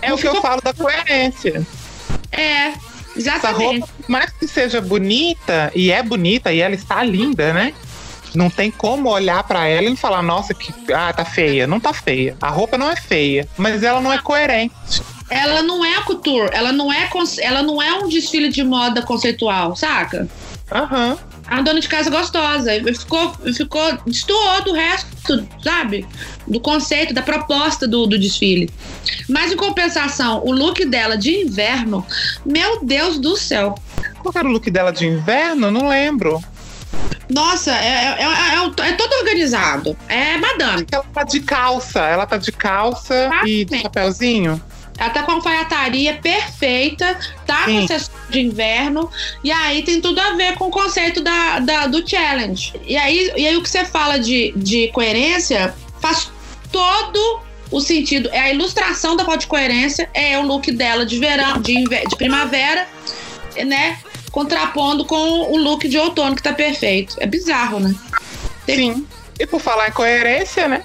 É 0.00 0.08
não 0.08 0.14
o 0.16 0.18
que 0.18 0.26
eu 0.26 0.30
ficou- 0.36 0.40
falo 0.40 0.62
da 0.62 0.72
coerência. 0.72 1.66
é 2.32 2.68
Essa 2.68 2.78
exatamente. 3.14 3.80
roupa, 3.80 3.88
por 3.98 3.99
mais 4.10 4.30
que 4.30 4.46
seja 4.46 4.80
bonita, 4.80 5.70
e 5.74 5.90
é 5.90 6.02
bonita, 6.02 6.52
e 6.52 6.60
ela 6.60 6.74
está 6.74 7.02
linda, 7.04 7.52
né? 7.52 7.72
Não 8.34 8.50
tem 8.50 8.70
como 8.70 9.08
olhar 9.08 9.42
pra 9.44 9.66
ela 9.66 9.88
e 9.88 9.96
falar, 9.96 10.22
nossa, 10.22 10.54
que 10.54 10.72
ah, 10.92 11.12
tá 11.12 11.24
feia. 11.24 11.66
Não 11.66 11.80
tá 11.80 11.92
feia. 11.92 12.36
A 12.40 12.48
roupa 12.48 12.78
não 12.78 12.90
é 12.90 12.96
feia, 12.96 13.48
mas 13.56 13.82
ela 13.82 14.00
não 14.00 14.12
é 14.12 14.18
coerente. 14.18 15.02
ela 15.28 15.62
não 15.62 15.84
é 15.84 16.00
couture, 16.02 16.50
ela 16.52 16.72
não 16.72 16.92
é, 16.92 17.08
ela 17.40 17.62
não 17.62 17.80
é 17.80 17.92
um 17.94 18.08
desfile 18.08 18.48
de 18.48 18.64
moda 18.64 19.02
conceitual, 19.02 19.76
saca? 19.76 20.28
Aham. 20.72 21.18
É 21.48 21.54
uma 21.54 21.62
dona 21.62 21.80
de 21.80 21.88
casa 21.88 22.08
gostosa. 22.08 22.70
Ficou, 22.96 23.34
ficou, 23.52 23.98
destoou 24.06 24.62
do 24.62 24.72
resto, 24.72 25.46
sabe? 25.62 26.06
Do 26.46 26.60
conceito, 26.60 27.12
da 27.12 27.22
proposta 27.22 27.88
do, 27.88 28.06
do 28.06 28.16
desfile. 28.16 28.70
Mas 29.28 29.50
em 29.50 29.56
compensação, 29.56 30.42
o 30.44 30.52
look 30.52 30.84
dela 30.84 31.16
de 31.16 31.42
inverno, 31.42 32.06
meu 32.46 32.84
Deus 32.84 33.18
do 33.18 33.36
céu. 33.36 33.74
Qual 34.22 34.32
era 34.36 34.46
o 34.46 34.50
look 34.52 34.70
dela 34.70 34.92
de 34.92 35.06
inverno? 35.06 35.70
Não 35.70 35.88
lembro. 35.88 36.42
Nossa, 37.28 37.70
é, 37.72 37.86
é, 37.86 38.22
é, 38.22 38.84
é 38.84 38.88
é 38.88 38.92
todo 38.92 39.12
organizado. 39.14 39.96
É 40.08 40.36
madame. 40.36 40.86
Ela 40.90 41.04
tá 41.14 41.22
de 41.22 41.40
calça. 41.40 42.00
Ela 42.00 42.26
tá 42.26 42.36
de 42.36 42.50
calça 42.52 43.30
Ah, 43.32 43.48
e 43.48 43.64
de 43.64 43.78
chapéuzinho. 43.80 44.60
Ela 44.98 45.10
tá 45.10 45.22
com 45.22 45.30
a 45.32 45.34
alfaiataria 45.36 46.14
perfeita, 46.16 47.18
tá 47.46 47.64
com 47.64 47.70
Sim. 47.70 47.84
acessório 47.84 48.20
de 48.28 48.40
inverno, 48.40 49.10
e 49.42 49.50
aí 49.50 49.82
tem 49.82 49.98
tudo 49.98 50.20
a 50.20 50.32
ver 50.34 50.54
com 50.56 50.66
o 50.66 50.70
conceito 50.70 51.22
da, 51.22 51.58
da- 51.60 51.86
do 51.86 52.06
challenge. 52.06 52.74
E 52.86 52.98
aí, 52.98 53.32
e 53.34 53.46
aí 53.46 53.56
o 53.56 53.62
que 53.62 53.70
você 53.70 53.82
fala 53.84 54.18
de, 54.18 54.52
de 54.54 54.88
coerência 54.88 55.74
faz 56.02 56.30
todo 56.70 57.40
o 57.70 57.80
sentido. 57.80 58.28
É 58.30 58.40
a 58.40 58.50
ilustração 58.52 59.16
da 59.16 59.24
falta 59.24 59.40
de 59.40 59.46
coerência, 59.46 60.10
é 60.12 60.36
o 60.38 60.42
look 60.42 60.70
dela 60.70 61.06
de 61.06 61.18
verão, 61.18 61.62
de, 61.62 61.82
de 61.84 62.16
primavera, 62.16 62.86
né? 63.64 63.96
Contrapondo 64.30 65.04
com 65.04 65.52
o 65.52 65.56
look 65.56 65.88
de 65.88 65.98
outono, 65.98 66.36
que 66.36 66.42
tá 66.42 66.52
perfeito. 66.52 67.16
É 67.18 67.26
bizarro, 67.26 67.80
né? 67.80 67.94
Sim. 68.66 69.06
E 69.38 69.46
por 69.46 69.60
falar 69.60 69.88
em 69.88 69.92
coerência, 69.92 70.68
né? 70.68 70.82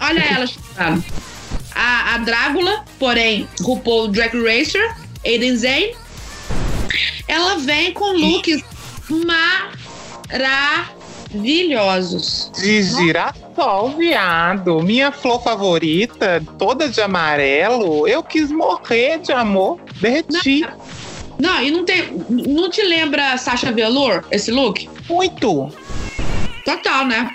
Olha 0.00 0.20
ela, 0.20 0.46
Chicago. 0.46 1.04
A, 1.74 2.14
a 2.14 2.18
Drácula, 2.18 2.84
porém, 2.98 3.48
RuPaul 3.60 4.08
Drag 4.08 4.32
Racer, 4.34 4.96
Aiden 5.24 5.56
Zane, 5.56 5.94
ela 7.28 7.56
vem 7.58 7.92
com 7.92 8.12
looks 8.12 8.64
maravilhosos. 11.30 12.50
De 12.56 12.82
girassol, 12.82 13.90
viado. 13.96 14.82
Minha 14.82 15.12
flor 15.12 15.42
favorita, 15.42 16.42
toda 16.58 16.88
de 16.88 17.00
amarelo. 17.00 18.08
Eu 18.08 18.22
quis 18.22 18.50
morrer 18.50 19.18
de 19.18 19.30
amor. 19.32 19.78
Derreti. 20.00 20.62
Não, 20.62 20.78
e 21.40 21.70
não 21.70 21.84
tem. 21.84 22.10
Não 22.28 22.68
te 22.70 22.82
lembra 22.82 23.36
Sasha 23.38 23.70
Velour, 23.72 24.24
esse 24.30 24.50
look? 24.50 24.88
Muito. 25.08 25.72
Total, 26.64 27.06
né? 27.06 27.30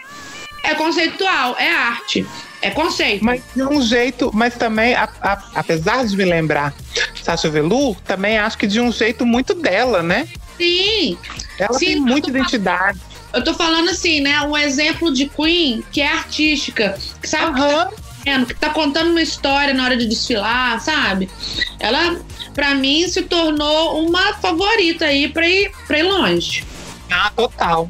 É 0.64 0.74
conceitual, 0.76 1.56
é 1.60 1.70
arte, 1.70 2.26
é 2.62 2.70
conceito. 2.70 3.24
Mas 3.24 3.42
de 3.56 3.64
um 3.64 3.82
jeito, 3.82 4.32
mas 4.34 4.56
também, 4.56 4.94
a- 4.96 5.10
a- 5.22 5.44
apesar 5.56 6.06
de 6.06 6.16
me 6.16 6.24
lembrar 6.24 6.74
Sasha 7.22 7.50
Velour, 7.50 7.98
também 8.06 8.38
acho 8.38 8.58
que 8.58 8.68
de 8.68 8.80
um 8.80 8.92
jeito 8.92 9.26
muito 9.26 9.54
dela, 9.54 10.02
né? 10.02 10.28
Sim, 10.58 11.18
Ela 11.60 11.78
Sim, 11.78 11.86
tem 11.86 11.96
muita 12.00 12.30
identidade. 12.30 13.00
eu 13.34 13.44
tô 13.44 13.54
falando 13.54 13.90
assim, 13.90 14.22
né? 14.22 14.42
Um 14.42 14.56
exemplo 14.58 15.14
de 15.14 15.28
Queen 15.28 15.84
que 15.92 16.02
é 16.02 16.08
artística, 16.08 16.98
que 17.22 17.28
sabe 17.28 17.60
Aham. 17.60 17.90
Que 18.24 18.54
tá 18.56 18.70
contando 18.70 19.12
uma 19.12 19.22
história 19.22 19.74
na 19.74 19.84
hora 19.84 19.98
de 19.98 20.06
desfilar, 20.08 20.80
sabe? 20.80 21.30
Ela, 21.80 22.20
pra 22.54 22.74
mim, 22.76 23.08
se 23.08 23.22
tornou 23.24 24.06
uma 24.08 24.34
favorita 24.36 25.06
aí 25.06 25.28
pra 25.30 25.48
ir, 25.48 25.72
pra 25.88 26.00
ir 26.00 26.04
longe. 26.04 26.64
Ah, 27.12 27.32
total. 27.36 27.88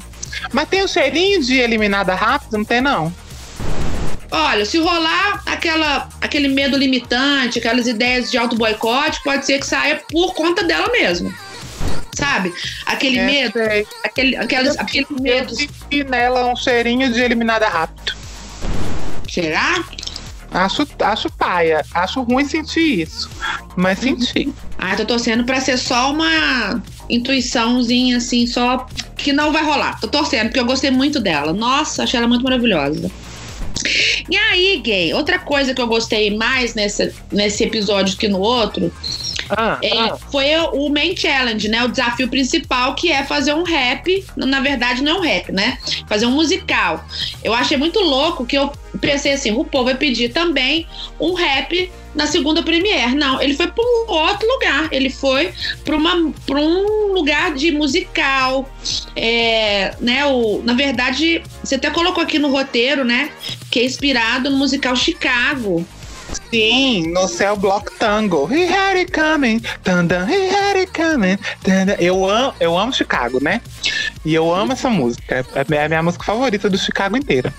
Mas 0.52 0.68
tem 0.68 0.84
um 0.84 0.88
cheirinho 0.88 1.42
de 1.42 1.58
eliminada 1.58 2.14
rápido, 2.14 2.58
não 2.58 2.64
tem 2.64 2.80
não? 2.80 3.12
Olha, 4.30 4.64
se 4.66 4.78
rolar 4.78 5.42
aquela, 5.46 6.08
aquele 6.20 6.48
medo 6.48 6.76
limitante, 6.76 7.60
aquelas 7.60 7.86
ideias 7.86 8.30
de 8.32 8.36
auto 8.36 8.56
boicote, 8.56 9.22
pode 9.22 9.46
ser 9.46 9.60
que 9.60 9.66
saia 9.66 10.02
por 10.10 10.34
conta 10.34 10.64
dela 10.64 10.90
mesmo. 10.90 11.32
Sabe? 12.18 12.52
Aquele 12.86 13.18
É, 13.18 13.26
medo, 13.26 13.52
sei. 13.52 13.86
aquele, 14.02 14.36
aqueles, 14.36 14.76
aquele 14.78 15.06
Eu 15.10 15.22
medo. 15.22 15.54
senti 15.54 16.02
nela 16.04 16.46
um 16.46 16.56
cheirinho 16.56 17.12
de 17.12 17.20
eliminada 17.20 17.68
rápido. 17.68 18.12
Será? 19.30 19.84
Acho, 20.54 20.86
acho 21.00 21.28
paia. 21.32 21.84
Acho 21.92 22.22
ruim 22.22 22.44
sentir 22.44 23.00
isso. 23.00 23.28
Mas 23.76 23.98
senti. 23.98 24.54
Ah, 24.78 24.94
tô 24.94 25.04
torcendo 25.04 25.44
pra 25.44 25.60
ser 25.60 25.76
só 25.76 26.12
uma 26.12 26.80
intuiçãozinha, 27.10 28.18
assim, 28.18 28.46
só 28.46 28.86
que 29.16 29.32
não 29.32 29.52
vai 29.52 29.64
rolar. 29.64 30.00
Tô 30.00 30.06
torcendo, 30.06 30.46
porque 30.46 30.60
eu 30.60 30.64
gostei 30.64 30.92
muito 30.92 31.18
dela. 31.18 31.52
Nossa, 31.52 32.04
achei 32.04 32.18
ela 32.18 32.28
muito 32.28 32.44
maravilhosa. 32.44 33.10
E 34.30 34.36
aí, 34.36 34.80
gay, 34.80 35.12
outra 35.12 35.40
coisa 35.40 35.74
que 35.74 35.82
eu 35.82 35.88
gostei 35.88 36.36
mais 36.36 36.74
nesse, 36.74 37.12
nesse 37.32 37.64
episódio 37.64 38.16
que 38.16 38.28
no 38.28 38.38
outro 38.38 38.92
Ah, 39.50 39.78
é, 39.82 39.98
ah. 39.98 40.16
foi 40.30 40.46
o 40.72 40.88
main 40.88 41.16
challenge, 41.16 41.68
né? 41.68 41.84
O 41.84 41.88
desafio 41.88 42.28
principal, 42.28 42.94
que 42.94 43.10
é 43.10 43.24
fazer 43.24 43.54
um 43.54 43.62
rap. 43.62 44.24
Na 44.36 44.60
verdade, 44.60 45.02
não 45.02 45.16
é 45.16 45.18
um 45.18 45.22
rap, 45.22 45.52
né? 45.52 45.78
Fazer 46.08 46.26
um 46.26 46.32
musical. 46.32 47.04
Eu 47.42 47.52
achei 47.52 47.76
muito 47.76 48.00
louco 48.00 48.46
que 48.46 48.56
eu 48.56 48.72
pensei 49.00 49.32
assim: 49.32 49.52
o 49.52 49.64
povo 49.64 49.86
vai 49.86 49.94
pedir 49.94 50.32
também 50.32 50.86
um 51.20 51.34
rap 51.34 51.90
na 52.14 52.26
segunda 52.26 52.62
premiere. 52.62 53.14
Não, 53.14 53.40
ele 53.40 53.54
foi 53.54 53.66
para 53.66 53.82
um 53.82 54.10
outro 54.12 54.46
lugar. 54.46 54.88
Ele 54.92 55.10
foi 55.10 55.52
para 55.84 55.96
um 55.96 57.12
lugar 57.12 57.54
de 57.54 57.72
musical. 57.72 58.68
É, 59.16 59.94
né, 60.00 60.24
o, 60.26 60.62
na 60.62 60.74
verdade, 60.74 61.42
você 61.62 61.74
até 61.74 61.90
colocou 61.90 62.22
aqui 62.22 62.38
no 62.38 62.48
roteiro, 62.48 63.04
né? 63.04 63.30
Que 63.70 63.80
é 63.80 63.84
inspirado 63.84 64.48
no 64.48 64.56
musical 64.56 64.94
Chicago. 64.94 65.84
Sim, 66.50 67.08
no 67.12 67.26
céu 67.28 67.56
Block 67.56 67.92
Tango. 67.98 68.46
He 68.46 68.66
had 68.66 68.96
it 68.98 69.12
coming. 69.12 69.60
Dun, 69.84 70.06
he 70.28 70.48
had 70.54 70.76
it 70.78 70.92
coming. 70.92 71.36
Dun. 71.62 71.94
Eu, 71.98 72.28
amo, 72.28 72.54
eu 72.60 72.78
amo 72.78 72.92
Chicago, 72.92 73.42
né? 73.42 73.60
E 74.24 74.34
eu 74.34 74.52
amo 74.54 74.72
essa 74.72 74.88
música. 74.88 75.44
É 75.54 75.60
a 75.60 75.64
minha- 75.68 75.84
a 75.84 75.88
minha 75.88 76.02
música 76.02 76.24
favorita 76.24 76.68
do 76.70 76.78
Chicago 76.78 77.16
inteira. 77.16 77.52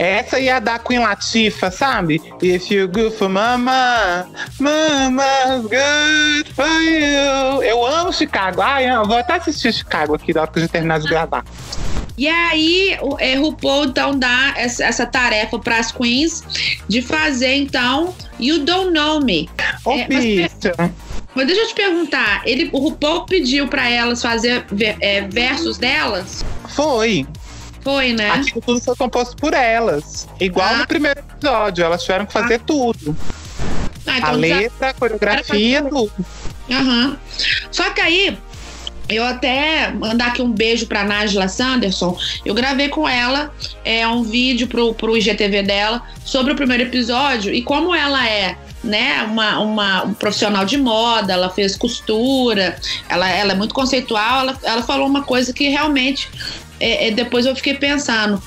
Essa 0.00 0.40
e 0.40 0.48
a 0.48 0.58
da 0.58 0.78
Queen 0.78 0.98
Latifah, 0.98 1.70
sabe? 1.70 2.22
If 2.40 2.70
you 2.70 2.88
good 2.88 3.14
for 3.16 3.28
mama, 3.28 4.26
mama's 4.58 5.60
good 5.64 6.54
for 6.54 6.66
you. 6.66 7.62
Eu 7.62 7.84
amo 7.84 8.10
Chicago. 8.10 8.62
Ai, 8.62 8.90
eu 8.90 9.04
vou 9.04 9.18
até 9.18 9.34
assistir 9.34 9.74
Chicago 9.74 10.14
aqui 10.14 10.32
na 10.32 10.40
hora 10.40 10.50
que 10.50 10.58
a 10.58 10.62
gente 10.62 10.70
terminar 10.70 11.00
de 11.00 11.06
gravar. 11.06 11.44
E 12.16 12.26
aí, 12.26 12.96
o 13.02 13.18
é, 13.18 13.34
RuPaul 13.34 13.84
então 13.84 14.18
dá 14.18 14.54
essa, 14.56 14.84
essa 14.84 15.04
tarefa 15.04 15.58
para 15.58 15.76
as 15.76 15.92
queens 15.92 16.44
de 16.88 17.02
fazer 17.02 17.56
então 17.56 18.14
You 18.38 18.60
Don't 18.64 18.92
Know 18.92 19.22
Me. 19.22 19.50
Ô, 19.84 19.92
É, 19.92 20.06
mas- 20.10 21.46
deixa 21.46 21.60
eu 21.62 21.68
te 21.68 21.74
perguntar, 21.74 22.40
ele, 22.46 22.70
o 22.72 22.78
RuPaul 22.78 23.26
pediu 23.26 23.68
para 23.68 23.86
elas 23.88 24.22
fazer 24.22 24.64
é, 25.00 25.20
versos 25.28 25.76
delas? 25.76 26.42
Foi. 26.70 27.26
Foi, 27.82 28.12
né? 28.12 28.30
Aquilo 28.30 28.60
tudo 28.60 28.80
foi 28.80 28.94
composto 28.96 29.36
por 29.36 29.54
elas. 29.54 30.28
Igual 30.38 30.68
Ah. 30.68 30.76
no 30.78 30.86
primeiro 30.86 31.20
episódio, 31.20 31.84
elas 31.84 32.02
tiveram 32.02 32.26
que 32.26 32.32
fazer 32.32 32.60
tudo. 32.60 33.16
Ah, 34.06 34.12
A 34.12 34.18
então 34.18 34.32
letra, 34.34 34.90
a 34.90 34.94
coreografia, 34.94 35.82
tudo. 35.82 36.12
Aham. 36.70 37.16
Só 37.70 37.90
que 37.90 38.00
aí, 38.00 38.38
eu 39.08 39.24
até 39.24 39.90
mandar 39.92 40.28
aqui 40.28 40.42
um 40.42 40.52
beijo 40.52 40.86
pra 40.86 41.04
Nájila 41.04 41.48
Sanderson. 41.48 42.16
Eu 42.44 42.54
gravei 42.54 42.88
com 42.88 43.08
ela 43.08 43.52
é, 43.84 44.06
um 44.06 44.22
vídeo 44.22 44.68
pro, 44.68 44.94
pro 44.94 45.16
IGTV 45.16 45.62
dela 45.62 46.02
sobre 46.24 46.52
o 46.52 46.56
primeiro 46.56 46.84
episódio 46.84 47.52
e 47.52 47.62
como 47.62 47.94
ela 47.94 48.28
é. 48.28 48.56
Né, 48.82 49.22
uma, 49.24 49.58
uma 49.58 50.04
um 50.04 50.14
profissional 50.14 50.64
de 50.64 50.78
moda, 50.78 51.34
ela 51.34 51.50
fez 51.50 51.76
costura, 51.76 52.78
ela, 53.10 53.28
ela 53.28 53.52
é 53.52 53.54
muito 53.54 53.74
conceitual. 53.74 54.40
Ela, 54.40 54.58
ela 54.62 54.82
falou 54.82 55.06
uma 55.06 55.22
coisa 55.22 55.52
que 55.52 55.68
realmente 55.68 56.30
é, 56.80 57.08
é, 57.08 57.10
depois 57.10 57.46
eu 57.46 57.54
fiquei 57.54 57.74
pensando. 57.74 58.42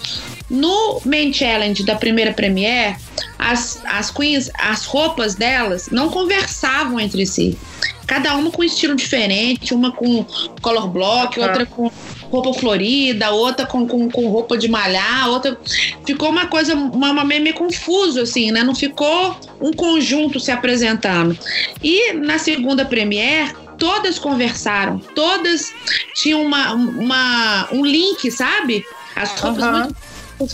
No 0.50 1.02
Main 1.06 1.32
Challenge 1.32 1.84
da 1.84 1.96
primeira 1.96 2.34
Premiere, 2.34 2.98
as, 3.40 3.82
as 3.86 4.12
queens, 4.12 4.52
as 4.60 4.86
roupas 4.86 5.36
delas 5.36 5.90
não 5.90 6.10
conversavam 6.10 7.00
entre 7.00 7.26
si. 7.26 7.58
Cada 8.06 8.36
uma 8.36 8.52
com 8.52 8.62
um 8.62 8.66
estilo 8.66 8.96
diferente, 8.96 9.74
uma 9.74 9.92
com 9.92 10.26
color 10.62 10.88
block, 10.90 11.40
Aham. 11.40 11.48
outra 11.48 11.66
com 11.66 11.92
roupa 12.30 12.54
florida, 12.54 13.32
outra 13.32 13.66
com, 13.66 13.88
com, 13.88 14.10
com 14.10 14.28
roupa 14.28 14.58
de 14.58 14.68
malhar, 14.68 15.30
outra. 15.30 15.58
Ficou 16.06 16.30
uma 16.30 16.48
coisa, 16.48 16.76
uma, 16.76 17.12
uma 17.12 17.24
meio, 17.24 17.42
meio 17.42 17.56
confuso, 17.56 18.20
assim, 18.20 18.52
né? 18.52 18.64
Não 18.64 18.76
ficou 18.76 19.38
um 19.62 19.72
conjunto 19.72 20.40
se 20.40 20.52
apresentando. 20.52 21.38
E 21.82 22.14
na 22.14 22.38
segunda 22.38 22.84
Premiere, 22.84 23.54
todas 23.78 24.18
conversaram, 24.20 25.00
todas 25.00 25.74
tinham 26.16 26.42
uma, 26.44 26.74
uma, 26.74 27.68
um 27.72 27.86
link, 27.86 28.30
sabe? 28.32 28.86
As 29.16 29.32
roupas 29.40 29.64
Aham. 29.64 29.78
muito 29.84 29.96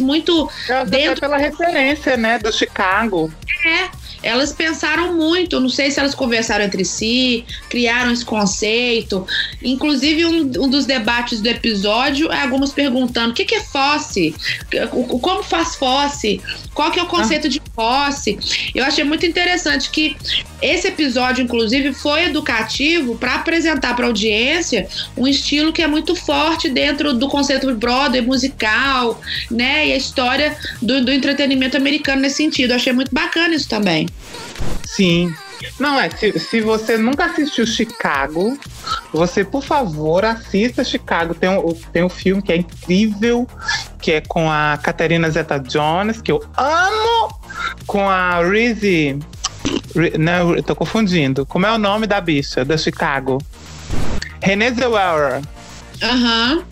muito 0.01 0.49
Dentro- 0.88 1.22
pela 1.22 1.38
referência, 1.38 2.15
né, 2.17 2.38
do 2.38 2.51
Chicago. 2.53 3.32
é. 3.65 3.89
Elas 4.22 4.51
pensaram 4.51 5.13
muito, 5.13 5.61
não 5.61 5.70
sei 5.70 5.89
se 5.89 5.97
elas 5.97 6.13
conversaram 6.13 6.65
entre 6.65 6.84
si, 6.84 7.45
criaram 7.70 8.11
esse 8.11 8.26
conceito. 8.26 9.26
Inclusive, 9.63 10.26
um, 10.26 10.39
um 10.65 10.70
dos 10.70 10.86
debates 10.86 11.39
do 11.39 11.47
episódio 11.47 12.30
é 12.30 12.41
algumas 12.41 12.74
perguntando 12.74 13.32
o 13.32 13.34
que, 13.34 13.45
que 13.45 13.55
é 13.55 13.61
fosse, 13.61 14.36
como 15.22 15.41
faz 15.41 15.78
fosse, 15.78 16.41
qual 16.80 16.91
que 16.91 16.99
é 16.99 17.03
o 17.03 17.07
conceito 17.07 17.49
de 17.49 17.61
fosse. 17.75 18.39
Eu 18.73 18.86
achei 18.86 19.03
muito 19.03 19.25
interessante 19.25 19.89
que 19.89 20.15
esse 20.61 20.88
episódio, 20.88 21.43
inclusive, 21.43 21.91
foi 21.91 22.23
educativo 22.23 23.17
para 23.17 23.36
apresentar 23.36 23.93
para 23.97 24.05
a 24.05 24.07
audiência 24.07 24.88
um 25.17 25.27
estilo 25.27 25.73
que 25.73 25.82
é 25.82 25.88
muito 25.88 26.15
forte 26.15 26.69
dentro 26.69 27.13
do 27.13 27.27
conceito 27.27 27.75
Broadway 27.75 28.21
musical, 28.21 29.19
né? 29.51 29.89
E 29.89 29.91
a 29.91 29.97
história 29.97 30.55
do, 30.82 31.03
do 31.03 31.11
entretenimento 31.11 31.75
americano 31.75 32.21
nesse 32.21 32.38
sentido. 32.38 32.71
Eu 32.71 32.77
achei 32.77 32.93
muito 32.93 33.13
bacana 33.13 33.53
isso 33.53 33.67
também. 33.67 34.07
Sim. 34.86 35.34
Não, 35.80 35.99
é, 35.99 36.10
se, 36.10 36.38
se 36.39 36.62
você 36.62 36.97
nunca 36.97 37.26
assistiu 37.26 37.66
Chicago, 37.66 38.57
você, 39.14 39.43
por 39.43 39.64
favor, 39.64 40.24
assista 40.26 40.84
Chicago. 40.84 41.34
Tem 41.34 41.49
um, 41.49 41.74
tem 41.91 42.03
um 42.03 42.10
filme 42.10 42.41
que 42.41 42.51
é 42.51 42.57
incrível, 42.57 43.47
que 44.01 44.14
é 44.14 44.22
com 44.22 44.49
a 44.49 44.78
Caterina 44.82 45.30
Zeta-Jones, 45.30 46.22
que 46.22 46.32
eu 46.32 46.43
amo, 46.57 47.34
com 47.86 48.10
a 48.10 48.41
Reese... 48.43 49.20
Re- 49.95 50.18
Não, 50.18 50.55
eu 50.55 50.64
tô 50.64 50.76
confundindo. 50.76 51.45
Como 51.45 51.66
é 51.66 51.72
o 51.72 51.78
nome 51.78 52.07
da 52.07 52.20
bicha, 52.22 52.64
da 52.64 52.78
Chicago? 52.78 53.39
Renée 54.41 54.74
Zellweger 54.74 55.41
Aham. 56.01 56.64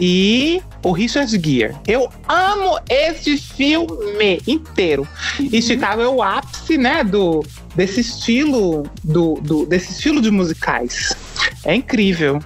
e 0.00 0.60
o 0.82 0.90
Richard 0.90 1.30
Gere. 1.30 1.76
Eu 1.86 2.10
amo 2.28 2.78
esse 2.90 3.38
filme 3.38 4.40
inteiro. 4.46 5.06
E 5.38 5.62
Chicago 5.62 6.02
é 6.02 6.08
o 6.08 6.20
ápice, 6.22 6.76
né, 6.76 7.04
do 7.04 7.44
desse 7.74 8.00
estilo 8.00 8.84
do, 9.02 9.34
do 9.42 9.66
desse 9.66 9.92
estilo 9.92 10.20
de 10.20 10.30
musicais. 10.30 11.14
É 11.64 11.74
incrível. 11.74 12.40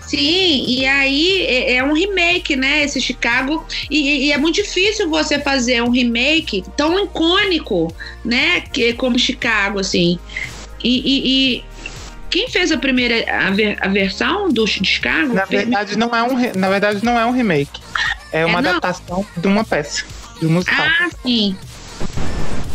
Sim, 0.00 0.64
e 0.68 0.86
aí 0.86 1.42
é, 1.46 1.74
é 1.76 1.84
um 1.84 1.92
remake, 1.92 2.56
né? 2.56 2.84
Esse 2.84 3.00
Chicago. 3.00 3.64
E, 3.90 4.26
e 4.28 4.32
é 4.32 4.38
muito 4.38 4.54
difícil 4.56 5.10
você 5.10 5.38
fazer 5.38 5.82
um 5.82 5.90
remake 5.90 6.64
tão 6.76 7.02
icônico, 7.04 7.92
né? 8.24 8.60
Que, 8.60 8.92
como 8.94 9.18
Chicago, 9.18 9.80
assim. 9.80 10.18
E, 10.82 10.98
e- 10.98 11.56
e 11.58 11.64
quem 12.30 12.48
fez 12.48 12.70
a 12.70 12.78
primeira 12.78 13.24
a, 13.30 13.50
ver- 13.50 13.76
a 13.80 13.88
versão 13.88 14.48
do 14.48 14.66
Chicago? 14.66 15.34
Na 15.34 15.46
fez- 15.46 15.62
verdade 15.62 15.98
não 15.98 16.14
é 16.14 16.22
um 16.22 16.58
na 16.58 16.68
verdade 16.68 17.04
não 17.04 17.18
é 17.18 17.26
um 17.26 17.32
remake. 17.32 17.80
É 18.32 18.44
uma 18.46 18.62
não? 18.62 18.70
adaptação 18.70 19.26
de 19.36 19.46
uma 19.46 19.64
peça, 19.64 20.04
de 20.40 20.46
um 20.46 20.50
musical. 20.50 20.84
Ah, 21.00 21.08
sim. 21.22 21.56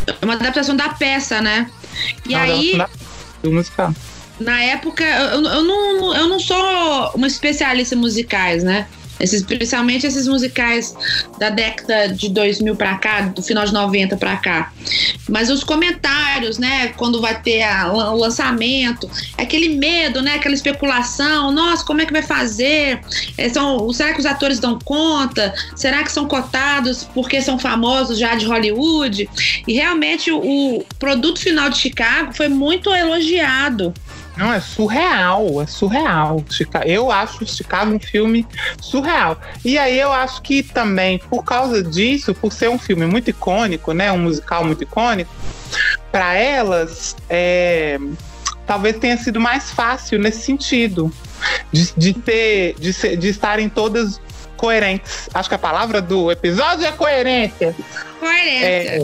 É 0.08 0.26
Uma 0.26 0.34
adaptação 0.36 0.76
da 0.76 0.90
peça, 0.90 1.42
né? 1.42 1.70
E 2.28 2.34
aí. 2.36 2.72
adaptação 2.72 2.78
da- 2.78 2.90
do 3.44 3.52
musical. 3.52 3.94
Na 4.40 4.60
época, 4.64 5.04
eu, 5.04 5.44
eu, 5.44 5.64
não, 5.64 6.16
eu 6.16 6.28
não 6.28 6.40
sou 6.40 7.12
uma 7.16 7.28
especialista 7.28 7.94
em 7.96 7.98
musicais, 7.98 8.64
né? 8.64 8.88
Esses, 9.22 9.43
principalmente 9.43 10.05
esses 10.07 10.28
musicais 10.28 10.95
da 11.38 11.49
década 11.49 12.07
de 12.09 12.30
2000 12.30 12.76
pra 12.76 12.95
cá, 12.97 13.22
do 13.22 13.41
final 13.41 13.65
de 13.65 13.74
90 13.74 14.17
pra 14.17 14.38
cá. 14.38 14.72
Mas 15.30 15.49
os 15.49 15.63
comentários, 15.63 16.57
né? 16.57 16.88
Quando 16.97 17.22
vai 17.22 17.39
ter 17.41 17.63
a- 17.63 17.91
o 17.91 18.17
lançamento, 18.17 19.09
aquele 19.38 19.69
medo, 19.78 20.22
né? 20.22 20.36
Aquela 20.36 20.55
especulação. 20.55 21.51
Nossa, 21.51 21.86
como 21.86 22.01
é 22.01 22.05
que 22.05 22.13
vai 22.13 22.22
fazer? 22.24 22.99
É, 23.38 23.47
são, 23.49 23.91
será 23.93 24.13
que 24.13 24.19
os 24.19 24.26
atores 24.26 24.59
dão 24.59 24.78
conta? 24.84 25.53
Será 25.76 26.03
que 26.03 26.11
são 26.11 26.28
cotados 26.28 27.03
porque 27.13 27.41
são 27.41 27.57
famosos 27.59 28.17
já 28.17 28.36
de 28.36 28.45
Hollywood? 28.45 29.30
E 29.67 29.74
realmente 29.74 30.32
o 30.32 30.84
produto 30.99 31.39
final 31.39 31.69
de 31.69 31.78
Chicago 31.78 32.34
foi 32.34 32.47
muito 32.47 32.93
elogiado. 32.93 33.93
Não, 34.42 34.52
é 34.52 34.60
surreal, 34.60 35.62
é 35.62 35.68
surreal. 35.68 36.44
Eu 36.86 37.12
acho 37.12 37.46
Chicago 37.46 37.94
um 37.94 38.00
filme 38.00 38.48
surreal. 38.82 39.39
E 39.64 39.78
aí 39.78 40.00
eu 40.00 40.12
acho 40.12 40.42
que 40.42 40.64
também, 40.64 41.20
por 41.20 41.44
causa 41.44 41.84
disso, 41.84 42.34
por 42.34 42.52
ser 42.52 42.68
um 42.70 42.80
filme 42.80 43.06
muito 43.06 43.30
icônico, 43.30 43.94
né? 43.94 44.12
Um 44.12 44.18
musical 44.18 44.64
muito 44.66 44.82
icônico, 44.84 45.32
para 46.12 46.34
elas, 46.34 47.16
é, 47.30 48.00
talvez 48.66 48.98
tenha 48.98 49.16
sido 49.18 49.39
mais 49.39 49.70
fácil 49.72 50.18
nesse 50.20 50.42
sentido. 50.42 51.14
De, 51.72 51.92
de 51.98 52.14
ter, 52.14 52.76
de, 52.80 52.94
ser- 52.94 53.18
de 53.18 53.28
estarem 53.30 53.68
todas 53.68 54.22
coerentes. 54.58 55.28
Acho 55.34 55.50
que 55.50 55.56
a 55.56 55.60
palavra 55.60 56.00
do 56.02 56.32
episódio 56.32 56.86
é 56.86 56.92
coerência 56.92 57.76
Coerência. 58.20 58.66
é, 58.68 59.04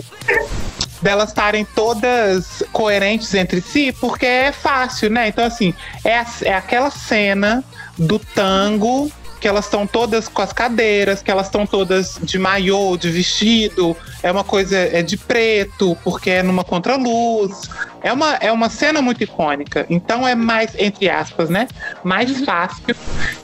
delas 1.08 1.30
estarem 1.30 1.64
todas 1.64 2.62
coerentes 2.74 3.34
entre 3.34 3.62
si, 3.62 3.94
porque 3.94 4.26
é 4.26 4.52
fácil, 4.52 5.10
né? 5.10 5.30
Então, 5.30 5.46
assim, 5.46 5.74
é, 6.04 6.18
a- 6.20 6.26
é 6.42 6.54
aquela 6.54 6.92
cena 6.92 7.64
do 7.98 8.20
tango 8.20 9.10
que 9.40 9.48
elas 9.48 9.66
estão 9.66 9.86
todas 9.88 10.28
com 10.28 10.42
as 10.42 10.52
cadeiras, 10.52 11.22
que 11.22 11.30
elas 11.32 11.46
estão 11.46 11.66
todas 11.66 12.20
de 12.24 12.38
maiô, 12.40 12.98
de 12.98 13.10
vestido, 13.10 13.96
é 14.24 14.30
uma 14.32 14.44
coisa 14.44 14.76
é 14.76 15.02
de 15.04 15.16
preto, 15.16 15.96
porque 16.04 16.30
é 16.32 16.44
numa 16.44 16.64
contraluz. 16.64 17.70
É 18.02 18.12
uma, 18.12 18.34
é 18.36 18.52
uma 18.52 18.68
cena 18.68 19.00
muito 19.02 19.24
icônica. 19.24 19.86
Então 19.90 20.28
é 20.28 20.34
mais, 20.36 20.72
entre 20.78 21.08
aspas, 21.10 21.50
né? 21.50 21.68
Mais 22.04 22.44
fácil 22.44 22.96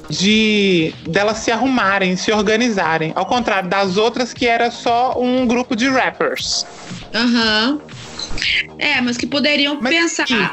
de 0.09 0.93
delas 1.07 1.37
se 1.37 1.51
arrumarem, 1.51 2.15
se 2.17 2.31
organizarem. 2.31 3.13
Ao 3.15 3.25
contrário 3.25 3.69
das 3.69 3.95
outras 3.95 4.33
que 4.33 4.47
era 4.47 4.69
só 4.71 5.15
um 5.17 5.45
grupo 5.45 5.75
de 5.75 5.87
rappers. 5.87 6.65
Aham. 7.13 7.79
É, 8.79 8.99
mas 9.01 9.17
que 9.17 9.27
poderiam 9.27 9.77
Mas 9.79 9.93
pensar 9.93 10.27
sim. 10.27 10.49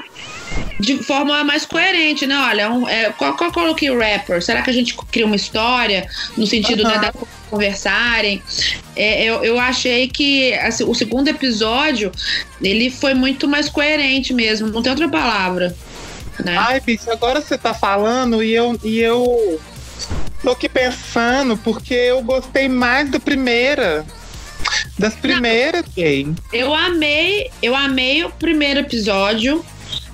de 0.79 1.03
forma 1.03 1.43
mais 1.43 1.65
coerente, 1.65 2.27
né? 2.27 2.37
Olha, 2.37 2.71
um, 2.71 2.89
é, 2.89 3.11
qual, 3.11 3.37
qual 3.37 3.51
coloquei 3.51 3.91
o 3.91 3.99
rapper? 3.99 4.43
Será 4.43 4.63
que 4.63 4.71
a 4.71 4.73
gente 4.73 4.95
cria 5.11 5.27
uma 5.27 5.37
história 5.37 6.09
no 6.37 6.47
sentido 6.47 6.85
né, 6.85 6.95
Aham. 6.95 7.01
da 7.01 7.13
conversarem? 7.49 8.43
É, 8.95 9.25
eu, 9.25 9.43
eu 9.43 9.59
achei 9.59 10.09
que 10.09 10.53
assim, 10.55 10.85
o 10.85 10.95
segundo 10.95 11.29
episódio 11.29 12.13
ele 12.61 12.91
foi 12.91 13.15
muito 13.15 13.49
mais 13.49 13.69
coerente 13.69 14.35
mesmo, 14.35 14.69
não 14.69 14.83
tem 14.83 14.91
outra 14.91 15.09
palavra. 15.09 15.75
Né? 16.45 16.57
Ai, 16.57 16.81
bicho, 16.81 17.11
agora 17.11 17.41
você 17.41 17.59
tá 17.59 17.75
falando 17.75 18.43
e 18.43 18.53
eu, 18.53 18.79
e 18.83 18.99
eu 18.99 19.61
tô 20.43 20.51
aqui 20.51 20.69
pensando 20.69 21.57
porque 21.59 21.95
eu 21.95 22.23
gostei 22.23 22.69
mais 22.69 23.11
da 23.11 23.21
primeira. 23.21 24.07
Das 24.99 25.15
primeiras, 25.15 25.85
gay. 25.97 26.29
Eu 26.53 26.75
amei, 26.75 27.51
eu 27.63 27.75
amei 27.75 28.25
o 28.25 28.31
primeiro 28.31 28.81
episódio. 28.81 29.65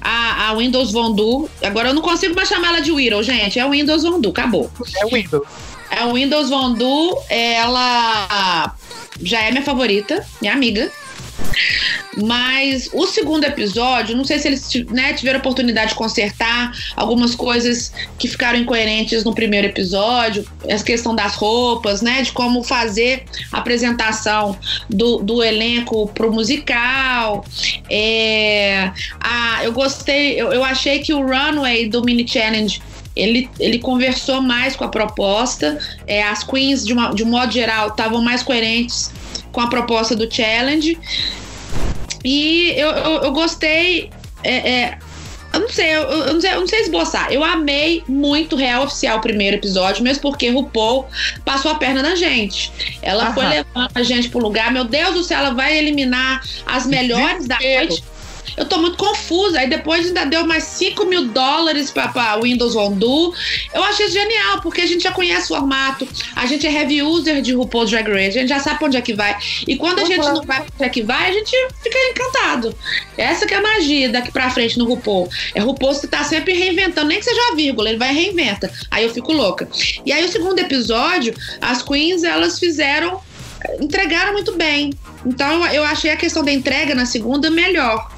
A, 0.01 0.51
a 0.51 0.55
Windows 0.55 0.93
Vondu. 0.93 1.51
Agora 1.63 1.89
eu 1.89 1.95
não 1.95 2.03
consigo 2.03 2.35
mais 2.35 2.49
chamar 2.49 2.69
ela 2.69 2.81
de 2.81 2.93
Widow, 2.93 3.23
gente. 3.23 3.59
É 3.59 3.67
o 3.67 3.71
Windows 3.71 4.05
Vondu, 4.05 4.31
acabou. 4.31 4.71
É 5.01 5.05
o 5.05 5.09
Windows. 5.11 5.47
A 5.91 6.07
Windows 6.13 6.51
Vondu, 6.51 7.17
ela 7.29 8.75
já 9.21 9.41
é 9.41 9.51
minha 9.51 9.65
favorita, 9.65 10.25
minha 10.41 10.53
amiga. 10.53 10.91
Mas 12.17 12.89
o 12.93 13.07
segundo 13.07 13.45
episódio, 13.45 14.17
não 14.17 14.25
sei 14.25 14.39
se 14.39 14.49
eles 14.49 14.73
né, 14.91 15.13
tiveram 15.13 15.39
oportunidade 15.39 15.91
de 15.91 15.95
consertar 15.95 16.73
algumas 16.97 17.35
coisas 17.35 17.93
que 18.19 18.27
ficaram 18.27 18.59
incoerentes 18.59 19.23
no 19.23 19.35
primeiro 19.35 19.67
episódio, 19.67 20.47
essa 20.67 20.83
questão 20.83 21.15
das 21.15 21.35
roupas, 21.35 22.01
né? 22.01 22.23
De 22.23 22.33
como 22.33 22.63
fazer 22.63 23.25
a 23.53 23.59
apresentação 23.59 24.59
do, 24.89 25.19
do 25.19 25.43
elenco 25.43 26.09
pro 26.15 26.33
musical. 26.33 27.45
É, 27.91 28.91
a, 29.21 29.65
eu 29.65 29.73
gostei, 29.73 30.41
eu, 30.41 30.53
eu 30.53 30.65
achei 30.65 31.01
que 31.01 31.13
o 31.13 31.21
runway 31.21 31.89
do 31.89 32.03
mini 32.03 32.27
challenge. 32.27 32.81
Ele, 33.15 33.49
ele 33.59 33.79
conversou 33.79 34.43
mais 34.43 34.77
com 34.77 34.85
a 34.85 34.89
proposta. 34.89 35.79
É, 36.07 36.23
as 36.23 36.45
queens, 36.45 36.85
de, 36.85 36.93
uma, 36.93 37.15
de 37.15 37.25
um 37.25 37.29
modo 37.29 37.51
geral, 37.51 37.89
estavam 37.89 38.23
mais 38.23 38.43
coerentes 38.43 39.11
com 39.57 39.63
a 39.63 39.69
proposta 39.69 40.15
do 40.15 40.31
challenge. 40.31 40.99
E 42.23 42.75
eu, 42.77 42.91
eu, 42.91 43.13
eu 43.23 43.33
gostei. 43.33 44.11
é, 44.45 44.71
é, 44.71 44.99
eu 45.55 45.61
não 45.61 45.69
sei, 45.71 45.97
eu, 45.97 46.03
eu 46.03 46.35
não 46.35 46.41
sei, 46.43 46.53
eu 46.53 46.61
não 46.61 46.69
sei 46.69 46.81
esboçar. 46.83 47.33
Eu 47.33 47.43
amei 47.43 48.05
muito 48.07 48.55
Real 48.55 48.85
Oficial 48.85 49.17
o 49.17 49.21
primeiro 49.23 49.57
episódio, 49.57 50.05
mesmo 50.05 50.21
porque 50.21 50.51
RuPaul 50.51 51.09
passou 51.43 51.71
a 51.71 51.77
perna 51.77 52.03
na 52.03 52.15
gente. 52.15 52.71
Ela 53.01 53.25
Aham. 53.25 53.33
foi 53.33 53.47
levando 53.47 53.91
a 53.95 54.03
gente 54.03 54.29
pro 54.29 54.41
lugar. 54.41 54.71
Meu 54.71 54.85
Deus 54.85 55.15
do 55.15 55.25
céu, 55.25 55.39
ela 55.39 55.55
vai 55.55 55.79
eliminar 55.79 56.43
as 56.67 56.85
melhores 56.87 57.47
da 57.47 57.57
Desespero. 57.57 57.89
noite. 57.89 58.05
Eu 58.57 58.65
tô 58.67 58.79
muito 58.79 58.97
confusa. 58.97 59.59
Aí 59.61 59.69
depois 59.69 60.07
ainda 60.07 60.25
deu 60.25 60.47
mais 60.47 60.65
5 60.65 61.05
mil 61.07 61.27
dólares 61.29 61.91
pra, 61.91 62.09
pra 62.09 62.37
Windows 62.41 62.75
Undo. 62.75 63.35
Eu 63.75 63.83
achei 63.85 64.09
genial, 64.11 64.61
porque 64.61 64.81
a 64.81 64.87
gente 64.87 65.03
já 65.03 65.13
conhece 65.13 65.53
o 65.53 65.57
formato, 65.57 66.07
a 66.35 66.47
gente 66.47 66.67
é 66.67 66.73
heavy 66.73 67.03
user 67.03 67.43
de 67.43 67.53
RuPaul 67.53 67.85
Drag 67.87 68.09
Race, 68.09 68.37
a 68.39 68.41
gente 68.41 68.49
já 68.49 68.59
sabe 68.61 68.79
pra 68.79 68.87
onde 68.89 68.97
é 68.97 69.01
que 69.01 69.15
vai. 69.15 69.37
E 69.67 69.77
quando 69.77 69.99
a 69.99 70.03
Uhum. 70.03 70.07
gente 70.07 70.25
não 70.25 70.43
vai 70.43 70.59
pra 70.59 70.67
onde 70.75 70.85
é 70.85 70.89
que 70.89 71.03
vai, 71.03 71.31
a 71.31 71.33
gente 71.33 71.51
fica 71.83 71.99
encantado. 72.11 72.75
Essa 73.17 73.47
que 73.47 73.55
é 73.55 73.57
a 73.59 73.63
magia 73.63 74.09
daqui 74.09 74.31
pra 74.31 74.51
frente 74.51 74.79
no 74.79 74.87
RuPaul. 74.87 75.29
É 75.55 75.61
RuPaul 75.61 75.99
que 76.01 76.07
tá 76.07 76.25
sempre 76.25 76.53
reinventando, 76.55 77.09
nem 77.09 77.19
que 77.19 77.25
seja 77.25 77.41
uma 77.49 77.57
vírgula, 77.57 77.89
ele 77.89 77.99
vai 77.99 78.11
e 78.11 78.15
reinventa. 78.15 78.71
Aí 78.91 79.05
eu 79.05 79.13
fico 79.13 79.33
louca. 79.33 79.69
E 80.05 80.13
aí 80.13 80.25
o 80.25 80.29
segundo 80.33 80.59
episódio, 80.59 81.35
as 81.61 81.83
queens, 81.83 82.23
elas 82.25 82.59
fizeram 82.59 83.21
entregaram 83.81 84.33
muito 84.33 84.53
bem. 84.53 84.93
Então 85.25 85.67
eu 85.69 85.83
achei 85.85 86.11
a 86.11 86.17
questão 86.17 86.45
da 86.45 86.53
entrega 86.53 86.95
na 86.95 87.05
segunda 87.07 87.51
melhor. 87.51 88.11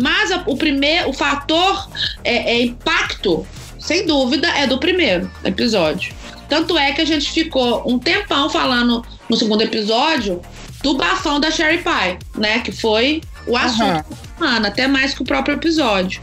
Mas 0.00 0.30
a- 0.30 0.42
o 0.46 0.56
primeiro, 0.56 1.10
o 1.10 1.12
fator 1.12 1.88
é, 2.24 2.54
é 2.56 2.62
impacto, 2.62 3.46
sem 3.78 4.06
dúvida, 4.06 4.48
é 4.48 4.66
do 4.66 4.78
primeiro 4.78 5.30
episódio. 5.44 6.14
Tanto 6.48 6.78
é 6.78 6.92
que 6.92 7.00
a 7.00 7.04
gente 7.04 7.30
ficou 7.30 7.82
um 7.86 7.98
tempão 7.98 8.48
falando 8.48 9.04
no 9.28 9.36
segundo 9.36 9.62
episódio 9.62 10.40
do 10.82 10.94
bafão 10.94 11.38
da 11.40 11.50
Sherry 11.50 11.78
Pie, 11.78 12.18
né? 12.40 12.60
Que 12.60 12.72
foi 12.72 13.20
o 13.46 13.56
assunto 13.56 13.82
Aham. 13.82 14.04
da 14.08 14.16
semana, 14.38 14.68
até 14.68 14.86
mais 14.86 15.12
que 15.14 15.22
o 15.22 15.24
próprio 15.24 15.56
episódio. 15.56 16.22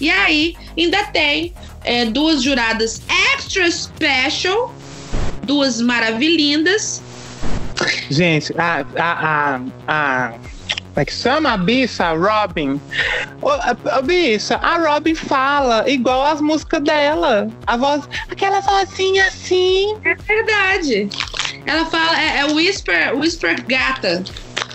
E 0.00 0.08
aí, 0.10 0.54
ainda 0.78 1.04
tem 1.06 1.52
é, 1.84 2.04
duas 2.06 2.42
juradas 2.42 3.02
extra 3.34 3.70
special, 3.70 4.74
duas 5.42 5.80
maravilhindas. 5.80 7.02
Gente, 8.10 8.52
a. 8.58 8.84
a, 8.96 9.56
a, 9.56 9.60
a 9.88 10.32
como 11.00 11.02
é 11.02 11.04
que 11.06 11.12
chama 11.14 11.52
a 11.52 11.56
bicha? 11.56 12.04
A 12.04 12.12
Robin. 12.12 12.80
A, 13.42 13.96
a 13.96 14.02
bicha, 14.02 14.56
a 14.56 14.76
Robin 14.76 15.14
fala 15.14 15.88
igual 15.88 16.26
as 16.26 16.40
músicas 16.42 16.82
dela. 16.82 17.48
A 17.66 17.76
voz. 17.76 18.06
Aquela 18.28 18.60
vozinha 18.60 19.26
assim. 19.26 19.96
É 20.04 20.14
verdade. 20.14 21.08
Ela 21.64 21.86
fala, 21.86 22.20
é, 22.20 22.40
é 22.40 22.44
Whisper, 22.44 23.16
Whisper 23.16 23.64
Gata. 23.66 24.22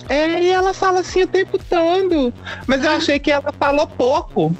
É, 0.09 0.41
e 0.41 0.49
ela 0.49 0.73
fala 0.73 1.01
assim 1.01 1.23
o 1.23 1.27
tempo 1.27 1.59
todo. 1.69 2.33
Mas 2.65 2.83
eu 2.83 2.91
achei 2.91 3.19
que 3.19 3.31
ela 3.31 3.53
falou 3.59 3.85
pouco. 3.85 4.55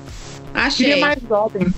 Achei. 0.54 0.86
Queria 0.86 1.02
mais 1.02 1.18
Robin. 1.28 1.74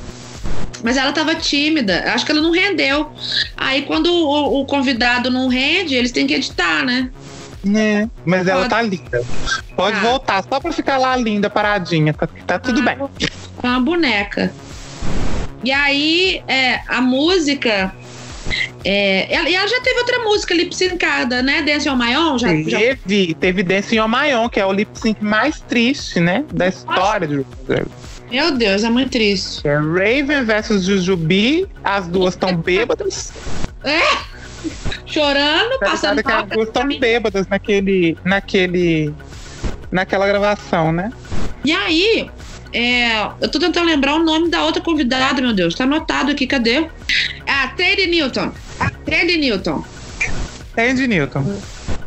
Mas 0.83 0.97
ela 0.97 1.13
tava 1.13 1.33
tímida. 1.35 2.11
Acho 2.13 2.25
que 2.25 2.31
ela 2.33 2.41
não 2.41 2.51
rendeu. 2.51 3.09
Aí 3.55 3.83
quando 3.83 4.07
o, 4.07 4.61
o 4.61 4.65
convidado 4.65 5.31
não 5.31 5.47
rende, 5.47 5.95
eles 5.95 6.11
têm 6.11 6.27
que 6.27 6.33
editar, 6.33 6.83
né? 6.83 7.09
Né? 7.63 8.09
Mas 8.25 8.47
ela 8.47 8.61
Pode. 8.61 8.69
tá 8.69 8.81
linda. 8.81 9.23
Pode 9.75 9.97
Ah. 9.97 10.01
voltar, 10.01 10.43
só 10.43 10.59
pra 10.59 10.71
ficar 10.71 10.97
lá 10.97 11.15
linda, 11.15 11.49
paradinha. 11.49 12.13
Tá, 12.13 12.27
tá 12.45 12.59
tudo 12.59 12.79
Ah, 12.81 12.83
bem. 12.95 12.97
É 13.63 13.67
uma 13.67 13.79
boneca. 13.79 14.51
E 15.63 15.71
aí, 15.71 16.41
é, 16.47 16.81
a 16.87 17.01
música. 17.01 17.93
É, 18.85 19.27
ela, 19.33 19.49
e 19.49 19.55
ela 19.55 19.67
já 19.67 19.81
teve 19.81 19.99
outra 19.99 20.19
música 20.23 20.53
lip 20.53 20.73
syncada, 20.73 21.41
né? 21.43 21.61
Dance 21.63 21.89
on 21.89 21.97
My 21.97 22.15
Own. 22.15 22.37
Já, 22.39 22.47
já 22.61 22.77
Teve, 22.79 23.33
teve 23.33 23.63
Dancing 23.63 23.99
on 23.99 24.07
My 24.07 24.33
Own, 24.35 24.47
que 24.47 24.59
é 24.59 24.65
o 24.65 24.71
lip 24.71 24.89
sync 24.97 25.21
mais 25.21 25.59
triste, 25.59 26.19
né? 26.21 26.45
Da 26.53 26.67
história 26.67 27.27
de 27.27 27.45
Drag. 27.67 27.87
Meu 28.31 28.51
Deus, 28.51 28.83
é 28.85 28.89
muito 28.89 29.09
triste. 29.11 29.67
É 29.67 29.75
Raven 29.75 30.45
versus 30.45 30.85
Jujubi, 30.85 31.67
as 31.83 32.07
duas 32.07 32.35
estão 32.35 32.55
bêbadas. 32.61 33.33
Chorando, 35.17 35.79
passando 35.79 36.23
que 36.23 36.31
as 36.31 36.37
mal. 36.37 36.45
duas 36.45 36.67
estão 36.67 36.87
bêbadas 36.99 37.47
naquele, 37.47 38.17
naquele, 38.23 39.13
naquela 39.91 40.27
gravação, 40.27 40.91
né? 40.91 41.11
E 41.65 41.71
aí, 41.71 42.29
é, 42.71 43.23
eu 43.41 43.49
tô 43.49 43.59
tentando 43.59 43.87
lembrar 43.87 44.15
o 44.15 44.23
nome 44.23 44.49
da 44.49 44.63
outra 44.63 44.81
convidada, 44.81 45.41
meu 45.41 45.53
Deus. 45.53 45.73
Tá 45.73 45.85
anotado 45.85 46.31
aqui, 46.31 46.45
cadê? 46.45 46.87
É 47.45 47.51
a 47.51 47.67
Teddy 47.69 48.07
Newton. 48.07 48.51
A 48.79 48.89
Teddy 48.89 49.37
Newton. 49.37 49.83
Tandy 50.77 51.07
Newton. 51.07 51.59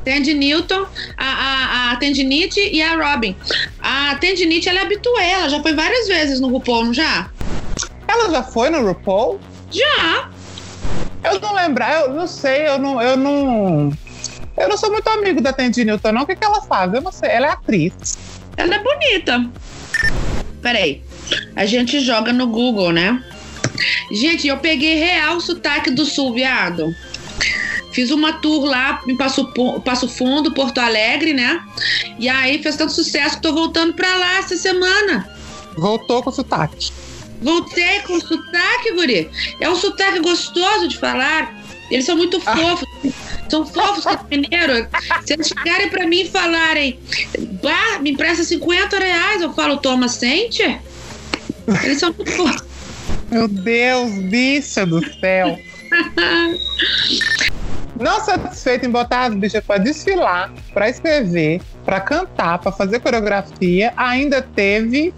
Tandy 0.05 0.33
Newton, 0.33 0.87
a, 1.17 1.27
a, 1.27 1.91
a 1.91 1.97
Tendinite 1.97 2.61
e 2.61 2.81
a 2.81 2.95
Robin. 2.95 3.35
A 3.81 4.15
Tendinite, 4.15 4.69
ela 4.69 4.79
é 4.79 4.83
habituê, 4.83 5.25
ela 5.25 5.49
já 5.49 5.61
foi 5.61 5.75
várias 5.75 6.07
vezes 6.07 6.39
no 6.39 6.49
RuPaul, 6.49 6.85
não 6.85 6.95
já? 6.95 7.29
Ela 8.07 8.31
já 8.31 8.45
foi 8.45 8.71
no 8.71 8.87
RuPaul? 8.87 9.41
Já. 9.73 10.31
Eu 11.23 11.39
não 11.41 11.55
lembro, 11.55 11.85
eu 11.85 12.15
não 12.15 12.27
sei, 12.27 12.67
eu 12.67 12.79
não, 12.79 13.01
eu 13.01 13.17
não. 13.17 13.93
Eu 14.57 14.69
não 14.69 14.77
sou 14.77 14.91
muito 14.91 15.09
amigo 15.09 15.41
da 15.41 15.53
Tandy 15.53 15.85
Newton, 15.85 16.13
não. 16.13 16.23
O 16.23 16.27
que, 16.27 16.37
que 16.37 16.45
ela 16.45 16.61
faz? 16.63 16.93
Eu 16.93 17.01
não 17.01 17.13
sei. 17.13 17.31
Ela 17.31 17.47
é 17.47 17.51
atriz. 17.51 18.19
Ela 18.57 18.75
é 18.75 18.83
bonita. 18.83 19.51
Peraí. 20.61 21.03
A 21.57 21.65
gente 21.65 22.01
joga 22.01 22.33
no 22.33 22.47
Google, 22.49 22.93
né? 22.93 23.23
Gente, 24.11 24.49
eu 24.49 24.59
peguei 24.59 24.97
real 24.97 25.37
o 25.37 25.41
sotaque 25.41 25.91
do 25.91 26.05
sul, 26.05 26.35
viado. 26.35 26.95
Fiz 27.93 28.11
uma 28.11 28.35
tour 28.35 28.65
lá 28.65 29.03
em 29.07 29.17
Passo, 29.17 29.53
Passo 29.85 30.09
Fundo, 30.09 30.53
Porto 30.53 30.79
Alegre, 30.79 31.33
né? 31.33 31.63
E 32.19 32.29
aí 32.29 32.63
fez 32.63 32.77
tanto 32.77 32.93
sucesso 32.93 33.37
que 33.37 33.43
tô 33.43 33.53
voltando 33.53 33.95
pra 33.95 34.15
lá 34.17 34.39
essa 34.39 34.57
semana. 34.57 35.29
Voltou 35.77 36.23
com 36.23 36.31
sotaque. 36.31 36.93
Voltei 37.41 38.01
com 38.01 38.21
sotaque, 38.21 38.93
guri. 38.95 39.31
É 39.61 39.69
um 39.69 39.77
sotaque 39.77 40.21
gostoso 40.21 40.89
de 40.89 40.99
falar. 40.99 41.59
Eles 41.91 42.05
são 42.05 42.17
muito 42.17 42.41
fofos. 42.41 42.89
São 43.49 43.67
fofos, 43.67 44.05
mineiro. 44.31 44.87
Se 45.25 45.33
eles 45.33 45.49
chegarem 45.49 45.89
pra 45.89 46.07
mim 46.07 46.21
e 46.21 46.31
falarem, 46.31 47.01
bah, 47.63 47.99
me 48.01 48.13
empresta 48.13 48.45
50 48.45 48.99
reais, 48.99 49.43
eu 49.43 49.53
falo, 49.53 49.79
toma, 49.79 50.09
sente. 50.09 50.63
Eles 51.83 51.99
são 51.99 52.13
muito 52.13 52.31
fofos. 52.33 52.63
Meu 53.31 53.49
Deus, 53.49 54.13
bicha 54.31 54.87
do 54.87 55.05
céu. 55.19 55.59
Não 57.99 58.25
satisfeito 58.25 58.87
em 58.87 58.91
botar 58.91 59.27
as 59.27 59.35
bichas 59.35 59.63
pra 59.65 59.79
desfilar, 59.79 60.53
pra 60.73 60.89
escrever, 60.89 61.61
pra 61.85 62.01
cantar, 62.01 62.59
pra 62.59 62.73
fazer 62.73 63.01
coreografia, 63.01 63.93
ainda 63.97 64.41
teve 64.41 65.13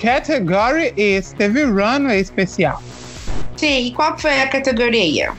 Category 0.00 0.92
Is, 0.96 1.32
teve 1.32 1.64
runway 1.64 2.20
especial. 2.20 2.82
Sim, 3.56 3.86
e 3.86 3.92
qual 3.92 4.16
foi 4.18 4.40
a 4.40 4.48
categoria? 4.48 5.32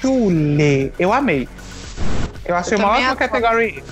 Tule, 0.00 0.92
eu 0.98 1.12
amei. 1.12 1.48
Eu 2.44 2.54
achei 2.54 2.74
Eu 2.74 2.78
uma 2.78 2.90
ótima 2.90 3.16
Is. 3.62 3.82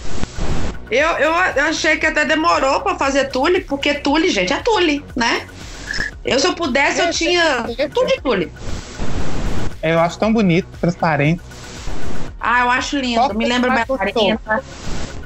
Eu, 0.91 1.09
eu, 1.13 1.33
eu 1.33 1.65
achei 1.65 1.97
que 1.97 2.05
até 2.05 2.27
demorou 2.27 2.81
pra 2.83 2.97
fazer 2.97 3.31
tule, 3.31 3.63
porque 3.63 3.95
tule, 3.95 4.29
gente, 4.29 4.53
é 4.53 4.59
tule, 4.59 5.03
né? 5.17 5.47
Eu, 6.23 6.39
se 6.39 6.47
eu 6.47 6.53
pudesse, 6.53 7.01
eu 7.01 7.07
É, 7.07 7.11
tinha 7.11 7.67
tudo 7.95 8.07
de 8.07 8.21
tule. 8.21 8.53
Eu 9.83 9.99
acho 9.99 10.19
tão 10.19 10.31
bonito, 10.31 10.69
transparente. 10.81 11.41
Ah, 12.39 12.61
eu 12.61 12.71
acho 12.71 12.99
lindo. 12.99 13.21
Qual 13.21 13.35
Me 13.35 13.47
lembra 13.47 13.71
mais 13.71 13.87
bailarina. 13.87 14.39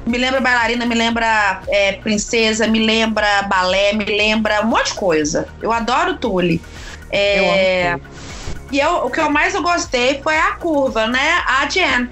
Me 0.06 0.18
lembra 0.18 0.40
bailarina, 0.40 0.86
me 0.86 0.94
lembra 0.94 1.60
é, 1.68 1.92
princesa, 1.94 2.66
me 2.68 2.78
lembra 2.78 3.42
balé, 3.42 3.92
me 3.92 4.04
lembra 4.04 4.62
um 4.62 4.66
monte 4.66 4.92
de 4.92 4.94
coisa. 4.94 5.48
Eu 5.60 5.72
adoro 5.72 6.16
Tule. 6.16 6.62
É, 7.10 7.88
Eu 7.88 7.94
amo 7.94 8.02
e 8.70 8.80
eu, 8.80 9.06
o 9.06 9.10
que 9.10 9.20
eu 9.20 9.30
mais 9.30 9.54
eu 9.54 9.62
gostei 9.62 10.20
foi 10.22 10.36
a 10.36 10.52
curva, 10.52 11.06
né? 11.06 11.40
A 11.46 11.68
Jen. 11.68 12.08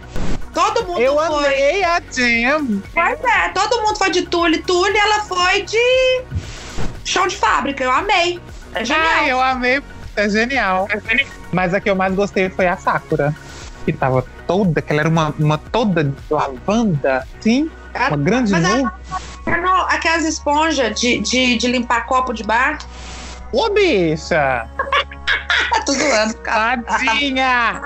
Todo 0.52 0.86
mundo 0.86 1.00
Eu 1.00 1.16
foi. 1.16 1.46
amei 1.46 1.82
a 1.84 2.00
Jam. 2.10 2.82
Pois 2.92 3.24
é, 3.24 3.48
todo 3.48 3.82
mundo 3.82 3.96
foi 3.98 4.10
de 4.10 4.22
Tule. 4.22 4.58
Tule, 4.58 4.96
ela 4.96 5.20
foi 5.24 5.62
de 5.62 6.22
chão 7.04 7.26
de 7.26 7.36
fábrica. 7.36 7.82
Eu 7.82 7.90
amei. 7.90 8.40
É 8.72 8.84
genial. 8.84 9.06
Ai, 9.08 9.32
eu 9.32 9.40
amei. 9.40 9.82
É 10.16 10.28
genial. 10.28 10.88
Mas 11.52 11.74
a 11.74 11.80
que 11.80 11.90
eu 11.90 11.96
mais 11.96 12.14
gostei 12.14 12.48
foi 12.48 12.68
a 12.68 12.76
Sakura. 12.76 13.34
Que 13.84 13.92
tava 13.92 14.24
toda, 14.46 14.80
que 14.80 14.92
ela 14.92 15.00
era 15.02 15.08
uma, 15.08 15.34
uma 15.38 15.58
toda 15.58 16.04
de 16.04 16.14
lavanda, 16.30 17.26
sim. 17.40 17.68
Uma 17.94 18.16
grande 18.16 18.50
mas 18.52 18.62
nuvem. 18.62 18.86
ela, 19.46 19.88
É 19.90 19.94
aquelas 19.94 20.24
esponjas 20.24 20.98
de, 21.00 21.18
de, 21.20 21.56
de 21.56 21.66
limpar 21.68 22.06
copo 22.06 22.32
de 22.32 22.42
bar. 22.42 22.78
Ô, 23.52 23.70
bicha! 23.70 24.68
Tá 25.70 25.80
tudo 25.86 25.98
zoando, 25.98 26.34
cara. 26.38 26.82
Tadinha! 26.82 27.82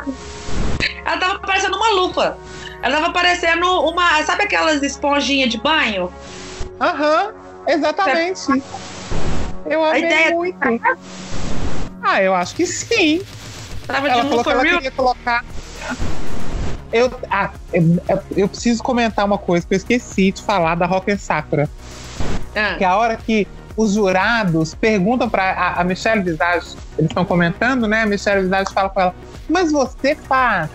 Ela 1.05 1.17
tava 1.19 1.39
parecendo 1.41 1.77
uma 1.77 1.91
lupa. 1.91 2.39
Ela 2.83 3.01
tava 3.01 3.13
parecendo 3.13 3.67
uma. 3.89 4.23
Sabe 4.23 4.45
aquelas 4.45 4.83
esponjinhas 4.83 5.51
de 5.51 5.59
banho? 5.59 6.13
Aham, 6.81 7.33
exatamente. 7.67 8.63
Eu 9.67 9.85
amei 9.85 10.05
ideia- 10.05 10.31
muito. 10.35 10.59
Ah, 12.03 12.23
eu 12.23 12.35
acho 12.35 12.55
que 12.55 12.65
sim. 12.65 13.21
Tava 13.87 14.09
Ela 14.09 14.23
de 14.23 14.29
falou 14.29 14.45
que 14.45 14.51
ela 14.51 14.63
real. 14.63 14.75
queria 14.77 14.91
colocar. 14.93 15.45
Eu, 16.93 17.11
ah, 17.31 17.51
eu, 17.73 18.01
eu 18.37 18.49
preciso 18.49 18.83
comentar 18.83 19.25
uma 19.25 19.39
coisa 19.39 19.67
que 19.67 19.75
eu 19.75 19.77
esqueci 19.77 20.33
de 20.33 20.43
falar 20.43 20.75
da 20.75 20.87
Rock 20.87 21.11
and 21.13 21.19
Sakura. 21.19 21.69
Ah, 22.57 22.77
Que 22.79 22.85
a 22.85 22.97
hora 22.97 23.17
que 23.17 23.47
os 23.77 23.93
jurados 23.93 24.75
perguntam 24.75 25.29
para 25.29 25.53
a, 25.53 25.81
a 25.81 25.85
Michelle 25.85 26.23
Visage, 26.23 26.77
eles 26.99 27.11
estão 27.11 27.25
comentando, 27.25 27.87
né? 27.87 28.03
A 28.03 28.07
Michelle 28.07 28.43
Visage 28.43 28.73
fala 28.73 28.89
com 28.89 29.01
ela: 29.01 29.15
Mas 29.49 29.71
você 29.71 30.15
faz 30.15 30.71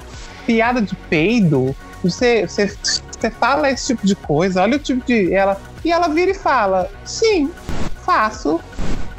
piada 0.46 0.82
de 0.82 0.96
peido? 0.96 1.76
Você, 2.04 2.48
você, 2.48 2.68
você 2.68 3.32
fala 3.32 3.70
esse 3.70 3.88
tipo 3.88 4.06
de 4.06 4.16
coisa? 4.16 4.62
Olha 4.62 4.78
o 4.78 4.80
tipo 4.80 5.06
de. 5.06 5.34
Ela, 5.34 5.60
e 5.84 5.92
ela 5.92 6.08
vira 6.08 6.32
e 6.32 6.36
fala: 6.36 6.90
Sim, 7.04 7.52
faço. 8.06 8.60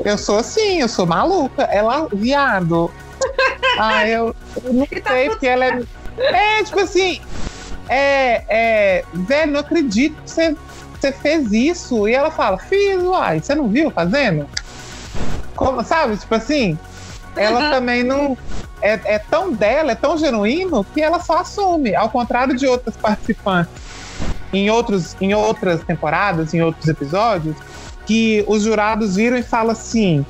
Eu 0.05 0.19
sou 0.19 0.39
assim, 0.39 0.81
eu 0.81 0.89
sou 0.89 1.07
maluca. 1.07 1.63
Ela, 1.65 2.09
viado. 2.13 2.91
Ah, 3.77 4.07
eu, 4.07 4.33
eu 4.63 4.73
não 4.73 4.87
tá 4.87 5.11
sei, 5.11 5.29
porque 5.29 5.49
ela 5.49 5.65
é. 5.65 5.83
É, 6.17 6.63
tipo 6.65 6.81
assim. 6.81 7.21
É, 7.89 8.45
é. 8.49 9.05
Velho, 9.13 9.53
não 9.53 9.61
acredito 9.61 10.21
que 10.23 10.31
você, 10.31 10.57
você 10.99 11.13
fez 11.13 11.53
isso. 11.53 12.09
E 12.09 12.15
ela 12.15 12.31
fala: 12.31 12.59
Fiz, 12.59 13.03
uai, 13.03 13.41
você 13.41 13.55
não 13.55 13.69
viu 13.69 13.91
fazendo? 13.91 14.49
Como, 15.57 15.83
sabe? 15.85 16.17
Tipo 16.17 16.35
assim. 16.35 16.79
Ela 17.37 17.71
também 17.71 18.03
não. 18.03 18.37
É, 18.81 19.01
é 19.05 19.19
tão 19.19 19.53
dela, 19.53 19.93
é 19.93 19.95
tão 19.95 20.17
genuíno 20.19 20.85
que 20.85 21.01
ela 21.01 21.19
só 21.19 21.39
assume. 21.39 21.95
Ao 21.95 22.11
contrário 22.11 22.55
de 22.55 22.67
outras 22.67 22.97
participantes 22.97 23.85
em, 24.55 24.71
outros, 24.71 25.17
em 25.21 25.35
outras 25.35 25.83
temporadas, 25.83 26.55
em 26.55 26.63
outros 26.63 26.89
episódios, 26.89 27.57
que 28.07 28.45
os 28.47 28.63
jurados 28.63 29.17
viram 29.17 29.37
e 29.37 29.43
falam 29.43 29.73
assim: 29.73 30.25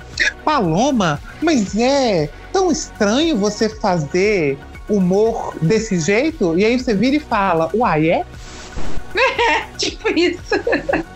Paloma, 0.45 1.21
mas 1.43 1.77
é 1.77 2.29
tão 2.53 2.71
estranho 2.71 3.37
você 3.37 3.69
fazer 3.69 4.59
humor 4.89 5.55
desse 5.61 5.99
jeito? 5.99 6.59
E 6.59 6.65
aí 6.65 6.79
você 6.79 6.95
vira 6.95 7.17
e 7.17 7.21
fala: 7.21 7.71
Uai, 7.75 8.11
é? 8.11 8.25
tipo 9.79 10.09
isso. 10.11 10.55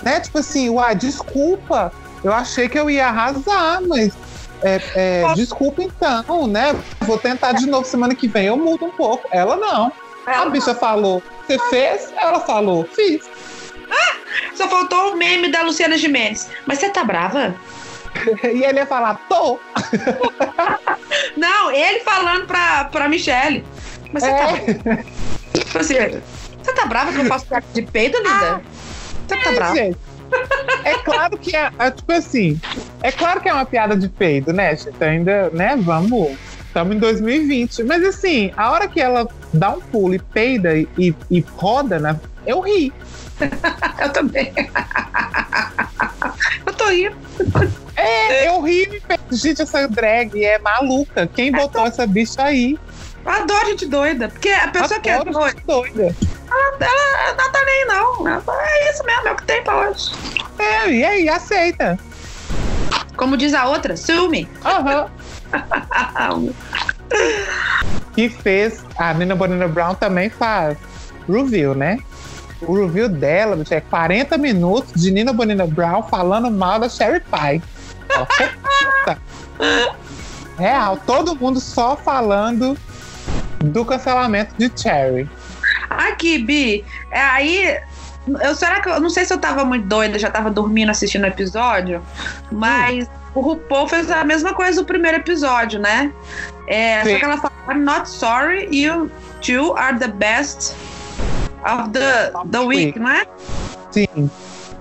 Né? 0.03 0.21
Tipo 0.21 0.39
assim, 0.39 0.69
uai, 0.69 0.95
desculpa. 0.95 1.93
Eu 2.23 2.33
achei 2.33 2.69
que 2.69 2.79
eu 2.79 2.91
ia 2.91 3.07
arrasar, 3.07 3.81
mas. 3.87 4.12
É, 4.61 4.81
é, 4.97 5.35
desculpa 5.35 5.83
então, 5.83 6.49
né? 6.49 6.75
Vou 7.03 7.16
tentar 7.16 7.53
de 7.53 7.66
novo 7.66 7.87
semana 7.87 8.12
que 8.14 8.27
vem, 8.27 8.47
eu 8.47 8.57
mudo 8.57 8.87
um 8.87 8.91
pouco. 8.91 9.29
Ela 9.31 9.57
não. 9.57 9.93
A 10.27 10.47
bicha 10.47 10.75
falou, 10.75 11.23
você 11.47 11.59
fez? 11.71 12.12
Ela 12.16 12.41
falou, 12.41 12.85
fiz. 12.93 13.25
Só 14.55 14.69
faltou 14.69 15.12
o 15.12 15.16
meme 15.16 15.51
da 15.51 15.62
Luciana 15.62 15.97
Gimenez. 15.97 16.51
Mas 16.66 16.79
você 16.79 16.91
tá 16.91 17.05
brava? 17.05 17.55
E 18.45 18.64
ele 18.64 18.79
ia 18.79 18.87
falar, 18.87 19.14
tô. 19.29 19.59
Não, 21.37 21.71
ele 21.71 22.01
falando 22.01 22.47
pra, 22.47 22.85
pra 22.85 23.09
Michelle. 23.09 23.64
Mas 24.12 24.23
você 24.23 24.31
tá 24.31 24.49
É, 25.55 25.61
Tipo 25.61 25.79
assim, 25.79 25.95
você 26.62 26.73
tá 26.73 26.87
brava 26.87 27.12
que 27.12 27.21
eu 27.21 27.25
faço 27.27 27.47
piada 27.47 27.66
de 27.73 27.83
peito, 27.83 28.19
linda? 28.19 28.61
Você 29.27 29.37
tá 29.37 29.51
é, 29.51 29.55
brava? 29.55 29.75
gente. 29.75 29.99
É 30.85 30.95
claro 30.99 31.39
que 31.39 31.57
é, 31.57 31.71
é, 31.79 31.91
tipo 31.91 32.12
assim, 32.12 32.61
é 33.03 33.11
claro 33.11 33.41
que 33.41 33.49
é 33.49 33.53
uma 33.53 33.64
piada 33.64 33.97
de 33.97 34.09
peido, 34.09 34.53
né, 34.53 34.77
Chita? 34.77 35.07
Ainda, 35.07 35.51
né, 35.51 35.77
vamos. 35.77 36.37
Estamos 36.66 36.97
em 36.97 36.99
2020. 36.99 37.83
Mas 37.85 38.05
assim, 38.05 38.53
a 38.57 38.71
hora 38.71 38.87
que 38.87 39.01
ela 39.01 39.27
dá 39.53 39.71
um 39.71 39.81
pulo 39.81 40.14
e 40.14 40.19
peida 40.19 40.77
e, 40.77 40.87
e, 40.99 41.14
e 41.31 41.41
roda, 41.57 41.99
né, 41.99 42.19
eu 42.47 42.61
ri. 42.61 42.93
Eu 44.01 44.12
também. 44.12 44.53
eu 46.66 46.72
tô 46.72 46.89
rindo. 46.89 47.16
É, 47.97 48.49
eu 48.49 48.61
ri 48.62 48.82
e 48.82 49.01
penso, 49.01 49.22
gente, 49.32 49.62
essa 49.62 49.89
drag 49.89 50.45
é 50.45 50.59
maluca. 50.59 51.26
Quem 51.26 51.51
botou 51.51 51.86
essa 51.86 52.07
bicha 52.07 52.43
aí? 52.43 52.78
Eu 53.24 53.32
adoro 53.32 53.66
gente 53.66 53.86
doida. 53.86 54.28
Porque 54.28 54.51
a 54.51 54.68
pessoa 54.68 55.01
que 55.01 55.11
é 55.11 55.24
doida, 55.24 55.61
doida. 55.66 56.14
ela 56.51 57.34
não 57.36 57.53
tá 57.53 57.64
nem 57.64 57.86
não. 57.86 58.28
Ela 58.28 58.43
É 58.49 58.91
isso 58.91 59.05
mesmo, 59.05 59.28
é 59.28 59.32
o 59.32 59.36
que 59.36 59.45
tem 59.45 59.62
pra 59.64 59.89
hoje. 59.89 60.12
É, 60.59 60.91
e 60.91 61.05
aí, 61.05 61.28
aceita. 61.28 61.99
Como 63.16 63.36
diz 63.36 63.53
a 63.53 63.66
outra, 63.66 63.97
ciúme. 63.97 64.49
Aham. 64.64 65.11
que 68.14 68.28
fez. 68.28 68.84
A 68.97 69.12
Nina 69.12 69.34
Bonina 69.34 69.66
Brown 69.66 69.95
também 69.95 70.30
faz 70.30 70.78
review, 71.28 71.74
né? 71.74 71.99
O 72.61 72.75
review 72.75 73.09
dela 73.09 73.57
bicho, 73.57 73.73
é 73.73 73.81
40 73.81 74.37
minutos 74.37 75.01
de 75.01 75.11
Nina 75.11 75.33
Bonina 75.33 75.67
Brown 75.67 76.03
falando 76.03 76.51
mal 76.51 76.79
da 76.79 76.89
Sherry 76.89 77.21
Pie. 77.21 77.63
Ela 78.09 78.27
foi 78.27 78.49
puta. 78.49 79.19
Real, 80.59 80.97
todo 81.07 81.37
mundo 81.37 81.61
só 81.61 81.97
falando 81.97 82.77
do 83.61 83.85
cancelamento 83.85 84.55
de 84.57 84.71
Cherry. 84.75 85.29
Aqui, 85.89 86.39
Bi, 86.39 86.85
é, 87.11 87.21
aí. 87.21 87.79
Eu, 88.43 88.55
será 88.55 88.81
que 88.81 88.89
eu 88.91 89.01
não 89.01 89.09
sei 89.09 89.25
se 89.25 89.33
eu 89.33 89.39
tava 89.39 89.65
muito 89.65 89.87
doida, 89.87 90.19
já 90.19 90.31
tava 90.31 90.51
dormindo 90.51 90.91
assistindo 90.91 91.25
o 91.25 91.27
episódio, 91.27 92.03
mas 92.53 93.09
o 93.35 93.41
RuPaul 93.41 93.89
fez 93.89 94.11
a 94.11 94.23
mesma 94.23 94.53
coisa 94.53 94.81
no 94.81 94.87
primeiro 94.87 95.17
episódio, 95.17 95.81
né? 95.81 96.13
É, 96.67 97.03
Sim. 97.05 97.13
só 97.13 97.19
que 97.19 97.25
ela 97.25 97.37
fala, 97.39 97.55
I'm 97.71 97.85
not 97.85 98.07
sorry, 98.07 98.69
you 98.71 99.11
two 99.41 99.75
are 99.79 99.99
the 99.99 100.09
best 100.09 100.75
of 101.65 101.91
the, 101.91 102.33
the 102.51 102.59
week, 102.61 102.99
não 102.99 103.11
é? 103.11 103.27
Sim. 103.91 104.31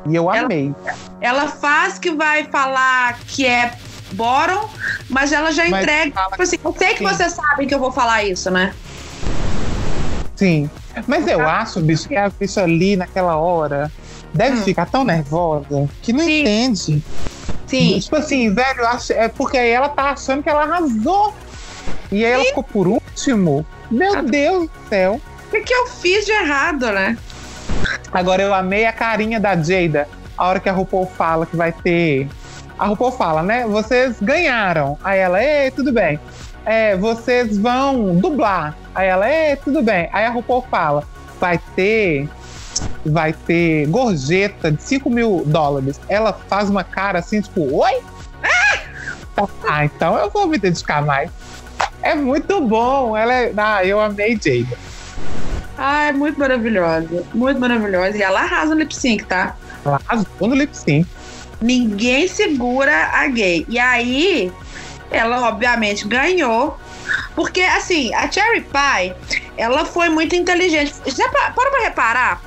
E 0.07 0.15
eu 0.15 0.31
Ela- 0.31 0.45
amei. 0.45 0.73
Ela 1.19 1.47
faz 1.47 1.97
que 1.99 2.11
vai 2.11 2.45
falar 2.45 3.17
que 3.27 3.45
é 3.45 3.73
bottom, 4.13 4.69
mas 5.09 5.31
ela 5.31 5.51
já 5.51 5.67
Mas 5.67 5.81
entrega. 5.83 6.21
Tipo 6.29 6.41
assim, 6.43 6.57
eu 6.63 6.73
sei 6.77 6.89
que 6.93 6.97
sim. 6.99 7.03
vocês 7.05 7.33
sabem 7.33 7.67
que 7.67 7.73
eu 7.75 7.79
vou 7.79 7.91
falar 7.91 8.23
isso, 8.23 8.49
né? 8.51 8.73
Sim. 10.35 10.69
Mas 11.07 11.27
eu 11.27 11.47
acho, 11.47 11.79
bicho, 11.81 12.07
que 12.07 12.15
a 12.15 12.29
bicha 12.29 12.63
ali 12.63 12.95
naquela 12.95 13.35
hora 13.37 13.91
deve 14.33 14.57
Hum. 14.59 14.63
ficar 14.63 14.85
tão 14.85 15.03
nervosa 15.03 15.89
que 16.01 16.13
não 16.13 16.23
Sim. 16.23 16.41
entende. 16.41 17.03
Sim. 17.65 17.99
Tipo 17.99 18.15
assim, 18.15 18.53
velho, 18.53 18.85
acho, 18.87 19.13
é 19.13 19.27
porque 19.27 19.57
aí 19.57 19.69
ela 19.71 19.89
tá 19.89 20.11
achando 20.11 20.41
que 20.43 20.49
ela 20.49 20.63
arrasou. 20.63 21.33
E 22.11 22.23
aí 22.23 22.31
ela 22.31 22.43
ficou 22.45 22.63
por 22.63 22.87
último. 22.87 23.65
Meu 23.91 24.19
Ah. 24.19 24.21
Deus 24.21 24.63
do 24.69 24.89
céu. 24.89 25.19
O 25.47 25.49
que, 25.49 25.61
que 25.61 25.73
eu 25.73 25.87
fiz 25.87 26.25
de 26.25 26.31
errado, 26.31 26.91
né? 26.91 27.17
Agora 28.11 28.41
eu 28.41 28.53
amei 28.53 28.85
a 28.85 28.91
carinha 28.91 29.39
da 29.39 29.55
Jada. 29.55 30.07
A 30.37 30.47
hora 30.47 30.59
que 30.59 30.67
a 30.67 30.73
RuPaul 30.73 31.07
fala 31.07 31.45
que 31.45 31.55
vai 31.55 31.71
ter. 31.71 32.27
A 32.77 32.85
RuPaul 32.85 33.11
fala, 33.11 33.41
né? 33.41 33.65
Vocês 33.65 34.17
ganharam. 34.21 34.97
Aí 35.03 35.19
ela, 35.19 35.41
ei, 35.41 35.71
tudo 35.71 35.91
bem. 35.91 36.19
É, 36.65 36.97
vocês 36.97 37.57
vão 37.57 38.15
dublar. 38.15 38.77
Aí 38.93 39.07
ela, 39.07 39.29
ei, 39.31 39.55
tudo 39.55 39.81
bem. 39.81 40.09
Aí 40.11 40.25
a 40.25 40.29
RuPaul 40.29 40.65
fala, 40.69 41.03
vai 41.39 41.59
ter. 41.75 42.29
Vai 43.05 43.31
ter 43.31 43.87
gorjeta 43.87 44.71
de 44.71 44.83
5 44.83 45.09
mil 45.09 45.43
dólares. 45.45 45.99
Ela 46.09 46.33
faz 46.33 46.69
uma 46.69 46.83
cara 46.83 47.19
assim, 47.19 47.41
tipo, 47.41 47.73
oi? 47.73 48.01
Ah, 49.67 49.85
então 49.85 50.17
eu 50.17 50.29
vou 50.29 50.47
me 50.47 50.57
dedicar 50.57 51.05
mais. 51.05 51.29
É 52.01 52.15
muito 52.15 52.59
bom. 52.61 53.15
Ela 53.15 53.33
é. 53.33 53.53
Ah, 53.55 53.85
eu 53.85 53.99
amei 53.99 54.37
Jada. 54.41 54.77
Ah, 55.77 56.05
é 56.05 56.11
muito 56.11 56.39
maravilhosa. 56.39 57.23
Muito 57.33 57.59
maravilhosa. 57.59 58.17
E 58.17 58.21
ela 58.21 58.41
arrasa 58.41 58.73
no 58.73 58.79
lip 58.81 58.95
sync, 58.95 59.23
tá? 59.25 59.55
Ela 59.85 60.01
arrasou 60.07 60.47
no 60.47 60.55
lip 60.55 60.75
sync. 60.75 61.07
Ninguém 61.61 62.27
segura 62.27 63.09
a 63.13 63.27
gay. 63.27 63.65
E 63.69 63.77
aí, 63.79 64.51
ela 65.11 65.47
obviamente 65.47 66.07
ganhou. 66.07 66.79
Porque, 67.35 67.61
assim, 67.61 68.13
a 68.15 68.29
Cherry 68.29 68.61
Pie, 68.61 69.13
ela 69.55 69.85
foi 69.85 70.09
muito 70.09 70.35
inteligente. 70.35 70.93
Já 71.05 71.29
pa- 71.29 71.51
para 71.51 71.69
pra 71.71 71.81
reparar 71.83 72.41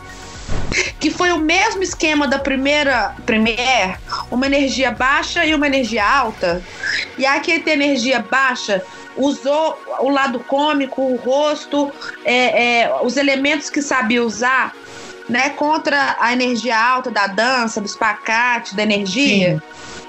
que 0.99 1.11
foi 1.11 1.33
o 1.33 1.39
mesmo 1.39 1.83
esquema 1.83 2.29
da 2.29 2.39
primeira 2.39 3.15
Premiere, 3.25 3.97
uma 4.31 4.47
energia 4.47 4.91
baixa 4.91 5.45
e 5.45 5.55
uma 5.55 5.67
energia 5.67 6.05
alta. 6.05 6.63
E 7.17 7.27
a 7.27 7.41
que 7.41 7.59
tem 7.61 7.75
energia 7.75 8.21
baixa 8.21 8.83
usou 9.17 9.79
o 10.01 10.09
lado 10.09 10.41
cômico, 10.41 11.03
o 11.03 11.17
rosto, 11.17 11.93
é, 12.25 12.83
é, 12.83 13.01
os 13.03 13.17
elementos 13.17 13.69
que 13.69 13.83
sabia 13.83 14.25
usar, 14.25 14.75
né, 15.29 15.51
contra 15.51 16.17
a 16.21 16.33
energia 16.33 16.79
alta 16.79 17.11
da 17.11 17.27
dança, 17.27 17.81
do 17.81 17.87
espacate, 17.87 18.75
da 18.75 18.83
energia. 18.83 19.63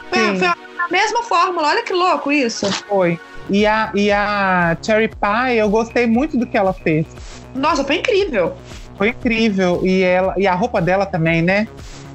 Foi, 0.10 0.20
Sim. 0.20 0.40
foi 0.40 0.48
a 0.48 0.56
mesma 0.90 1.24
fórmula, 1.24 1.70
olha 1.70 1.84
que 1.84 1.94
louco 1.94 2.32
isso. 2.32 2.72
Foi. 2.88 3.20
E 3.50 3.66
a, 3.66 3.92
e 3.94 4.12
a 4.12 4.78
Cherry 4.82 5.10
Pie, 5.10 5.58
eu 5.58 5.70
gostei 5.70 6.08
muito 6.08 6.38
do 6.38 6.46
que 6.46 6.58
ela 6.58 6.74
fez. 6.74 7.06
Nossa, 7.54 7.84
foi 7.84 7.98
incrível. 7.98 8.56
Foi 8.98 9.10
incrível. 9.10 9.82
E, 9.86 10.02
ela, 10.04 10.34
e 10.38 10.46
a 10.48 10.54
roupa 10.56 10.82
dela 10.82 11.06
também, 11.06 11.42
né? 11.42 11.68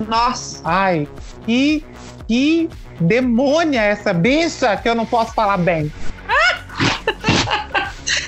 Nossa. 0.09 0.61
Ai, 0.65 1.09
que, 1.45 1.85
que 2.29 2.69
demônia 3.01 3.81
essa 3.83 4.13
bicha 4.13 4.77
que 4.77 4.89
eu 4.89 4.95
não 4.95 5.07
posso 5.07 5.33
falar 5.35 5.57
bem. 5.57 5.91